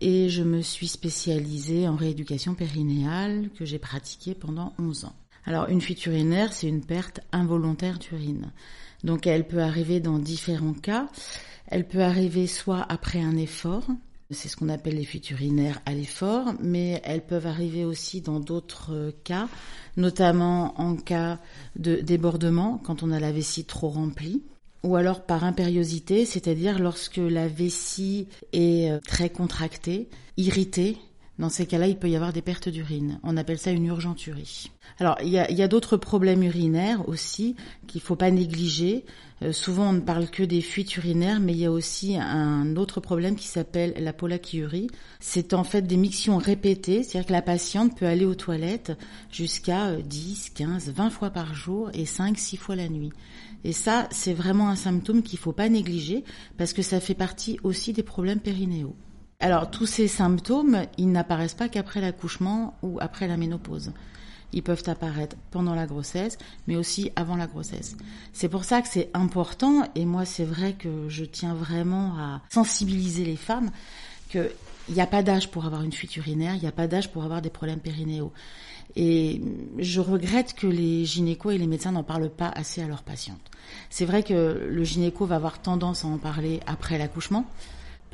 et 0.01 0.29
je 0.29 0.43
me 0.43 0.63
suis 0.63 0.89
spécialisée 0.89 1.87
en 1.87 1.95
rééducation 1.95 2.57
périnéale 2.57 3.49
que 3.57 3.65
j'ai 3.65 3.79
pratiquée 3.79 4.35
pendant 4.35 4.75
11 4.81 5.05
ans. 5.05 5.15
Alors 5.45 5.69
une 5.69 5.81
fuite 5.81 6.05
urinaire, 6.05 6.53
c'est 6.53 6.67
une 6.67 6.85
perte 6.85 7.21
involontaire 7.31 8.01
d'urine. 8.01 8.51
Donc 9.05 9.29
elle 9.29 9.47
peut 9.47 9.63
arriver 9.63 10.01
dans 10.01 10.19
différents 10.19 10.75
cas. 10.75 11.07
Elle 11.69 11.87
peut 11.87 12.03
arriver 12.03 12.49
soit 12.49 12.85
après 12.89 13.21
un 13.21 13.37
effort, 13.37 13.87
c'est 14.31 14.49
ce 14.49 14.57
qu'on 14.57 14.69
appelle 14.69 14.97
les 14.97 15.05
fuites 15.05 15.31
urinaires 15.31 15.81
à 15.87 15.95
l'effort, 15.95 16.55
mais 16.61 17.01
elles 17.05 17.25
peuvent 17.25 17.47
arriver 17.47 17.85
aussi 17.85 18.21
dans 18.21 18.41
d'autres 18.41 19.15
cas, 19.25 19.49
notamment 19.97 20.81
en 20.81 20.97
cas 20.97 21.39
de 21.77 21.97
débordement, 21.97 22.81
quand 22.83 23.03
on 23.03 23.13
a 23.13 23.21
la 23.21 23.33
vessie 23.33 23.65
trop 23.65 23.89
remplie, 23.89 24.43
ou 24.83 24.97
alors 24.97 25.23
par 25.23 25.45
impériosité, 25.45 26.25
c'est-à-dire 26.25 26.79
lorsque 26.79 27.19
la 27.19 27.49
vessie 27.49 28.29
est 28.53 28.91
euh, 28.91 28.99
très 29.07 29.31
contractée, 29.31 30.09
irritée. 30.37 30.97
Dans 31.39 31.51
ces 31.51 31.67
cas-là, 31.67 31.87
il 31.87 31.99
peut 31.99 32.09
y 32.09 32.17
avoir 32.17 32.33
des 32.33 32.41
pertes 32.41 32.71
d'urine. 32.71 33.21
On 33.23 33.37
appelle 33.37 33.59
ça 33.59 33.71
une 33.71 33.85
urgenturie. 33.85 34.71
Alors, 34.99 35.19
il 35.23 35.29
y 35.29 35.39
a, 35.39 35.69
d'autres 35.69 35.99
problèmes 35.99 36.43
urinaires 36.43 37.07
aussi 37.09 37.57
qu'il 37.87 38.01
faut 38.01 38.17
pas 38.17 38.31
négliger. 38.31 39.05
Euh, 39.43 39.53
souvent, 39.53 39.91
on 39.91 39.93
ne 39.93 40.01
parle 40.01 40.31
que 40.31 40.43
des 40.43 40.63
fuites 40.63 40.97
urinaires, 40.97 41.41
mais 41.41 41.53
il 41.53 41.59
y 41.59 41.67
a 41.67 41.71
aussi 41.71 42.17
un 42.17 42.77
autre 42.77 43.01
problème 43.01 43.37
qui 43.37 43.49
s'appelle 43.49 43.93
la 43.99 44.15
polachiurie. 44.15 44.89
C'est 45.21 45.53
en 45.53 45.65
fait 45.65 45.83
des 45.83 45.99
mictions 45.99 46.39
répétées, 46.39 47.03
c'est-à-dire 47.03 47.27
que 47.27 47.33
la 47.33 47.43
patiente 47.43 47.99
peut 47.99 48.07
aller 48.07 48.25
aux 48.25 48.35
toilettes 48.35 48.93
jusqu'à 49.31 49.89
euh, 49.89 50.01
10, 50.01 50.51
15, 50.55 50.91
20 50.91 51.11
fois 51.11 51.29
par 51.29 51.53
jour 51.53 51.91
et 51.93 52.07
5, 52.07 52.39
6 52.39 52.57
fois 52.57 52.77
la 52.77 52.89
nuit. 52.89 53.13
Et 53.65 53.73
ça, 53.73 54.09
c'est 54.11 54.33
vraiment 54.33 54.71
un 54.71 54.77
symptôme 54.77 55.23
qu'il 55.23 55.39
faut 55.39 55.53
pas 55.53 55.69
négliger 55.69 56.25
parce 56.57 56.73
que 56.73 56.83
ça 56.83 57.01
fait 57.01 57.15
partie 57.15 57.59
aussi 57.63 57.93
des 57.93 58.05
problèmes 58.05 58.41
périnéaux. 58.41 58.97
Alors, 59.39 59.71
tous 59.71 59.87
ces 59.87 60.09
symptômes, 60.09 60.87
ils 60.97 61.13
n'apparaissent 61.13 61.55
pas 61.55 61.69
qu'après 61.69 62.01
l'accouchement 62.01 62.75
ou 62.83 62.99
après 63.01 63.29
la 63.29 63.37
ménopause. 63.37 63.93
Ils 64.53 64.63
peuvent 64.63 64.85
apparaître 64.87 65.37
pendant 65.51 65.75
la 65.75 65.87
grossesse, 65.87 66.39
mais 66.67 66.77
aussi 66.77 67.11
avant 67.17 67.37
la 67.37 67.47
grossesse. 67.47 67.97
C'est 68.33 68.49
pour 68.49 68.65
ça 68.65 68.81
que 68.81 68.89
c'est 68.89 69.11
important, 69.13 69.83
et 69.95 70.07
moi 70.07 70.25
c'est 70.25 70.45
vrai 70.45 70.73
que 70.73 71.09
je 71.09 71.25
tiens 71.25 71.53
vraiment 71.53 72.17
à 72.17 72.41
sensibiliser 72.49 73.25
les 73.25 73.37
femmes, 73.37 73.71
qu'il 74.31 74.51
n'y 74.89 75.01
a 75.01 75.07
pas 75.07 75.23
d'âge 75.23 75.51
pour 75.51 75.67
avoir 75.67 75.83
une 75.83 75.93
fuite 75.93 76.17
urinaire, 76.17 76.55
il 76.55 76.63
n'y 76.63 76.69
a 76.69 76.73
pas 76.73 76.87
d'âge 76.87 77.13
pour 77.13 77.25
avoir 77.25 77.43
des 77.43 77.51
problèmes 77.51 77.81
périnéaux. 77.81 78.33
Et 78.95 79.43
je 79.79 80.01
regrette 80.01 80.55
que 80.55 80.67
les 80.67 81.05
gynécos 81.05 81.53
et 81.53 81.59
les 81.59 81.67
médecins 81.67 81.93
n'en 81.93 82.05
parlent 82.05 82.31
pas 82.31 82.49
assez 82.49 82.81
à 82.81 82.87
leurs 82.87 83.03
patientes. 83.03 83.51
C'est 83.91 84.07
vrai 84.07 84.23
que 84.23 84.69
le 84.71 84.85
gynéco 84.85 85.27
va 85.27 85.37
avoir 85.37 85.61
tendance 85.61 86.05
à 86.05 86.09
en 86.09 86.19
parler 86.19 86.61
après 86.67 86.97
l'accouchement, 86.97 87.45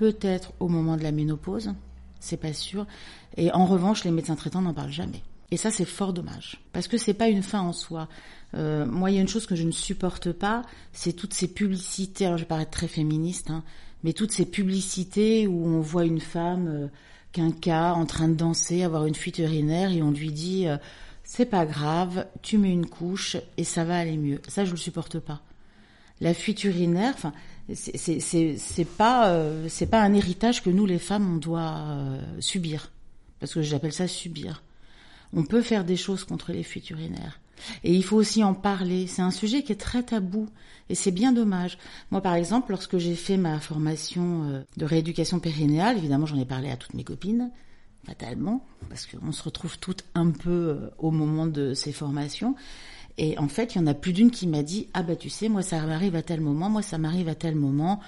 peut-être 0.03 0.53
au 0.59 0.67
moment 0.67 0.97
de 0.97 1.05
la 1.05 1.12
ménopause, 1.12 1.73
c'est 2.19 2.37
pas 2.37 2.53
sûr. 2.53 2.88
Et 3.37 3.53
en 3.53 3.67
revanche, 3.67 4.03
les 4.03 4.11
médecins 4.11 4.35
traitants 4.35 4.61
n'en 4.61 4.75
parlent 4.75 4.91
jamais. 4.91 5.23
Et 5.53 5.57
ça, 5.57 5.71
c'est 5.71 5.85
fort 5.85 6.12
dommage. 6.12 6.61
Parce 6.73 6.88
que 6.88 6.99
c'est 6.99 7.15
pas 7.15 7.29
une 7.29 7.45
fin 7.45 7.61
en 7.61 7.73
soi. 7.73 8.09
Euh, 8.55 8.85
moi, 8.85 9.12
il 9.12 9.15
y 9.15 9.19
a 9.19 9.21
une 9.21 9.29
chose 9.29 9.47
que 9.47 9.55
je 9.55 9.62
ne 9.62 9.71
supporte 9.71 10.33
pas, 10.33 10.62
c'est 10.93 11.12
toutes 11.12 11.35
ces 11.35 11.47
publicités. 11.47 12.27
Alors, 12.27 12.37
je 12.37 12.43
vais 12.43 12.49
paraître 12.49 12.73
très 12.73 12.88
féministe, 12.88 13.51
hein, 13.51 13.62
mais 14.03 14.12
toutes 14.12 14.33
ces 14.33 14.45
publicités 14.45 15.47
où 15.47 15.69
on 15.69 15.81
voit 15.81 16.05
une 16.05 16.21
femme, 16.21 16.67
euh, 16.67 16.88
qu'un 17.31 17.53
cas, 17.53 17.93
en 17.93 18.05
train 18.05 18.27
de 18.27 18.35
danser, 18.35 18.83
avoir 18.83 19.07
une 19.07 19.15
fuite 19.15 19.38
urinaire, 19.38 19.93
et 19.93 20.03
on 20.03 20.11
lui 20.11 20.33
dit 20.33 20.67
euh, 20.67 20.79
c'est 21.23 21.47
pas 21.47 21.65
grave, 21.65 22.27
tu 22.43 22.59
mets 22.59 22.73
une 22.73 22.87
couche 22.87 23.37
et 23.57 23.62
ça 23.62 23.85
va 23.85 23.99
aller 23.99 24.17
mieux. 24.17 24.41
Ça, 24.49 24.65
je 24.65 24.73
le 24.73 24.77
supporte 24.77 25.21
pas. 25.21 25.43
La 26.21 26.35
fuite 26.35 26.65
urinaire, 26.65 27.12
enfin, 27.15 27.33
c'est 27.75 28.96
pas 28.96 29.29
euh, 29.29 29.68
c'est 29.68 29.87
pas 29.87 30.03
un 30.03 30.14
héritage 30.14 30.62
que 30.62 30.70
nous 30.70 30.87
les 30.87 30.98
femmes 30.98 31.35
on 31.35 31.38
doit 31.38 31.85
euh, 31.87 32.20
subir, 32.40 32.90
parce 33.40 33.55
que 33.55 33.62
j'appelle 33.62 33.92
ça 33.92 34.09
subir. 34.09 34.62
On 35.35 35.44
peut 35.44 35.62
faire 35.62 35.85
des 35.85 35.96
choses 35.96 36.25
contre 36.25 36.53
les 36.53 36.62
fuites 36.62 36.90
urinaires. 36.90 37.40
Et 37.85 37.94
il 37.94 38.05
faut 38.05 38.16
aussi 38.16 38.42
en 38.44 38.55
parler. 38.55 39.07
C'est 39.07 39.22
un 39.22 39.31
sujet 39.31 39.62
qui 39.62 39.72
est 39.72 39.81
très 39.81 40.03
tabou 40.03 40.48
et 40.88 40.94
c'est 40.94 41.11
bien 41.11 41.33
dommage. 41.33 41.79
Moi, 42.11 42.20
par 42.20 42.35
exemple, 42.35 42.70
lorsque 42.70 42.98
j'ai 42.98 43.14
fait 43.14 43.37
ma 43.37 43.61
formation 43.61 44.44
euh, 44.44 44.62
de 44.77 44.85
rééducation 44.85 45.40
périnéale, 45.40 45.96
évidemment, 45.96 46.27
j'en 46.27 46.38
ai 46.38 46.44
parlé 46.44 46.70
à 46.70 46.77
toutes 46.77 46.94
mes 46.94 47.05
copines, 47.05 47.51
fatalement, 48.05 48.66
parce 48.88 49.07
qu'on 49.07 49.33
se 49.33 49.42
retrouve 49.42 49.79
toutes 49.79 50.05
un 50.14 50.31
peu 50.31 50.51
euh, 50.51 50.90
au 50.98 51.11
moment 51.11 51.46
de 51.46 51.75
ces 51.75 51.92
formations. 51.92 52.55
Et 53.18 53.38
en 53.38 53.48
fait, 53.48 53.75
il 53.75 53.79
y 53.79 53.81
en 53.81 53.87
a 53.87 53.94
plus 53.94 54.12
d'une 54.12 54.31
qui 54.31 54.46
m'a 54.46 54.62
dit 54.62 54.88
Ah 54.94 55.03
bah 55.03 55.16
tu 55.16 55.29
sais, 55.29 55.48
moi 55.48 55.62
ça 55.62 55.81
m'arrive 55.85 56.16
à 56.16 56.22
tel 56.22 56.40
moment, 56.40 56.70
moi 56.70 56.83
ça 56.83 56.98
m'arrive 56.98 57.29
à 57.29 57.35
tel 57.35 57.55
moment, 57.55 58.01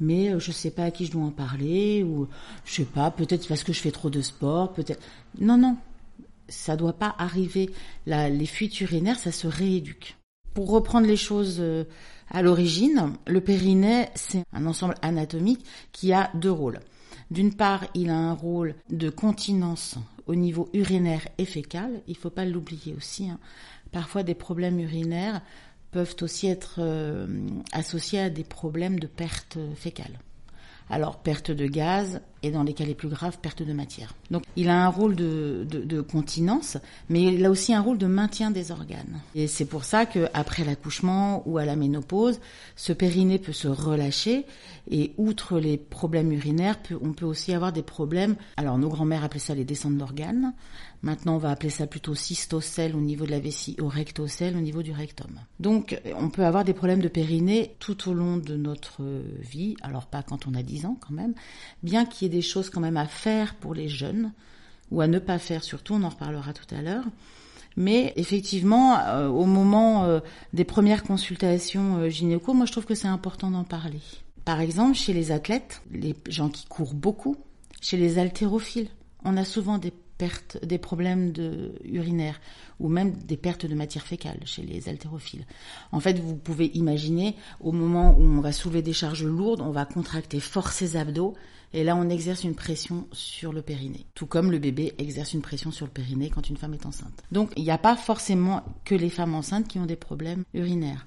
mais 0.00 0.30
euh, 0.30 0.38
je 0.38 0.52
sais 0.52 0.70
pas 0.70 0.84
à 0.84 0.90
qui 0.90 1.06
je 1.06 1.12
dois 1.12 1.24
en 1.24 1.30
parler, 1.30 2.02
ou 2.02 2.28
je 2.64 2.74
sais 2.74 2.84
pas, 2.84 3.10
peut-être 3.10 3.48
parce 3.48 3.64
que 3.64 3.72
je 3.72 3.80
fais 3.80 3.90
trop 3.90 4.10
de 4.10 4.20
sport, 4.20 4.72
peut-être. 4.72 5.02
Non, 5.38 5.56
non, 5.56 5.76
ça 6.48 6.76
doit 6.76 6.92
pas 6.92 7.14
arriver. 7.18 7.70
les 8.06 8.46
fuites 8.46 8.80
urinaires, 8.80 9.18
ça 9.18 9.32
se 9.32 9.46
rééduque. 9.46 10.16
Pour 10.54 10.70
reprendre 10.70 11.06
les 11.06 11.16
choses 11.16 11.58
euh, 11.60 11.84
à 12.28 12.42
l'origine, 12.42 13.12
le 13.26 13.40
périnée, 13.40 14.08
c'est 14.14 14.44
un 14.52 14.66
ensemble 14.66 14.94
anatomique 15.00 15.64
qui 15.92 16.12
a 16.12 16.30
deux 16.34 16.50
rôles. 16.50 16.80
D'une 17.30 17.54
part, 17.54 17.84
il 17.94 18.10
a 18.10 18.16
un 18.16 18.32
rôle 18.32 18.74
de 18.90 19.08
continence 19.08 19.96
au 20.26 20.34
niveau 20.34 20.68
urinaire 20.72 21.26
et 21.38 21.44
fécal. 21.44 22.02
Il 22.08 22.12
ne 22.12 22.18
faut 22.18 22.30
pas 22.30 22.44
l'oublier 22.44 22.94
aussi. 22.96 23.28
Hein. 23.28 23.38
Parfois, 23.92 24.22
des 24.22 24.34
problèmes 24.34 24.78
urinaires 24.78 25.42
peuvent 25.90 26.16
aussi 26.22 26.46
être 26.46 26.76
euh, 26.78 27.26
associés 27.72 28.20
à 28.20 28.30
des 28.30 28.44
problèmes 28.44 29.00
de 29.00 29.06
perte 29.06 29.58
fécale. 29.74 30.18
Alors, 30.92 31.18
perte 31.18 31.52
de 31.52 31.66
gaz 31.66 32.20
et 32.42 32.50
dans 32.50 32.64
les 32.64 32.74
cas 32.74 32.84
les 32.84 32.96
plus 32.96 33.08
graves, 33.08 33.38
perte 33.38 33.62
de 33.62 33.72
matière. 33.72 34.12
Donc, 34.32 34.42
il 34.56 34.68
a 34.68 34.84
un 34.84 34.88
rôle 34.88 35.14
de, 35.14 35.64
de, 35.68 36.00
continence, 36.00 36.78
mais 37.08 37.22
il 37.22 37.46
a 37.46 37.50
aussi 37.50 37.72
un 37.72 37.80
rôle 37.80 37.96
de 37.96 38.06
maintien 38.08 38.50
des 38.50 38.72
organes. 38.72 39.20
Et 39.36 39.46
c'est 39.46 39.66
pour 39.66 39.84
ça 39.84 40.04
qu'après 40.04 40.64
l'accouchement 40.64 41.44
ou 41.46 41.58
à 41.58 41.64
la 41.64 41.76
ménopause, 41.76 42.40
ce 42.74 42.92
périnée 42.92 43.38
peut 43.38 43.52
se 43.52 43.68
relâcher 43.68 44.46
et 44.90 45.12
outre 45.16 45.60
les 45.60 45.76
problèmes 45.76 46.32
urinaires, 46.32 46.76
on 47.00 47.12
peut 47.12 47.26
aussi 47.26 47.54
avoir 47.54 47.72
des 47.72 47.82
problèmes. 47.82 48.34
Alors, 48.56 48.76
nos 48.76 48.88
grands-mères 48.88 49.22
appelaient 49.22 49.38
ça 49.38 49.54
les 49.54 49.64
descentes 49.64 49.96
d'organes. 49.96 50.54
Maintenant, 51.02 51.36
on 51.36 51.38
va 51.38 51.50
appeler 51.50 51.70
ça 51.70 51.86
plutôt 51.86 52.14
cystocèle 52.14 52.94
au 52.94 53.00
niveau 53.00 53.24
de 53.24 53.30
la 53.30 53.40
vessie, 53.40 53.76
ou 53.80 53.88
rectocèle 53.88 54.56
au 54.56 54.60
niveau 54.60 54.82
du 54.82 54.92
rectum. 54.92 55.30
Donc, 55.58 55.98
on 56.16 56.28
peut 56.28 56.44
avoir 56.44 56.64
des 56.64 56.74
problèmes 56.74 57.00
de 57.00 57.08
périnée 57.08 57.74
tout 57.78 58.10
au 58.10 58.12
long 58.12 58.36
de 58.36 58.54
notre 58.56 59.02
vie. 59.40 59.76
Alors, 59.80 60.06
pas 60.06 60.22
quand 60.22 60.46
on 60.46 60.54
a 60.54 60.62
10 60.62 60.84
ans 60.86 60.98
quand 61.00 61.14
même, 61.14 61.34
bien 61.82 62.04
qu'il 62.04 62.26
y 62.26 62.30
ait 62.30 62.36
des 62.36 62.42
choses 62.42 62.68
quand 62.68 62.80
même 62.80 62.98
à 62.98 63.06
faire 63.06 63.54
pour 63.54 63.72
les 63.74 63.88
jeunes, 63.88 64.32
ou 64.90 65.00
à 65.00 65.06
ne 65.06 65.18
pas 65.18 65.38
faire 65.38 65.64
surtout, 65.64 65.94
on 65.94 66.02
en 66.02 66.08
reparlera 66.08 66.52
tout 66.52 66.74
à 66.74 66.82
l'heure. 66.82 67.04
Mais 67.76 68.12
effectivement, 68.16 68.98
euh, 68.98 69.28
au 69.28 69.46
moment 69.46 70.04
euh, 70.04 70.20
des 70.52 70.64
premières 70.64 71.04
consultations 71.04 71.98
euh, 71.98 72.38
moi 72.52 72.66
je 72.66 72.72
trouve 72.72 72.84
que 72.84 72.94
c'est 72.94 73.08
important 73.08 73.50
d'en 73.50 73.64
parler. 73.64 74.00
Par 74.44 74.60
exemple, 74.60 74.94
chez 74.94 75.12
les 75.12 75.30
athlètes, 75.30 75.82
les 75.92 76.16
gens 76.28 76.48
qui 76.48 76.66
courent 76.66 76.94
beaucoup, 76.94 77.36
chez 77.80 77.96
les 77.96 78.18
haltérophiles, 78.18 78.88
on 79.24 79.36
a 79.36 79.44
souvent 79.44 79.78
des 79.78 79.92
des 80.62 80.78
problèmes 80.78 81.32
urinaires 81.84 82.40
ou 82.78 82.88
même 82.88 83.12
des 83.12 83.36
pertes 83.36 83.66
de 83.66 83.74
matière 83.74 84.06
fécale 84.06 84.40
chez 84.44 84.62
les 84.62 84.88
haltérophiles. 84.88 85.44
En 85.92 86.00
fait, 86.00 86.18
vous 86.18 86.36
pouvez 86.36 86.66
imaginer 86.74 87.36
au 87.60 87.72
moment 87.72 88.16
où 88.18 88.22
on 88.22 88.40
va 88.40 88.52
soulever 88.52 88.82
des 88.82 88.92
charges 88.92 89.24
lourdes, 89.24 89.60
on 89.60 89.70
va 89.70 89.84
contracter 89.84 90.40
fort 90.40 90.72
ses 90.72 90.96
abdos 90.96 91.34
et 91.72 91.84
là 91.84 91.94
on 91.96 92.08
exerce 92.08 92.44
une 92.44 92.54
pression 92.54 93.06
sur 93.12 93.52
le 93.52 93.62
périnée. 93.62 94.06
Tout 94.14 94.26
comme 94.26 94.50
le 94.50 94.58
bébé 94.58 94.94
exerce 94.98 95.34
une 95.34 95.42
pression 95.42 95.70
sur 95.70 95.86
le 95.86 95.92
périnée 95.92 96.30
quand 96.30 96.48
une 96.48 96.56
femme 96.56 96.74
est 96.74 96.86
enceinte. 96.86 97.22
Donc 97.30 97.52
il 97.56 97.62
n'y 97.62 97.70
a 97.70 97.78
pas 97.78 97.96
forcément 97.96 98.64
que 98.84 98.94
les 98.94 99.10
femmes 99.10 99.34
enceintes 99.34 99.68
qui 99.68 99.78
ont 99.78 99.86
des 99.86 99.96
problèmes 99.96 100.44
urinaires. 100.54 101.06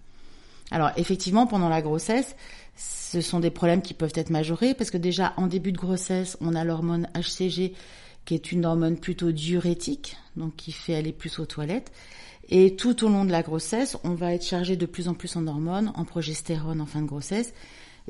Alors 0.72 0.92
effectivement, 0.98 1.46
pendant 1.46 1.70
la 1.70 1.82
grossesse, 1.82 2.36
ce 2.76 3.22
sont 3.22 3.40
des 3.40 3.52
problèmes 3.52 3.82
qui 3.82 3.94
peuvent 3.94 4.14
être 4.16 4.30
majorés 4.30 4.74
parce 4.74 4.90
que 4.90 4.98
déjà 4.98 5.34
en 5.38 5.48
début 5.48 5.72
de 5.72 5.78
grossesse, 5.78 6.38
on 6.42 6.56
a 6.56 6.64
l'hormone 6.64 7.08
HCG 7.16 7.74
qui 8.26 8.34
est 8.34 8.52
une 8.52 8.66
hormone 8.66 8.98
plutôt 8.98 9.32
diurétique, 9.32 10.18
donc 10.36 10.56
qui 10.56 10.72
fait 10.72 10.96
aller 10.96 11.12
plus 11.12 11.40
aux 11.40 11.46
toilettes. 11.46 11.92
Et 12.50 12.76
tout 12.76 13.04
au 13.04 13.10
long 13.10 13.26
de 13.26 13.32
la 13.32 13.42
grossesse, 13.42 13.98
on 14.04 14.16
va 14.16 14.34
être 14.34 14.46
chargé 14.46 14.76
de 14.76 14.86
plus 14.86 15.08
en 15.08 15.14
plus 15.14 15.36
en 15.36 15.48
hormones, 15.48 15.92
en 15.96 16.06
progestérone 16.06 16.82
en 16.82 16.86
fin 16.86 17.02
de 17.02 17.08
grossesse, 17.08 17.54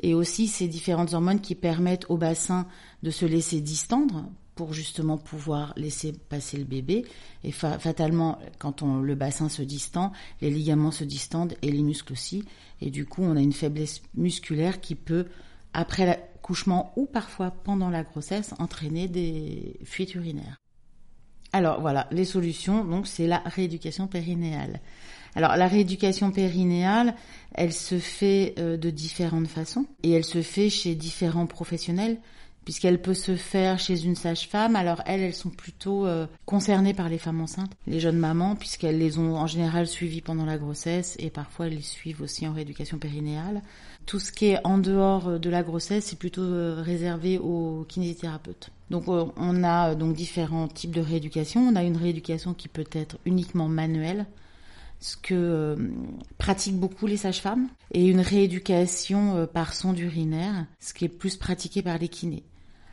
et 0.02 0.14
aussi 0.14 0.48
ces 0.48 0.66
différentes 0.66 1.14
hormones 1.14 1.40
qui 1.40 1.54
permettent 1.54 2.06
au 2.08 2.16
bassin 2.16 2.66
de 3.02 3.10
se 3.10 3.26
laisser 3.26 3.60
distendre 3.60 4.28
pour 4.54 4.72
justement 4.72 5.18
pouvoir 5.18 5.72
laisser 5.76 6.12
passer 6.12 6.56
le 6.56 6.64
bébé. 6.64 7.04
Et 7.42 7.52
fatalement, 7.52 8.38
quand 8.58 8.82
le 8.82 9.14
bassin 9.14 9.48
se 9.48 9.62
distend, 9.62 10.12
les 10.40 10.50
ligaments 10.50 10.90
se 10.90 11.04
distendent 11.04 11.54
et 11.62 11.70
les 11.70 11.82
muscles 11.82 12.12
aussi. 12.12 12.44
Et 12.80 12.90
du 12.90 13.04
coup, 13.06 13.22
on 13.22 13.36
a 13.36 13.40
une 13.40 13.52
faiblesse 13.52 14.02
musculaire 14.14 14.80
qui 14.80 14.94
peut, 14.94 15.26
après 15.72 16.28
l'accouchement 16.44 16.92
ou 16.96 17.06
parfois 17.06 17.50
pendant 17.50 17.88
la 17.88 18.02
grossesse, 18.02 18.52
entraîner 18.58 19.08
des 19.08 19.76
fuites 19.84 20.14
urinaires. 20.14 20.60
Alors 21.54 21.80
voilà, 21.80 22.06
les 22.10 22.26
solutions, 22.26 22.84
donc 22.84 23.06
c'est 23.06 23.26
la 23.26 23.38
rééducation 23.46 24.08
périnéale. 24.08 24.80
Alors 25.36 25.56
la 25.56 25.66
rééducation 25.68 26.32
périnéale, 26.32 27.14
elle 27.54 27.72
se 27.72 27.98
fait 27.98 28.54
euh, 28.58 28.76
de 28.76 28.90
différentes 28.90 29.48
façons 29.48 29.86
et 30.02 30.12
elle 30.12 30.24
se 30.24 30.42
fait 30.42 30.68
chez 30.68 30.94
différents 30.94 31.46
professionnels 31.46 32.18
puisqu'elle 32.64 33.00
peut 33.00 33.14
se 33.14 33.36
faire 33.36 33.78
chez 33.78 34.04
une 34.04 34.16
sage-femme. 34.16 34.76
Alors 34.76 35.02
elles, 35.06 35.22
elles 35.22 35.34
sont 35.34 35.50
plutôt 35.50 36.06
euh, 36.06 36.26
concernées 36.44 36.94
par 36.94 37.08
les 37.08 37.18
femmes 37.18 37.40
enceintes, 37.40 37.72
les 37.86 38.00
jeunes 38.00 38.18
mamans, 38.18 38.56
puisqu'elles 38.56 38.98
les 38.98 39.18
ont 39.18 39.36
en 39.36 39.46
général 39.46 39.86
suivies 39.86 40.22
pendant 40.22 40.44
la 40.44 40.58
grossesse 40.58 41.16
et 41.18 41.30
parfois 41.30 41.66
elles 41.66 41.76
les 41.76 41.82
suivent 41.82 42.22
aussi 42.22 42.46
en 42.46 42.52
rééducation 42.52 42.98
périnéale. 42.98 43.62
Tout 44.06 44.20
ce 44.20 44.32
qui 44.32 44.46
est 44.46 44.58
en 44.64 44.78
dehors 44.78 45.28
euh, 45.28 45.38
de 45.38 45.50
la 45.50 45.62
grossesse, 45.62 46.06
c'est 46.06 46.18
plutôt 46.18 46.42
euh, 46.42 46.82
réservé 46.82 47.38
aux 47.38 47.84
kinésithérapeutes. 47.88 48.70
Donc 48.90 49.04
on 49.08 49.64
a 49.64 49.94
donc 49.94 50.14
différents 50.14 50.68
types 50.68 50.94
de 50.94 51.00
rééducation. 51.00 51.62
On 51.62 51.74
a 51.74 51.82
une 51.82 51.96
rééducation 51.96 52.52
qui 52.52 52.68
peut 52.68 52.84
être 52.92 53.18
uniquement 53.24 53.66
manuelle, 53.66 54.26
ce 55.00 55.16
que 55.16 55.76
pratiquent 56.36 56.78
beaucoup 56.78 57.06
les 57.06 57.16
sages-femmes, 57.16 57.68
et 57.92 58.06
une 58.06 58.20
rééducation 58.20 59.48
par 59.52 59.72
sonde 59.72 59.98
urinaire, 59.98 60.66
ce 60.80 60.92
qui 60.92 61.06
est 61.06 61.08
plus 61.08 61.36
pratiqué 61.36 61.82
par 61.82 61.96
les 61.96 62.08
kinés. 62.08 62.44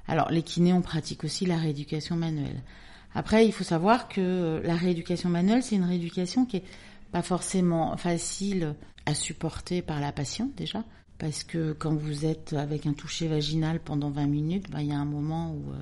Alors, 0.07 0.31
les 0.31 0.43
kinés, 0.43 0.73
on 0.73 0.81
pratique 0.81 1.23
aussi 1.25 1.45
la 1.45 1.57
rééducation 1.57 2.15
manuelle. 2.15 2.61
Après, 3.13 3.45
il 3.45 3.51
faut 3.51 3.63
savoir 3.63 4.07
que 4.07 4.61
la 4.63 4.75
rééducation 4.75 5.29
manuelle, 5.29 5.61
c'est 5.61 5.75
une 5.75 5.83
rééducation 5.83 6.45
qui 6.45 6.57
est 6.57 6.63
pas 7.11 7.21
forcément 7.21 7.97
facile 7.97 8.75
à 9.05 9.13
supporter 9.13 9.81
par 9.81 9.99
la 9.99 10.11
patiente 10.11 10.55
déjà, 10.55 10.83
parce 11.21 11.43
que 11.43 11.73
quand 11.73 11.93
vous 11.93 12.25
êtes 12.25 12.53
avec 12.53 12.87
un 12.87 12.93
toucher 12.93 13.27
vaginal 13.27 13.79
pendant 13.79 14.09
20 14.09 14.25
minutes, 14.25 14.71
bah, 14.71 14.81
il 14.81 14.87
y 14.87 14.91
a 14.91 14.97
un 14.97 15.05
moment 15.05 15.51
où 15.51 15.71
euh, 15.71 15.75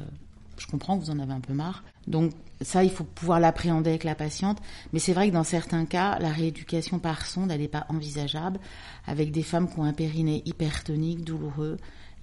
je 0.57 0.67
comprends 0.67 0.99
que 0.99 1.05
vous 1.05 1.11
en 1.11 1.19
avez 1.19 1.31
un 1.31 1.39
peu 1.39 1.53
marre. 1.53 1.85
Donc 2.07 2.33
ça, 2.59 2.83
il 2.83 2.91
faut 2.91 3.05
pouvoir 3.05 3.39
l'appréhender 3.39 3.91
avec 3.91 4.03
la 4.03 4.15
patiente. 4.15 4.57
Mais 4.91 4.99
c'est 4.99 5.13
vrai 5.13 5.29
que 5.29 5.33
dans 5.33 5.45
certains 5.45 5.85
cas, 5.85 6.19
la 6.19 6.27
rééducation 6.27 6.99
par 6.99 7.25
sonde, 7.25 7.51
elle 7.51 7.61
n'est 7.61 7.69
pas 7.69 7.85
envisageable, 7.87 8.59
avec 9.07 9.31
des 9.31 9.43
femmes 9.43 9.69
qui 9.69 9.79
ont 9.79 9.85
un 9.85 9.93
périnée 9.93 10.41
hypertonique, 10.45 11.23
douloureux, 11.23 11.77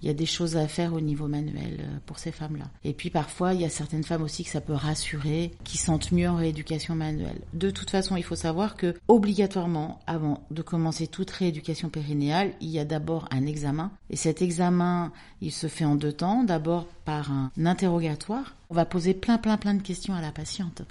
il 0.06 0.10
y 0.10 0.12
a 0.12 0.14
des 0.14 0.24
choses 0.24 0.56
à 0.56 0.68
faire 0.68 0.94
au 0.94 1.00
niveau 1.00 1.26
manuel 1.26 1.78
euh, 1.80 1.98
pour 2.06 2.20
ces 2.20 2.30
femmes-là. 2.30 2.66
Et 2.84 2.92
puis 2.92 3.10
parfois, 3.10 3.54
il 3.54 3.62
y 3.62 3.64
a 3.64 3.68
certaines 3.68 4.04
femmes 4.04 4.22
aussi 4.22 4.44
que 4.44 4.50
ça 4.50 4.60
peut 4.60 4.72
rassurer, 4.72 5.50
qui 5.64 5.78
sentent 5.78 6.12
mieux 6.12 6.28
en 6.28 6.36
rééducation 6.36 6.94
manuelle. 6.94 7.40
De 7.54 7.70
toute 7.70 7.90
façon, 7.90 8.14
il 8.14 8.22
faut 8.22 8.36
savoir 8.36 8.76
que 8.76 8.94
obligatoirement, 9.08 9.98
avant 10.06 10.46
de 10.52 10.62
commencer 10.62 11.08
toute 11.08 11.32
rééducation 11.32 11.88
périnéale, 11.88 12.52
il 12.60 12.68
y 12.68 12.78
a 12.78 12.84
d'abord 12.84 13.26
un 13.32 13.46
examen. 13.46 13.90
Et 14.08 14.14
cet 14.14 14.42
examen, 14.42 15.10
il 15.42 15.50
se 15.50 15.66
fait 15.66 15.84
en 15.84 15.96
deux 15.96 16.12
temps. 16.12 16.44
D'abord 16.44 16.86
par 17.04 17.32
un 17.32 17.50
interrogatoire. 17.64 18.54
On 18.70 18.74
va 18.74 18.84
poser 18.84 19.12
plein, 19.12 19.38
plein, 19.38 19.56
plein 19.56 19.74
de 19.74 19.82
questions 19.82 20.14
à 20.14 20.20
la 20.20 20.30
patiente. 20.30 20.82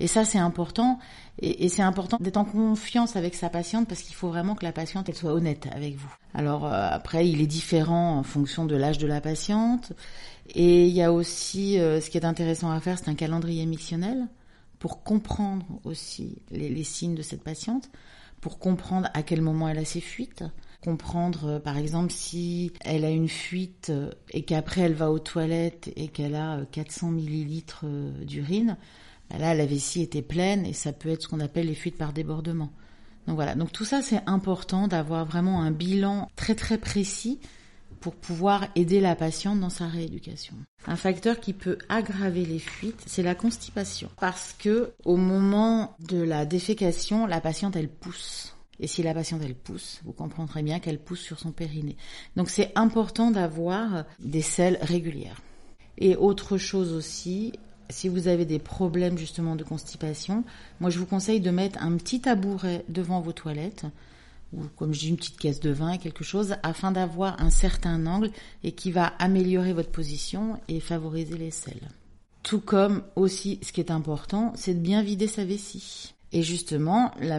Et 0.00 0.06
ça, 0.06 0.24
c'est 0.24 0.38
important. 0.38 0.98
Et, 1.40 1.68
c'est 1.68 1.82
important 1.82 2.16
d'être 2.20 2.36
en 2.36 2.44
confiance 2.44 3.16
avec 3.16 3.34
sa 3.34 3.48
patiente 3.48 3.88
parce 3.88 4.02
qu'il 4.02 4.14
faut 4.14 4.28
vraiment 4.28 4.54
que 4.54 4.64
la 4.64 4.72
patiente, 4.72 5.08
elle 5.08 5.14
soit 5.14 5.32
honnête 5.32 5.66
avec 5.72 5.96
vous. 5.96 6.12
Alors 6.32 6.64
euh, 6.64 6.88
après, 6.90 7.28
il 7.28 7.40
est 7.40 7.46
différent 7.46 8.18
en 8.18 8.22
fonction 8.22 8.64
de 8.64 8.76
l'âge 8.76 8.98
de 8.98 9.06
la 9.06 9.20
patiente. 9.20 9.92
Et 10.54 10.86
il 10.86 10.92
y 10.92 11.02
a 11.02 11.12
aussi, 11.12 11.78
euh, 11.78 12.00
ce 12.00 12.10
qui 12.10 12.18
est 12.18 12.24
intéressant 12.24 12.70
à 12.70 12.80
faire, 12.80 12.98
c'est 12.98 13.08
un 13.08 13.14
calendrier 13.14 13.66
missionnel. 13.66 14.28
pour 14.78 15.02
comprendre 15.02 15.64
aussi 15.84 16.36
les, 16.50 16.84
signes 16.84 17.14
de 17.14 17.22
cette 17.22 17.42
patiente, 17.42 17.90
pour 18.42 18.58
comprendre 18.58 19.08
à 19.14 19.22
quel 19.22 19.40
moment 19.40 19.66
elle 19.66 19.78
a 19.78 19.84
ses 19.86 20.02
fuites, 20.02 20.44
comprendre 20.82 21.46
euh, 21.46 21.58
par 21.58 21.78
exemple 21.78 22.12
si 22.12 22.70
elle 22.84 23.06
a 23.06 23.10
une 23.10 23.30
fuite 23.30 23.88
euh, 23.88 24.10
et 24.30 24.42
qu'après 24.42 24.82
elle 24.82 24.92
va 24.92 25.10
aux 25.10 25.18
toilettes 25.18 25.90
et 25.96 26.08
qu'elle 26.08 26.34
a 26.34 26.60
400 26.70 27.12
millilitres 27.12 27.86
d'urine, 28.26 28.76
là 29.30 29.54
la 29.54 29.66
vessie 29.66 30.02
était 30.02 30.22
pleine 30.22 30.66
et 30.66 30.72
ça 30.72 30.92
peut 30.92 31.08
être 31.08 31.22
ce 31.22 31.28
qu'on 31.28 31.40
appelle 31.40 31.66
les 31.66 31.74
fuites 31.74 31.98
par 31.98 32.12
débordement. 32.12 32.72
Donc 33.26 33.36
voilà, 33.36 33.54
donc 33.54 33.72
tout 33.72 33.84
ça 33.84 34.02
c'est 34.02 34.20
important 34.26 34.88
d'avoir 34.88 35.24
vraiment 35.24 35.62
un 35.62 35.70
bilan 35.70 36.28
très 36.36 36.54
très 36.54 36.78
précis 36.78 37.38
pour 38.00 38.14
pouvoir 38.14 38.66
aider 38.74 39.00
la 39.00 39.16
patiente 39.16 39.60
dans 39.60 39.70
sa 39.70 39.86
rééducation. 39.86 40.54
Un 40.86 40.96
facteur 40.96 41.40
qui 41.40 41.54
peut 41.54 41.78
aggraver 41.88 42.44
les 42.44 42.58
fuites, 42.58 43.02
c'est 43.06 43.22
la 43.22 43.34
constipation 43.34 44.10
parce 44.20 44.54
que 44.58 44.92
au 45.04 45.16
moment 45.16 45.96
de 46.00 46.20
la 46.20 46.44
défécation, 46.44 47.26
la 47.26 47.40
patiente 47.40 47.76
elle 47.76 47.88
pousse. 47.88 48.54
Et 48.80 48.86
si 48.86 49.02
la 49.02 49.14
patiente 49.14 49.40
elle 49.42 49.54
pousse, 49.54 50.00
vous 50.04 50.12
comprendrez 50.12 50.62
bien 50.62 50.80
qu'elle 50.80 50.98
pousse 50.98 51.20
sur 51.20 51.38
son 51.38 51.52
périnée. 51.52 51.96
Donc 52.36 52.50
c'est 52.50 52.72
important 52.74 53.30
d'avoir 53.30 54.04
des 54.18 54.42
selles 54.42 54.78
régulières. 54.82 55.40
Et 55.96 56.16
autre 56.16 56.58
chose 56.58 56.92
aussi, 56.92 57.52
si 57.94 58.08
vous 58.08 58.26
avez 58.26 58.44
des 58.44 58.58
problèmes 58.58 59.16
justement 59.16 59.54
de 59.54 59.62
constipation, 59.62 60.42
moi 60.80 60.90
je 60.90 60.98
vous 60.98 61.06
conseille 61.06 61.40
de 61.40 61.50
mettre 61.50 61.80
un 61.80 61.96
petit 61.96 62.20
tabouret 62.20 62.84
devant 62.88 63.20
vos 63.20 63.32
toilettes 63.32 63.86
ou 64.52 64.62
comme 64.76 64.92
je 64.92 65.00
dis 65.00 65.08
une 65.08 65.16
petite 65.16 65.38
caisse 65.38 65.60
de 65.60 65.70
vin, 65.70 65.96
quelque 65.96 66.24
chose, 66.24 66.56
afin 66.62 66.92
d'avoir 66.92 67.40
un 67.40 67.50
certain 67.50 68.06
angle 68.06 68.30
et 68.62 68.72
qui 68.72 68.90
va 68.92 69.06
améliorer 69.18 69.72
votre 69.72 69.90
position 69.90 70.60
et 70.68 70.80
favoriser 70.80 71.36
les 71.36 71.50
selles. 71.50 71.88
Tout 72.42 72.60
comme 72.60 73.02
aussi, 73.16 73.58
ce 73.62 73.72
qui 73.72 73.80
est 73.80 73.90
important, 73.90 74.52
c'est 74.54 74.74
de 74.74 74.80
bien 74.80 75.02
vider 75.02 75.26
sa 75.26 75.44
vessie. 75.44 76.14
Et 76.32 76.42
justement, 76.42 77.12
le 77.20 77.38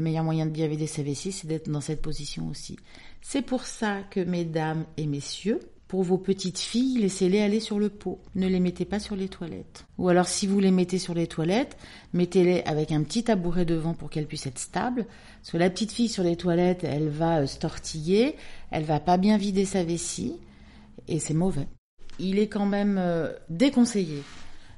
meilleur 0.00 0.24
moyen 0.24 0.46
de 0.46 0.52
bien 0.52 0.68
vider 0.68 0.86
sa 0.86 1.02
vessie, 1.02 1.32
c'est 1.32 1.46
d'être 1.46 1.70
dans 1.70 1.80
cette 1.80 2.02
position 2.02 2.48
aussi. 2.48 2.78
C'est 3.20 3.42
pour 3.42 3.64
ça 3.64 4.02
que, 4.10 4.20
mesdames 4.20 4.84
et 4.96 5.06
messieurs, 5.06 5.60
pour 5.88 6.02
vos 6.02 6.18
petites 6.18 6.58
filles, 6.58 6.98
laissez-les 6.98 7.40
aller 7.40 7.60
sur 7.60 7.78
le 7.78 7.90
pot. 7.90 8.20
Ne 8.34 8.48
les 8.48 8.60
mettez 8.60 8.84
pas 8.84 8.98
sur 8.98 9.16
les 9.16 9.28
toilettes. 9.28 9.84
Ou 9.98 10.08
alors 10.08 10.28
si 10.28 10.46
vous 10.46 10.58
les 10.58 10.70
mettez 10.70 10.98
sur 10.98 11.14
les 11.14 11.26
toilettes, 11.26 11.76
mettez-les 12.14 12.62
avec 12.64 12.90
un 12.90 13.02
petit 13.02 13.24
tabouret 13.24 13.64
devant 13.64 13.92
pour 13.92 14.08
qu'elles 14.08 14.26
puissent 14.26 14.46
être 14.46 14.58
stables. 14.58 15.06
Parce 15.40 15.52
que 15.52 15.58
la 15.58 15.70
petite 15.70 15.92
fille 15.92 16.08
sur 16.08 16.22
les 16.22 16.36
toilettes, 16.36 16.84
elle 16.84 17.10
va 17.10 17.40
euh, 17.40 17.46
se 17.46 17.58
tortiller, 17.58 18.36
elle 18.70 18.84
va 18.84 18.98
pas 18.98 19.18
bien 19.18 19.36
vider 19.36 19.66
sa 19.66 19.84
vessie, 19.84 20.36
et 21.06 21.18
c'est 21.18 21.34
mauvais. 21.34 21.68
Il 22.18 22.38
est 22.38 22.48
quand 22.48 22.66
même 22.66 22.96
euh, 22.98 23.32
déconseillé 23.50 24.22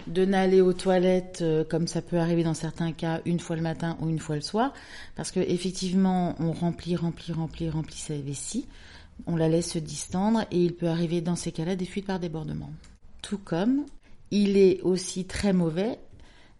de 0.06 0.24
n'aller 0.24 0.60
aux 0.60 0.72
toilettes 0.72 1.40
euh, 1.42 1.64
comme 1.64 1.86
ça 1.86 2.02
peut 2.02 2.18
arriver 2.18 2.44
dans 2.44 2.54
certains 2.54 2.92
cas 2.92 3.20
une 3.24 3.40
fois 3.40 3.56
le 3.56 3.62
matin 3.62 3.96
ou 4.00 4.08
une 4.08 4.20
fois 4.20 4.36
le 4.36 4.40
soir 4.40 4.72
parce 5.16 5.32
que 5.32 5.40
effectivement 5.40 6.36
on 6.38 6.52
remplit 6.52 6.94
remplit 6.94 7.32
remplit 7.32 7.68
remplit 7.68 7.98
sa 7.98 8.14
vessie 8.14 8.68
on 9.26 9.36
la 9.36 9.48
laisse 9.48 9.72
se 9.72 9.78
distendre 9.78 10.44
et 10.50 10.62
il 10.62 10.74
peut 10.74 10.88
arriver 10.88 11.20
dans 11.20 11.36
ces 11.36 11.52
cas-là 11.52 11.76
des 11.76 11.86
fuites 11.86 12.06
par 12.06 12.20
débordement. 12.20 12.70
Tout 13.22 13.38
comme 13.38 13.84
il 14.30 14.56
est 14.56 14.80
aussi 14.82 15.24
très 15.24 15.52
mauvais 15.52 15.98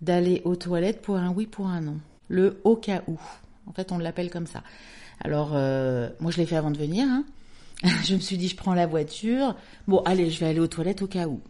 d'aller 0.00 0.42
aux 0.44 0.56
toilettes 0.56 1.02
pour 1.02 1.16
un 1.16 1.30
oui, 1.32 1.46
pour 1.46 1.66
un 1.66 1.80
non. 1.80 1.98
Le 2.28 2.60
au 2.64 2.76
cas 2.76 3.02
où. 3.06 3.18
En 3.66 3.72
fait, 3.72 3.92
on 3.92 3.98
l'appelle 3.98 4.30
comme 4.30 4.46
ça. 4.46 4.62
Alors, 5.20 5.50
euh, 5.54 6.08
moi, 6.20 6.30
je 6.30 6.38
l'ai 6.38 6.46
fait 6.46 6.56
avant 6.56 6.70
de 6.70 6.78
venir. 6.78 7.06
Hein. 7.08 7.24
je 8.04 8.14
me 8.14 8.20
suis 8.20 8.36
dit, 8.36 8.48
je 8.48 8.56
prends 8.56 8.74
la 8.74 8.86
voiture. 8.86 9.56
Bon, 9.86 9.98
allez, 10.04 10.30
je 10.30 10.40
vais 10.40 10.46
aller 10.46 10.60
aux 10.60 10.66
toilettes 10.66 11.02
au 11.02 11.06
cas 11.06 11.26
où. 11.26 11.40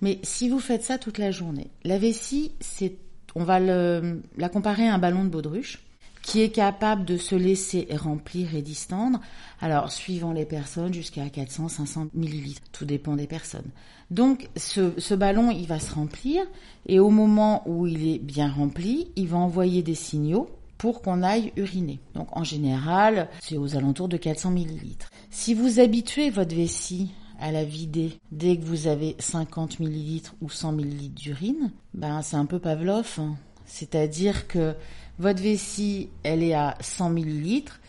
Mais 0.00 0.18
si 0.22 0.48
vous 0.48 0.58
faites 0.58 0.82
ça 0.82 0.98
toute 0.98 1.18
la 1.18 1.30
journée, 1.30 1.70
la 1.84 1.98
vessie, 1.98 2.52
c'est, 2.60 2.96
on 3.34 3.44
va 3.44 3.60
la 3.60 4.48
comparer 4.48 4.88
à 4.88 4.94
un 4.94 4.98
ballon 4.98 5.24
de 5.24 5.28
baudruche 5.28 5.82
qui 6.26 6.42
est 6.42 6.50
capable 6.50 7.04
de 7.04 7.16
se 7.16 7.36
laisser 7.36 7.86
remplir 7.92 8.56
et 8.56 8.60
distendre, 8.60 9.20
alors 9.60 9.92
suivant 9.92 10.32
les 10.32 10.44
personnes 10.44 10.92
jusqu'à 10.92 11.24
400-500 11.26 12.08
millilitres, 12.14 12.62
tout 12.72 12.84
dépend 12.84 13.14
des 13.14 13.28
personnes. 13.28 13.70
Donc 14.10 14.48
ce, 14.56 14.92
ce, 14.98 15.14
ballon, 15.14 15.52
il 15.52 15.68
va 15.68 15.78
se 15.78 15.94
remplir 15.94 16.42
et 16.86 16.98
au 16.98 17.10
moment 17.10 17.62
où 17.66 17.86
il 17.86 18.08
est 18.08 18.18
bien 18.18 18.50
rempli, 18.50 19.06
il 19.14 19.28
va 19.28 19.38
envoyer 19.38 19.84
des 19.84 19.94
signaux 19.94 20.50
pour 20.78 21.00
qu'on 21.00 21.22
aille 21.22 21.52
uriner. 21.54 22.00
Donc 22.16 22.36
en 22.36 22.42
général, 22.42 23.28
c'est 23.40 23.56
aux 23.56 23.76
alentours 23.76 24.08
de 24.08 24.16
400 24.16 24.50
millilitres. 24.50 25.12
Si 25.30 25.54
vous 25.54 25.78
habituez 25.78 26.30
votre 26.30 26.56
vessie 26.56 27.12
à 27.38 27.52
la 27.52 27.62
vider 27.62 28.18
dès 28.32 28.56
que 28.56 28.64
vous 28.64 28.88
avez 28.88 29.14
50 29.20 29.78
millilitres 29.78 30.34
ou 30.42 30.50
100 30.50 30.72
millilitres 30.72 31.22
d'urine, 31.22 31.70
ben 31.94 32.20
c'est 32.22 32.36
un 32.36 32.46
peu 32.46 32.58
Pavlov. 32.58 33.14
Hein. 33.20 33.36
C'est-à-dire 33.64 34.48
que 34.48 34.74
votre 35.18 35.42
vessie, 35.42 36.08
elle 36.22 36.42
est 36.42 36.54
à 36.54 36.76
100 36.80 37.10
millilitres. 37.10 37.80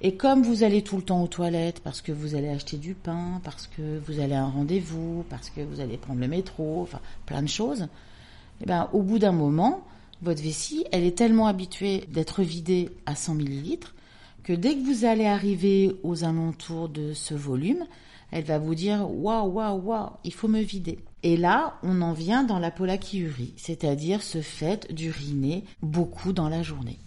Et 0.00 0.16
comme 0.16 0.42
vous 0.42 0.64
allez 0.64 0.82
tout 0.82 0.96
le 0.96 1.02
temps 1.02 1.22
aux 1.22 1.28
toilettes, 1.28 1.80
parce 1.80 2.02
que 2.02 2.10
vous 2.10 2.34
allez 2.34 2.48
acheter 2.48 2.76
du 2.76 2.94
pain, 2.94 3.40
parce 3.44 3.68
que 3.68 4.00
vous 4.00 4.18
allez 4.18 4.34
à 4.34 4.42
un 4.42 4.48
rendez-vous, 4.48 5.24
parce 5.30 5.48
que 5.48 5.60
vous 5.60 5.80
allez 5.80 5.96
prendre 5.96 6.20
le 6.20 6.26
métro, 6.26 6.82
enfin 6.82 7.00
plein 7.24 7.42
de 7.42 7.48
choses, 7.48 7.86
eh 8.60 8.66
ben, 8.66 8.88
au 8.92 9.02
bout 9.02 9.20
d'un 9.20 9.32
moment, 9.32 9.84
votre 10.20 10.42
vessie, 10.42 10.84
elle 10.90 11.04
est 11.04 11.16
tellement 11.16 11.46
habituée 11.46 12.04
d'être 12.08 12.42
vidée 12.42 12.90
à 13.06 13.14
100 13.14 13.34
millilitres 13.34 13.94
que 14.42 14.52
dès 14.52 14.74
que 14.74 14.84
vous 14.84 15.04
allez 15.04 15.26
arriver 15.26 15.96
aux 16.02 16.24
alentours 16.24 16.88
de 16.88 17.12
ce 17.12 17.34
volume, 17.34 17.84
elle 18.32 18.44
va 18.44 18.58
vous 18.58 18.74
dire 18.74 19.08
waouh 19.08 19.48
waouh 19.52 19.80
waouh, 19.80 20.10
il 20.24 20.32
faut 20.32 20.48
me 20.48 20.60
vider. 20.60 20.98
Et 21.22 21.36
là, 21.36 21.78
on 21.82 22.02
en 22.02 22.12
vient 22.12 22.42
dans 22.42 22.58
la 22.58 22.70
polachyurie, 22.70 23.54
c'est-à-dire 23.56 24.22
ce 24.22 24.40
fait 24.40 24.92
d'uriner 24.92 25.64
beaucoup 25.82 26.32
dans 26.32 26.48
la 26.48 26.62
journée. 26.62 26.98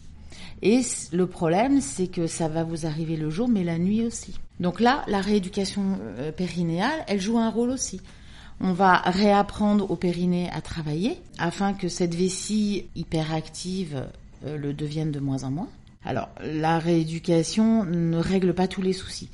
Et 0.61 0.81
le 1.11 1.27
problème, 1.27 1.81
c'est 1.81 2.07
que 2.07 2.27
ça 2.27 2.47
va 2.47 2.63
vous 2.63 2.85
arriver 2.85 3.17
le 3.17 3.29
jour, 3.29 3.47
mais 3.49 3.63
la 3.63 3.77
nuit 3.77 4.05
aussi. 4.05 4.39
Donc 4.59 4.79
là, 4.79 5.03
la 5.07 5.19
rééducation 5.19 5.99
euh, 6.17 6.31
périnéale, 6.31 7.03
elle 7.07 7.19
joue 7.19 7.37
un 7.37 7.49
rôle 7.49 7.69
aussi. 7.69 7.99
On 8.61 8.71
va 8.71 8.95
réapprendre 8.95 9.91
au 9.91 9.97
périnée 9.97 10.49
à 10.51 10.61
travailler 10.61 11.17
afin 11.37 11.73
que 11.73 11.89
cette 11.89 12.15
vessie 12.15 12.85
hyperactive 12.95 14.05
euh, 14.45 14.57
le 14.57 14.73
devienne 14.73 15.11
de 15.11 15.19
moins 15.19 15.43
en 15.43 15.51
moins. 15.51 15.67
Alors, 16.05 16.29
la 16.41 16.79
rééducation 16.79 17.83
ne 17.83 18.17
règle 18.17 18.53
pas 18.53 18.67
tous 18.67 18.81
les 18.81 18.93
soucis. 18.93 19.29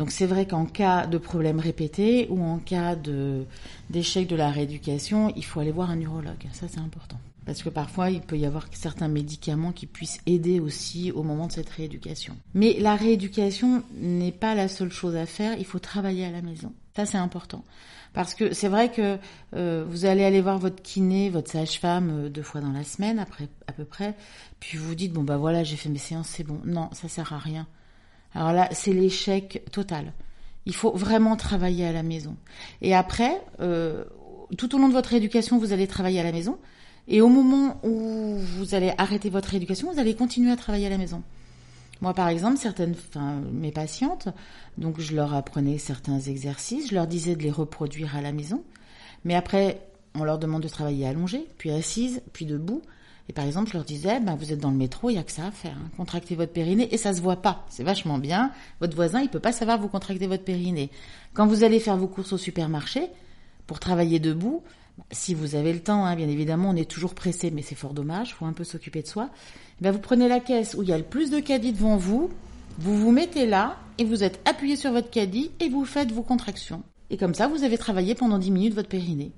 Donc 0.00 0.12
c'est 0.12 0.24
vrai 0.24 0.46
qu'en 0.46 0.64
cas 0.64 1.06
de 1.06 1.18
problème 1.18 1.60
répété 1.60 2.26
ou 2.30 2.42
en 2.42 2.56
cas 2.56 2.96
d'échec 3.90 4.26
de 4.26 4.34
la 4.34 4.50
rééducation, 4.50 5.30
il 5.36 5.44
faut 5.44 5.60
aller 5.60 5.72
voir 5.72 5.90
un 5.90 6.00
urologue. 6.00 6.48
Ça 6.54 6.68
c'est 6.68 6.80
important. 6.80 7.18
Parce 7.44 7.62
que 7.62 7.68
parfois, 7.68 8.08
il 8.08 8.22
peut 8.22 8.38
y 8.38 8.46
avoir 8.46 8.66
certains 8.72 9.08
médicaments 9.08 9.72
qui 9.72 9.84
puissent 9.84 10.22
aider 10.24 10.58
aussi 10.58 11.12
au 11.12 11.22
moment 11.22 11.48
de 11.48 11.52
cette 11.52 11.68
rééducation. 11.68 12.34
Mais 12.54 12.76
la 12.78 12.96
rééducation 12.96 13.82
n'est 13.94 14.32
pas 14.32 14.54
la 14.54 14.68
seule 14.68 14.90
chose 14.90 15.16
à 15.16 15.26
faire, 15.26 15.58
il 15.58 15.66
faut 15.66 15.78
travailler 15.78 16.24
à 16.24 16.30
la 16.30 16.40
maison. 16.40 16.72
Ça, 16.96 17.04
c'est 17.04 17.18
important. 17.18 17.62
Parce 18.14 18.34
que 18.34 18.54
c'est 18.54 18.68
vrai 18.68 18.90
que 18.90 19.18
euh, 19.54 19.84
vous 19.86 20.06
allez 20.06 20.24
aller 20.24 20.40
voir 20.40 20.58
votre 20.58 20.82
kiné, 20.82 21.28
votre 21.28 21.50
sage-femme 21.50 22.24
euh, 22.24 22.28
deux 22.30 22.42
fois 22.42 22.62
dans 22.62 22.72
la 22.72 22.84
semaine, 22.84 23.18
après, 23.18 23.48
à 23.66 23.72
peu 23.72 23.84
près, 23.84 24.14
puis 24.60 24.78
vous 24.78 24.86
vous 24.86 24.94
dites, 24.94 25.12
bon 25.12 25.24
bah 25.24 25.36
voilà, 25.36 25.62
j'ai 25.62 25.76
fait 25.76 25.90
mes 25.90 25.98
séances, 25.98 26.28
c'est 26.28 26.44
bon. 26.44 26.58
Non, 26.64 26.88
ça 26.92 27.08
sert 27.08 27.34
à 27.34 27.38
rien. 27.38 27.66
Alors 28.34 28.52
là, 28.52 28.68
c'est 28.72 28.92
l'échec 28.92 29.62
total. 29.72 30.12
Il 30.66 30.74
faut 30.74 30.92
vraiment 30.92 31.36
travailler 31.36 31.86
à 31.86 31.92
la 31.92 32.02
maison. 32.02 32.36
Et 32.82 32.94
après, 32.94 33.40
euh, 33.60 34.04
tout 34.56 34.74
au 34.74 34.78
long 34.78 34.88
de 34.88 34.92
votre 34.92 35.14
éducation, 35.14 35.58
vous 35.58 35.72
allez 35.72 35.86
travailler 35.86 36.20
à 36.20 36.24
la 36.24 36.32
maison. 36.32 36.58
Et 37.08 37.20
au 37.20 37.28
moment 37.28 37.80
où 37.82 38.36
vous 38.36 38.74
allez 38.74 38.92
arrêter 38.98 39.30
votre 39.30 39.54
éducation, 39.54 39.92
vous 39.92 39.98
allez 39.98 40.14
continuer 40.14 40.50
à 40.52 40.56
travailler 40.56 40.86
à 40.86 40.90
la 40.90 40.98
maison. 40.98 41.22
Moi, 42.00 42.14
par 42.14 42.28
exemple, 42.28 42.56
certaines, 42.56 42.92
enfin, 42.92 43.40
mes 43.52 43.72
patientes, 43.72 44.28
donc 44.78 45.00
je 45.00 45.14
leur 45.14 45.34
apprenais 45.34 45.76
certains 45.78 46.20
exercices, 46.20 46.88
je 46.90 46.94
leur 46.94 47.06
disais 47.06 47.36
de 47.36 47.42
les 47.42 47.50
reproduire 47.50 48.16
à 48.16 48.22
la 48.22 48.32
maison. 48.32 48.62
Mais 49.24 49.34
après, 49.34 49.82
on 50.14 50.24
leur 50.24 50.38
demande 50.38 50.62
de 50.62 50.68
travailler 50.68 51.06
allongé, 51.06 51.46
puis 51.58 51.70
assise, 51.70 52.22
puis 52.32 52.46
debout. 52.46 52.82
Et 53.30 53.32
par 53.32 53.44
exemple, 53.44 53.68
je 53.68 53.74
leur 53.74 53.84
disais, 53.84 54.18
ben, 54.18 54.34
vous 54.34 54.52
êtes 54.52 54.58
dans 54.58 54.72
le 54.72 54.76
métro, 54.76 55.08
il 55.08 55.14
y 55.14 55.18
a 55.18 55.22
que 55.22 55.30
ça 55.30 55.46
à 55.46 55.50
faire. 55.52 55.76
Hein. 55.76 55.88
Contractez 55.96 56.34
votre 56.34 56.52
périnée 56.52 56.92
et 56.92 56.96
ça 56.96 57.14
se 57.14 57.20
voit 57.20 57.40
pas. 57.40 57.64
C'est 57.68 57.84
vachement 57.84 58.18
bien. 58.18 58.50
Votre 58.80 58.96
voisin, 58.96 59.20
il 59.20 59.28
peut 59.28 59.38
pas 59.38 59.52
savoir 59.52 59.78
vous 59.78 59.86
contracter 59.86 60.26
votre 60.26 60.42
périnée. 60.42 60.90
Quand 61.32 61.46
vous 61.46 61.62
allez 61.62 61.78
faire 61.78 61.96
vos 61.96 62.08
courses 62.08 62.32
au 62.32 62.38
supermarché, 62.38 63.06
pour 63.68 63.78
travailler 63.78 64.18
debout, 64.18 64.64
si 65.12 65.34
vous 65.34 65.54
avez 65.54 65.72
le 65.72 65.78
temps, 65.78 66.06
hein, 66.06 66.16
bien 66.16 66.28
évidemment, 66.28 66.70
on 66.70 66.74
est 66.74 66.90
toujours 66.90 67.14
pressé, 67.14 67.52
mais 67.52 67.62
c'est 67.62 67.76
fort 67.76 67.94
dommage, 67.94 68.34
faut 68.34 68.46
un 68.46 68.52
peu 68.52 68.64
s'occuper 68.64 69.02
de 69.02 69.06
soi. 69.06 69.30
Ben, 69.80 69.92
vous 69.92 70.00
prenez 70.00 70.26
la 70.26 70.40
caisse 70.40 70.74
où 70.74 70.82
il 70.82 70.88
y 70.88 70.92
a 70.92 70.98
le 70.98 71.04
plus 71.04 71.30
de 71.30 71.38
caddies 71.38 71.72
devant 71.72 71.96
vous, 71.96 72.30
vous 72.80 72.98
vous 72.98 73.12
mettez 73.12 73.46
là 73.46 73.76
et 73.98 74.04
vous 74.04 74.24
êtes 74.24 74.40
appuyé 74.44 74.74
sur 74.74 74.90
votre 74.90 75.08
caddie 75.08 75.52
et 75.60 75.68
vous 75.68 75.84
faites 75.84 76.10
vos 76.10 76.24
contractions. 76.24 76.82
Et 77.10 77.16
comme 77.16 77.34
ça, 77.34 77.46
vous 77.46 77.62
avez 77.62 77.78
travaillé 77.78 78.16
pendant 78.16 78.38
10 78.38 78.50
minutes 78.50 78.74
votre 78.74 78.88
périnée. 78.88 79.30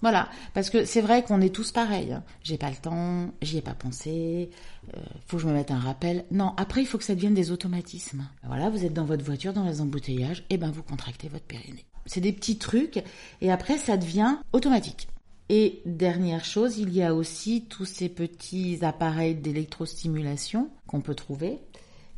Voilà, 0.00 0.28
parce 0.54 0.70
que 0.70 0.84
c'est 0.84 1.00
vrai 1.00 1.24
qu'on 1.24 1.40
est 1.40 1.52
tous 1.52 1.72
pareils. 1.72 2.12
Hein. 2.12 2.22
J'ai 2.44 2.56
pas 2.56 2.70
le 2.70 2.76
temps, 2.76 3.32
j'y 3.42 3.58
ai 3.58 3.62
pas 3.62 3.74
pensé, 3.74 4.50
euh, 4.94 5.00
faut 5.26 5.38
que 5.38 5.42
je 5.42 5.48
me 5.48 5.52
mette 5.52 5.72
un 5.72 5.78
rappel. 5.78 6.24
Non, 6.30 6.54
après 6.56 6.82
il 6.82 6.86
faut 6.86 6.98
que 6.98 7.04
ça 7.04 7.14
devienne 7.14 7.34
des 7.34 7.50
automatismes. 7.50 8.24
Voilà, 8.44 8.70
vous 8.70 8.84
êtes 8.84 8.94
dans 8.94 9.04
votre 9.04 9.24
voiture, 9.24 9.52
dans 9.52 9.64
les 9.64 9.80
embouteillages, 9.80 10.44
et 10.50 10.56
ben 10.56 10.70
vous 10.70 10.84
contractez 10.84 11.28
votre 11.28 11.46
périnée. 11.46 11.84
C'est 12.06 12.20
des 12.20 12.32
petits 12.32 12.58
trucs, 12.58 13.02
et 13.40 13.50
après 13.50 13.76
ça 13.76 13.96
devient 13.96 14.36
automatique. 14.52 15.08
Et 15.48 15.80
dernière 15.86 16.44
chose, 16.44 16.78
il 16.78 16.94
y 16.94 17.02
a 17.02 17.14
aussi 17.14 17.64
tous 17.68 17.86
ces 17.86 18.08
petits 18.08 18.78
appareils 18.82 19.34
d'électrostimulation 19.34 20.70
qu'on 20.86 21.00
peut 21.00 21.14
trouver 21.14 21.58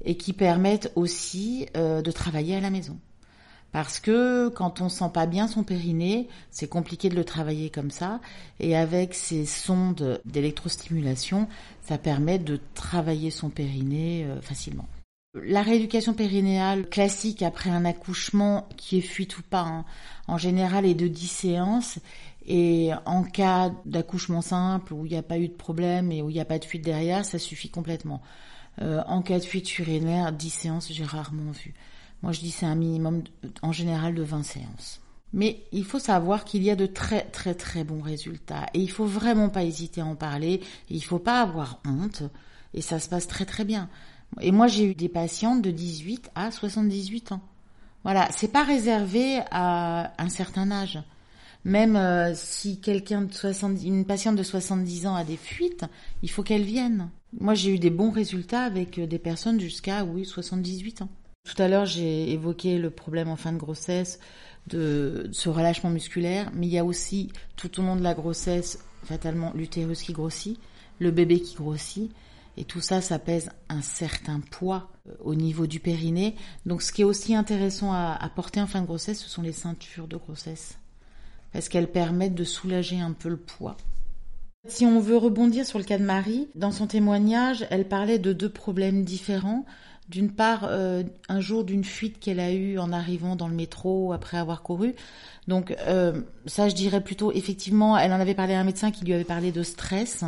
et 0.04 0.16
qui 0.16 0.32
permettent 0.32 0.92
aussi 0.96 1.66
euh, 1.76 2.02
de 2.02 2.10
travailler 2.10 2.56
à 2.56 2.60
la 2.60 2.70
maison. 2.70 2.98
Parce 3.72 4.00
que 4.00 4.48
quand 4.48 4.80
on 4.80 4.88
sent 4.88 5.10
pas 5.14 5.26
bien 5.26 5.46
son 5.46 5.62
périnée, 5.62 6.28
c'est 6.50 6.68
compliqué 6.68 7.08
de 7.08 7.14
le 7.14 7.24
travailler 7.24 7.70
comme 7.70 7.90
ça. 7.90 8.20
Et 8.58 8.76
avec 8.76 9.14
ces 9.14 9.46
sondes 9.46 10.20
d'électrostimulation, 10.24 11.48
ça 11.82 11.98
permet 11.98 12.38
de 12.38 12.58
travailler 12.74 13.30
son 13.30 13.48
périnée 13.48 14.24
euh, 14.24 14.40
facilement. 14.40 14.88
La 15.34 15.62
rééducation 15.62 16.12
périnéale 16.12 16.88
classique 16.88 17.42
après 17.42 17.70
un 17.70 17.84
accouchement, 17.84 18.68
qui 18.76 18.98
est 18.98 19.02
fuite 19.02 19.38
ou 19.38 19.42
pas, 19.42 19.60
hein, 19.60 19.84
en 20.26 20.38
général 20.38 20.84
est 20.84 20.94
de 20.94 21.06
10 21.06 21.28
séances. 21.28 21.98
Et 22.46 22.90
en 23.04 23.22
cas 23.22 23.70
d'accouchement 23.84 24.42
simple, 24.42 24.92
où 24.92 25.06
il 25.06 25.12
n'y 25.12 25.18
a 25.18 25.22
pas 25.22 25.38
eu 25.38 25.46
de 25.46 25.54
problème 25.54 26.10
et 26.10 26.22
où 26.22 26.30
il 26.30 26.34
n'y 26.34 26.40
a 26.40 26.44
pas 26.44 26.58
de 26.58 26.64
fuite 26.64 26.84
derrière, 26.84 27.24
ça 27.24 27.38
suffit 27.38 27.70
complètement. 27.70 28.22
Euh, 28.82 29.02
en 29.06 29.22
cas 29.22 29.38
de 29.38 29.44
fuite 29.44 29.78
urinaire, 29.78 30.32
10 30.32 30.50
séances, 30.50 30.92
j'ai 30.92 31.04
rarement 31.04 31.52
vu. 31.52 31.74
Moi, 32.22 32.32
je 32.32 32.40
dis 32.40 32.50
c'est 32.50 32.66
un 32.66 32.74
minimum 32.74 33.22
en 33.62 33.72
général 33.72 34.14
de 34.14 34.22
20 34.22 34.42
séances. 34.42 35.00
Mais 35.32 35.62
il 35.72 35.84
faut 35.84 35.98
savoir 35.98 36.44
qu'il 36.44 36.62
y 36.62 36.70
a 36.70 36.76
de 36.76 36.86
très 36.86 37.22
très 37.22 37.54
très 37.54 37.84
bons 37.84 38.00
résultats 38.00 38.66
et 38.74 38.80
il 38.80 38.90
faut 38.90 39.06
vraiment 39.06 39.48
pas 39.48 39.62
hésiter 39.62 40.00
à 40.00 40.06
en 40.06 40.16
parler. 40.16 40.60
Il 40.90 41.04
faut 41.04 41.20
pas 41.20 41.40
avoir 41.40 41.80
honte 41.86 42.24
et 42.74 42.80
ça 42.80 42.98
se 42.98 43.08
passe 43.08 43.28
très 43.28 43.44
très 43.44 43.64
bien. 43.64 43.88
Et 44.40 44.52
moi, 44.52 44.66
j'ai 44.66 44.84
eu 44.84 44.94
des 44.94 45.08
patientes 45.08 45.62
de 45.62 45.70
18 45.70 46.30
à 46.34 46.50
78 46.50 47.32
ans. 47.32 47.40
Voilà, 48.02 48.28
c'est 48.32 48.52
pas 48.52 48.64
réservé 48.64 49.40
à 49.50 50.12
un 50.18 50.28
certain 50.28 50.70
âge. 50.70 50.98
Même 51.64 51.96
euh, 51.96 52.32
si 52.34 52.80
quelqu'un 52.80 53.22
de 53.22 53.32
70, 53.32 53.86
une 53.86 54.06
patiente 54.06 54.36
de 54.36 54.42
70 54.42 55.06
ans 55.06 55.14
a 55.14 55.24
des 55.24 55.36
fuites, 55.36 55.84
il 56.22 56.30
faut 56.30 56.42
qu'elle 56.42 56.62
vienne. 56.62 57.10
Moi, 57.38 57.54
j'ai 57.54 57.74
eu 57.74 57.78
des 57.78 57.90
bons 57.90 58.10
résultats 58.10 58.62
avec 58.62 58.98
euh, 58.98 59.06
des 59.06 59.18
personnes 59.18 59.60
jusqu'à 59.60 60.04
oui 60.04 60.24
78 60.24 61.02
ans. 61.02 61.10
Tout 61.44 61.62
à 61.62 61.68
l'heure, 61.68 61.86
j'ai 61.86 62.32
évoqué 62.32 62.78
le 62.78 62.90
problème 62.90 63.28
en 63.28 63.36
fin 63.36 63.52
de 63.52 63.58
grossesse 63.58 64.18
de 64.66 65.28
ce 65.32 65.48
relâchement 65.48 65.90
musculaire, 65.90 66.50
mais 66.54 66.66
il 66.66 66.72
y 66.72 66.78
a 66.78 66.84
aussi 66.84 67.32
tout 67.56 67.80
au 67.80 67.82
long 67.82 67.96
de 67.96 68.02
la 68.02 68.14
grossesse, 68.14 68.84
fatalement, 69.04 69.52
l'utérus 69.54 70.02
qui 70.02 70.12
grossit, 70.12 70.60
le 70.98 71.10
bébé 71.10 71.40
qui 71.40 71.56
grossit, 71.56 72.12
et 72.56 72.64
tout 72.64 72.80
ça, 72.80 73.00
ça 73.00 73.18
pèse 73.18 73.50
un 73.68 73.80
certain 73.80 74.40
poids 74.40 74.90
euh, 75.08 75.12
au 75.20 75.34
niveau 75.34 75.66
du 75.66 75.80
périnée. 75.80 76.34
Donc 76.66 76.82
ce 76.82 76.92
qui 76.92 77.02
est 77.02 77.06
aussi 77.06 77.34
intéressant 77.34 77.92
à, 77.92 78.18
à 78.20 78.28
porter 78.28 78.60
en 78.60 78.66
fin 78.66 78.82
de 78.82 78.86
grossesse, 78.86 79.20
ce 79.20 79.30
sont 79.30 79.42
les 79.42 79.52
ceintures 79.52 80.08
de 80.08 80.16
grossesse. 80.16 80.78
Parce 81.52 81.68
qu'elles 81.68 81.90
permettent 81.90 82.34
de 82.34 82.44
soulager 82.44 83.00
un 83.00 83.12
peu 83.12 83.28
le 83.28 83.38
poids. 83.38 83.76
Si 84.68 84.84
on 84.84 85.00
veut 85.00 85.16
rebondir 85.16 85.64
sur 85.64 85.78
le 85.78 85.84
cas 85.84 85.96
de 85.96 86.04
Marie, 86.04 86.48
dans 86.54 86.70
son 86.70 86.86
témoignage, 86.86 87.66
elle 87.70 87.88
parlait 87.88 88.18
de 88.18 88.34
deux 88.34 88.50
problèmes 88.50 89.04
différents. 89.04 89.64
D'une 90.10 90.32
part, 90.32 90.64
euh, 90.64 91.04
un 91.28 91.38
jour 91.38 91.62
d'une 91.62 91.84
fuite 91.84 92.18
qu'elle 92.18 92.40
a 92.40 92.52
eue 92.52 92.78
en 92.80 92.92
arrivant 92.92 93.36
dans 93.36 93.46
le 93.46 93.54
métro 93.54 94.12
après 94.12 94.38
avoir 94.38 94.62
couru. 94.62 94.96
Donc 95.46 95.72
euh, 95.86 96.22
ça, 96.46 96.68
je 96.68 96.74
dirais 96.74 97.00
plutôt, 97.00 97.30
effectivement, 97.30 97.96
elle 97.96 98.12
en 98.12 98.18
avait 98.18 98.34
parlé 98.34 98.54
à 98.54 98.60
un 98.60 98.64
médecin 98.64 98.90
qui 98.90 99.04
lui 99.04 99.12
avait 99.12 99.22
parlé 99.22 99.52
de 99.52 99.62
stress. 99.62 100.24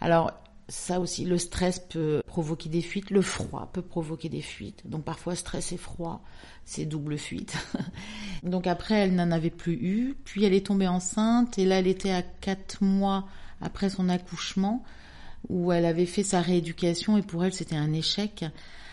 Alors 0.00 0.32
ça 0.70 0.98
aussi, 0.98 1.26
le 1.26 1.36
stress 1.36 1.78
peut 1.78 2.22
provoquer 2.26 2.70
des 2.70 2.80
fuites, 2.80 3.10
le 3.10 3.20
froid 3.20 3.68
peut 3.74 3.82
provoquer 3.82 4.30
des 4.30 4.40
fuites. 4.40 4.88
Donc 4.88 5.04
parfois 5.04 5.34
stress 5.34 5.72
et 5.72 5.76
froid, 5.76 6.24
c'est 6.64 6.86
double 6.86 7.18
fuite. 7.18 7.54
Donc 8.44 8.66
après, 8.66 8.94
elle 8.94 9.14
n'en 9.14 9.30
avait 9.30 9.50
plus 9.50 9.74
eu. 9.74 10.16
Puis 10.24 10.44
elle 10.46 10.54
est 10.54 10.66
tombée 10.68 10.88
enceinte 10.88 11.58
et 11.58 11.66
là, 11.66 11.80
elle 11.80 11.86
était 11.86 12.12
à 12.12 12.22
quatre 12.22 12.82
mois 12.82 13.28
après 13.60 13.90
son 13.90 14.08
accouchement 14.08 14.82
où 15.50 15.70
elle 15.70 15.84
avait 15.84 16.06
fait 16.06 16.22
sa 16.22 16.40
rééducation 16.40 17.18
et 17.18 17.22
pour 17.22 17.44
elle, 17.44 17.52
c'était 17.52 17.76
un 17.76 17.92
échec. 17.92 18.46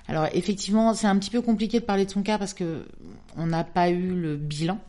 Alors 0.07 0.27
effectivement, 0.33 0.93
c'est 0.93 1.07
un 1.07 1.17
petit 1.17 1.31
peu 1.31 1.41
compliqué 1.41 1.79
de 1.79 1.85
parler 1.85 2.05
de 2.05 2.11
son 2.11 2.21
cas 2.21 2.37
parce 2.37 2.53
que 2.53 2.85
on 3.37 3.47
n'a 3.47 3.63
pas 3.63 3.89
eu 3.89 4.13
le 4.13 4.37
bilan. 4.37 4.79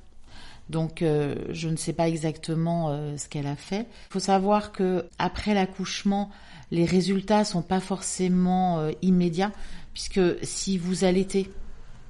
Donc 0.69 1.03
euh, 1.03 1.37
je 1.51 1.69
ne 1.69 1.77
sais 1.77 1.93
pas 1.93 2.09
exactement 2.09 2.91
euh, 2.91 3.17
ce 3.17 3.29
qu'elle 3.29 3.47
a 3.47 3.57
fait. 3.57 3.87
Il 4.11 4.12
faut 4.12 4.21
savoir 4.21 4.73
que 4.73 5.07
après 5.19 5.55
l'accouchement, 5.55 6.31
les 6.71 6.85
résultats 6.85 7.45
sont 7.45 7.62
pas 7.62 7.81
forcément 7.81 8.79
euh, 8.79 8.91
immédiats, 9.03 9.53
puisque 9.95 10.21
si 10.43 10.77
vous 10.77 11.05
allaitez, 11.05 11.51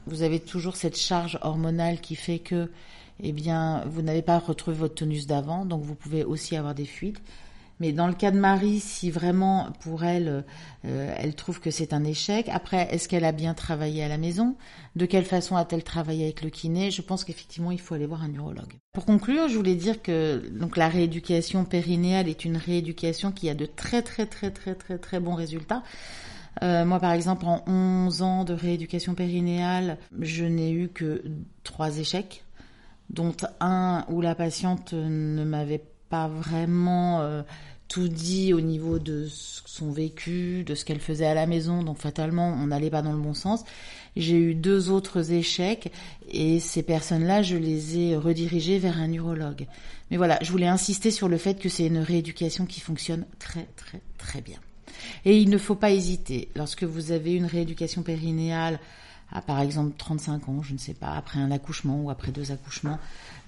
vous 0.06 0.22
avez 0.22 0.40
toujours 0.40 0.76
cette 0.76 0.96
charge 0.96 1.38
hormonale 1.42 2.00
qui 2.00 2.14
fait 2.14 2.38
que, 2.38 2.70
eh 3.22 3.32
bien, 3.32 3.84
vous 3.86 4.02
n'avez 4.02 4.22
pas 4.22 4.38
retrouvé 4.38 4.76
votre 4.76 4.94
tonus 4.94 5.26
d'avant, 5.26 5.66
donc 5.66 5.82
vous 5.82 5.94
pouvez 5.94 6.24
aussi 6.24 6.56
avoir 6.56 6.74
des 6.74 6.86
fuites. 6.86 7.20
Mais 7.78 7.92
dans 7.92 8.06
le 8.06 8.14
cas 8.14 8.30
de 8.30 8.38
Marie, 8.38 8.80
si 8.80 9.10
vraiment 9.10 9.68
pour 9.80 10.04
elle, 10.04 10.44
euh, 10.86 11.14
elle 11.18 11.34
trouve 11.34 11.60
que 11.60 11.70
c'est 11.70 11.92
un 11.92 12.04
échec, 12.04 12.48
après, 12.48 12.88
est-ce 12.90 13.08
qu'elle 13.08 13.24
a 13.24 13.32
bien 13.32 13.54
travaillé 13.54 14.02
à 14.02 14.08
la 14.08 14.16
maison? 14.16 14.56
De 14.94 15.04
quelle 15.04 15.24
façon 15.24 15.56
a-t-elle 15.56 15.84
travaillé 15.84 16.24
avec 16.24 16.42
le 16.42 16.50
kiné? 16.50 16.90
Je 16.90 17.02
pense 17.02 17.24
qu'effectivement, 17.24 17.70
il 17.70 17.80
faut 17.80 17.94
aller 17.94 18.06
voir 18.06 18.22
un 18.22 18.28
neurologue. 18.28 18.74
Pour 18.92 19.04
conclure, 19.04 19.48
je 19.48 19.56
voulais 19.56 19.74
dire 19.74 20.00
que 20.00 20.48
donc 20.58 20.76
la 20.76 20.88
rééducation 20.88 21.64
périnéale 21.64 22.28
est 22.28 22.44
une 22.44 22.56
rééducation 22.56 23.30
qui 23.30 23.50
a 23.50 23.54
de 23.54 23.66
très 23.66 24.02
très 24.02 24.26
très 24.26 24.50
très 24.50 24.74
très 24.74 24.98
très 24.98 25.20
bons 25.20 25.34
résultats. 25.34 25.82
Euh, 26.62 26.86
moi, 26.86 26.98
par 26.98 27.12
exemple, 27.12 27.44
en 27.44 27.62
11 27.66 28.22
ans 28.22 28.44
de 28.44 28.54
rééducation 28.54 29.14
périnéale, 29.14 29.98
je 30.18 30.46
n'ai 30.46 30.72
eu 30.72 30.88
que 30.88 31.22
trois 31.62 31.98
échecs, 31.98 32.44
dont 33.10 33.36
un 33.60 34.06
où 34.08 34.22
la 34.22 34.34
patiente 34.34 34.94
ne 34.94 35.44
m'avait 35.44 35.78
pas 35.78 35.95
vraiment 36.10 37.20
euh, 37.20 37.42
tout 37.88 38.08
dit 38.08 38.52
au 38.52 38.60
niveau 38.60 38.98
de 38.98 39.26
son 39.28 39.90
vécu, 39.90 40.64
de 40.64 40.74
ce 40.74 40.84
qu'elle 40.84 41.00
faisait 41.00 41.26
à 41.26 41.34
la 41.34 41.46
maison, 41.46 41.82
donc 41.82 41.98
fatalement 41.98 42.48
on 42.48 42.68
n'allait 42.68 42.90
pas 42.90 43.02
dans 43.02 43.12
le 43.12 43.20
bon 43.20 43.34
sens. 43.34 43.64
J'ai 44.16 44.36
eu 44.36 44.54
deux 44.54 44.90
autres 44.90 45.32
échecs 45.32 45.92
et 46.30 46.58
ces 46.58 46.82
personnes-là, 46.82 47.42
je 47.42 47.56
les 47.56 47.98
ai 47.98 48.16
redirigées 48.16 48.78
vers 48.78 48.98
un 48.98 49.08
neurologue. 49.08 49.66
Mais 50.10 50.16
voilà, 50.16 50.38
je 50.42 50.50
voulais 50.50 50.66
insister 50.66 51.10
sur 51.10 51.28
le 51.28 51.36
fait 51.36 51.58
que 51.60 51.68
c'est 51.68 51.86
une 51.86 51.98
rééducation 51.98 52.66
qui 52.66 52.80
fonctionne 52.80 53.26
très 53.38 53.68
très 53.76 54.00
très 54.18 54.40
bien. 54.40 54.58
Et 55.24 55.38
il 55.38 55.50
ne 55.50 55.58
faut 55.58 55.74
pas 55.74 55.90
hésiter, 55.90 56.48
lorsque 56.56 56.84
vous 56.84 57.12
avez 57.12 57.34
une 57.34 57.44
rééducation 57.44 58.02
périnéale, 58.02 58.80
à 59.32 59.40
par 59.40 59.60
exemple 59.60 59.94
35 59.96 60.48
ans, 60.48 60.62
je 60.62 60.72
ne 60.72 60.78
sais 60.78 60.94
pas, 60.94 61.12
après 61.12 61.40
un 61.40 61.50
accouchement 61.50 62.02
ou 62.02 62.10
après 62.10 62.32
deux 62.32 62.52
accouchements, 62.52 62.98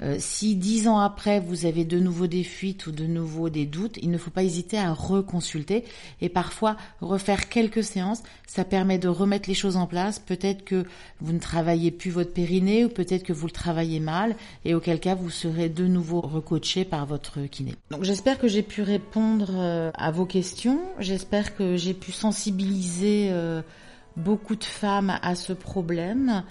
euh, 0.00 0.16
si 0.18 0.54
dix 0.54 0.86
ans 0.88 0.98
après 0.98 1.40
vous 1.40 1.66
avez 1.66 1.84
de 1.84 1.98
nouveau 1.98 2.26
des 2.26 2.44
fuites 2.44 2.86
ou 2.86 2.92
de 2.92 3.04
nouveau 3.04 3.48
des 3.48 3.66
doutes, 3.66 3.98
il 4.02 4.10
ne 4.10 4.18
faut 4.18 4.30
pas 4.30 4.42
hésiter 4.42 4.78
à 4.78 4.92
reconsulter 4.92 5.84
et 6.20 6.28
parfois 6.28 6.76
refaire 7.00 7.48
quelques 7.48 7.84
séances. 7.84 8.22
Ça 8.46 8.64
permet 8.64 8.98
de 8.98 9.08
remettre 9.08 9.48
les 9.48 9.54
choses 9.54 9.76
en 9.76 9.86
place. 9.86 10.18
Peut-être 10.18 10.64
que 10.64 10.84
vous 11.20 11.32
ne 11.32 11.38
travaillez 11.38 11.90
plus 11.90 12.10
votre 12.10 12.32
périnée 12.32 12.84
ou 12.84 12.88
peut-être 12.88 13.24
que 13.24 13.32
vous 13.32 13.46
le 13.46 13.52
travaillez 13.52 14.00
mal 14.00 14.36
et 14.64 14.74
auquel 14.74 15.00
cas 15.00 15.14
vous 15.14 15.30
serez 15.30 15.68
de 15.68 15.86
nouveau 15.86 16.20
recoaché 16.20 16.84
par 16.84 17.06
votre 17.06 17.42
kiné. 17.46 17.74
Donc 17.90 18.04
j'espère 18.04 18.38
que 18.38 18.48
j'ai 18.48 18.62
pu 18.62 18.82
répondre 18.82 19.50
euh, 19.50 19.90
à 19.94 20.10
vos 20.10 20.26
questions. 20.26 20.80
J'espère 20.98 21.56
que 21.56 21.76
j'ai 21.76 21.94
pu 21.94 22.12
sensibiliser 22.12 23.28
euh, 23.30 23.62
beaucoup 24.18 24.56
de 24.56 24.64
femmes 24.64 25.18
à 25.22 25.34
ce 25.34 25.52
problème 25.52 26.44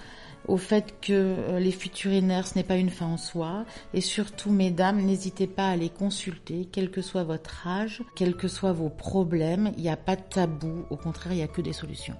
au 0.47 0.57
fait 0.57 0.95
que 1.01 1.13
euh, 1.13 1.59
les 1.59 1.71
fuites 1.71 2.03
urinaires, 2.05 2.47
ce 2.47 2.55
n'est 2.55 2.63
pas 2.63 2.77
une 2.77 2.89
fin 2.89 3.05
en 3.05 3.17
soi. 3.17 3.65
Et 3.93 4.01
surtout, 4.01 4.49
mesdames, 4.49 5.01
n'hésitez 5.01 5.47
pas 5.47 5.69
à 5.69 5.75
les 5.75 5.89
consulter, 5.89 6.67
quel 6.71 6.89
que 6.89 7.01
soit 7.01 7.23
votre 7.23 7.67
âge, 7.67 8.01
quels 8.15 8.35
que 8.35 8.47
soient 8.47 8.71
vos 8.71 8.89
problèmes. 8.89 9.71
Il 9.77 9.83
n'y 9.83 9.89
a 9.89 9.97
pas 9.97 10.15
de 10.15 10.21
tabou, 10.21 10.85
au 10.89 10.97
contraire, 10.97 11.33
il 11.33 11.37
n'y 11.37 11.43
a 11.43 11.47
que 11.47 11.61
des 11.61 11.73
solutions. 11.73 12.15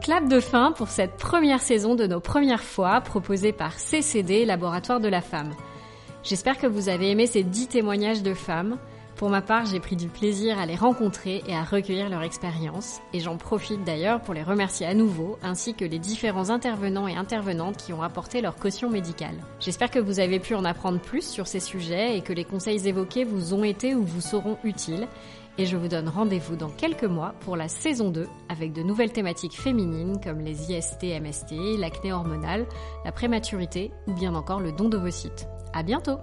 Clap 0.00 0.28
de 0.28 0.38
fin 0.38 0.72
pour 0.72 0.88
cette 0.88 1.16
première 1.16 1.62
saison 1.62 1.94
de 1.94 2.06
nos 2.06 2.20
premières 2.20 2.62
fois 2.62 3.00
proposée 3.00 3.52
par 3.52 3.78
CCD, 3.78 4.44
Laboratoire 4.44 5.00
de 5.00 5.08
la 5.08 5.22
Femme. 5.22 5.54
J'espère 6.22 6.58
que 6.58 6.66
vous 6.66 6.88
avez 6.88 7.10
aimé 7.10 7.26
ces 7.26 7.42
dix 7.42 7.68
témoignages 7.68 8.22
de 8.22 8.34
femmes. 8.34 8.78
Pour 9.16 9.30
ma 9.30 9.42
part, 9.42 9.64
j'ai 9.66 9.78
pris 9.78 9.94
du 9.94 10.08
plaisir 10.08 10.58
à 10.58 10.66
les 10.66 10.74
rencontrer 10.74 11.44
et 11.46 11.54
à 11.54 11.62
recueillir 11.62 12.08
leur 12.08 12.22
expérience, 12.22 13.00
et 13.12 13.20
j'en 13.20 13.36
profite 13.36 13.84
d'ailleurs 13.84 14.20
pour 14.20 14.34
les 14.34 14.42
remercier 14.42 14.86
à 14.86 14.94
nouveau, 14.94 15.38
ainsi 15.40 15.74
que 15.74 15.84
les 15.84 16.00
différents 16.00 16.50
intervenants 16.50 17.06
et 17.06 17.14
intervenantes 17.14 17.76
qui 17.76 17.92
ont 17.92 18.02
apporté 18.02 18.40
leur 18.40 18.56
caution 18.56 18.90
médicale. 18.90 19.36
J'espère 19.60 19.92
que 19.92 20.00
vous 20.00 20.18
avez 20.18 20.40
pu 20.40 20.56
en 20.56 20.64
apprendre 20.64 20.98
plus 20.98 21.24
sur 21.24 21.46
ces 21.46 21.60
sujets 21.60 22.18
et 22.18 22.22
que 22.22 22.32
les 22.32 22.44
conseils 22.44 22.88
évoqués 22.88 23.22
vous 23.22 23.54
ont 23.54 23.62
été 23.62 23.94
ou 23.94 24.02
vous 24.02 24.20
seront 24.20 24.58
utiles, 24.64 25.06
et 25.58 25.66
je 25.66 25.76
vous 25.76 25.86
donne 25.86 26.08
rendez-vous 26.08 26.56
dans 26.56 26.70
quelques 26.70 27.04
mois 27.04 27.34
pour 27.40 27.56
la 27.56 27.68
saison 27.68 28.10
2 28.10 28.26
avec 28.48 28.72
de 28.72 28.82
nouvelles 28.82 29.12
thématiques 29.12 29.56
féminines 29.56 30.18
comme 30.20 30.40
les 30.40 30.72
IST, 30.72 31.04
MST, 31.20 31.78
l'acné 31.78 32.12
hormonale, 32.12 32.66
la 33.04 33.12
prématurité 33.12 33.92
ou 34.08 34.12
bien 34.12 34.34
encore 34.34 34.58
le 34.58 34.72
don 34.72 34.88
d'ovocytes. 34.88 35.46
À 35.72 35.84
bientôt! 35.84 36.18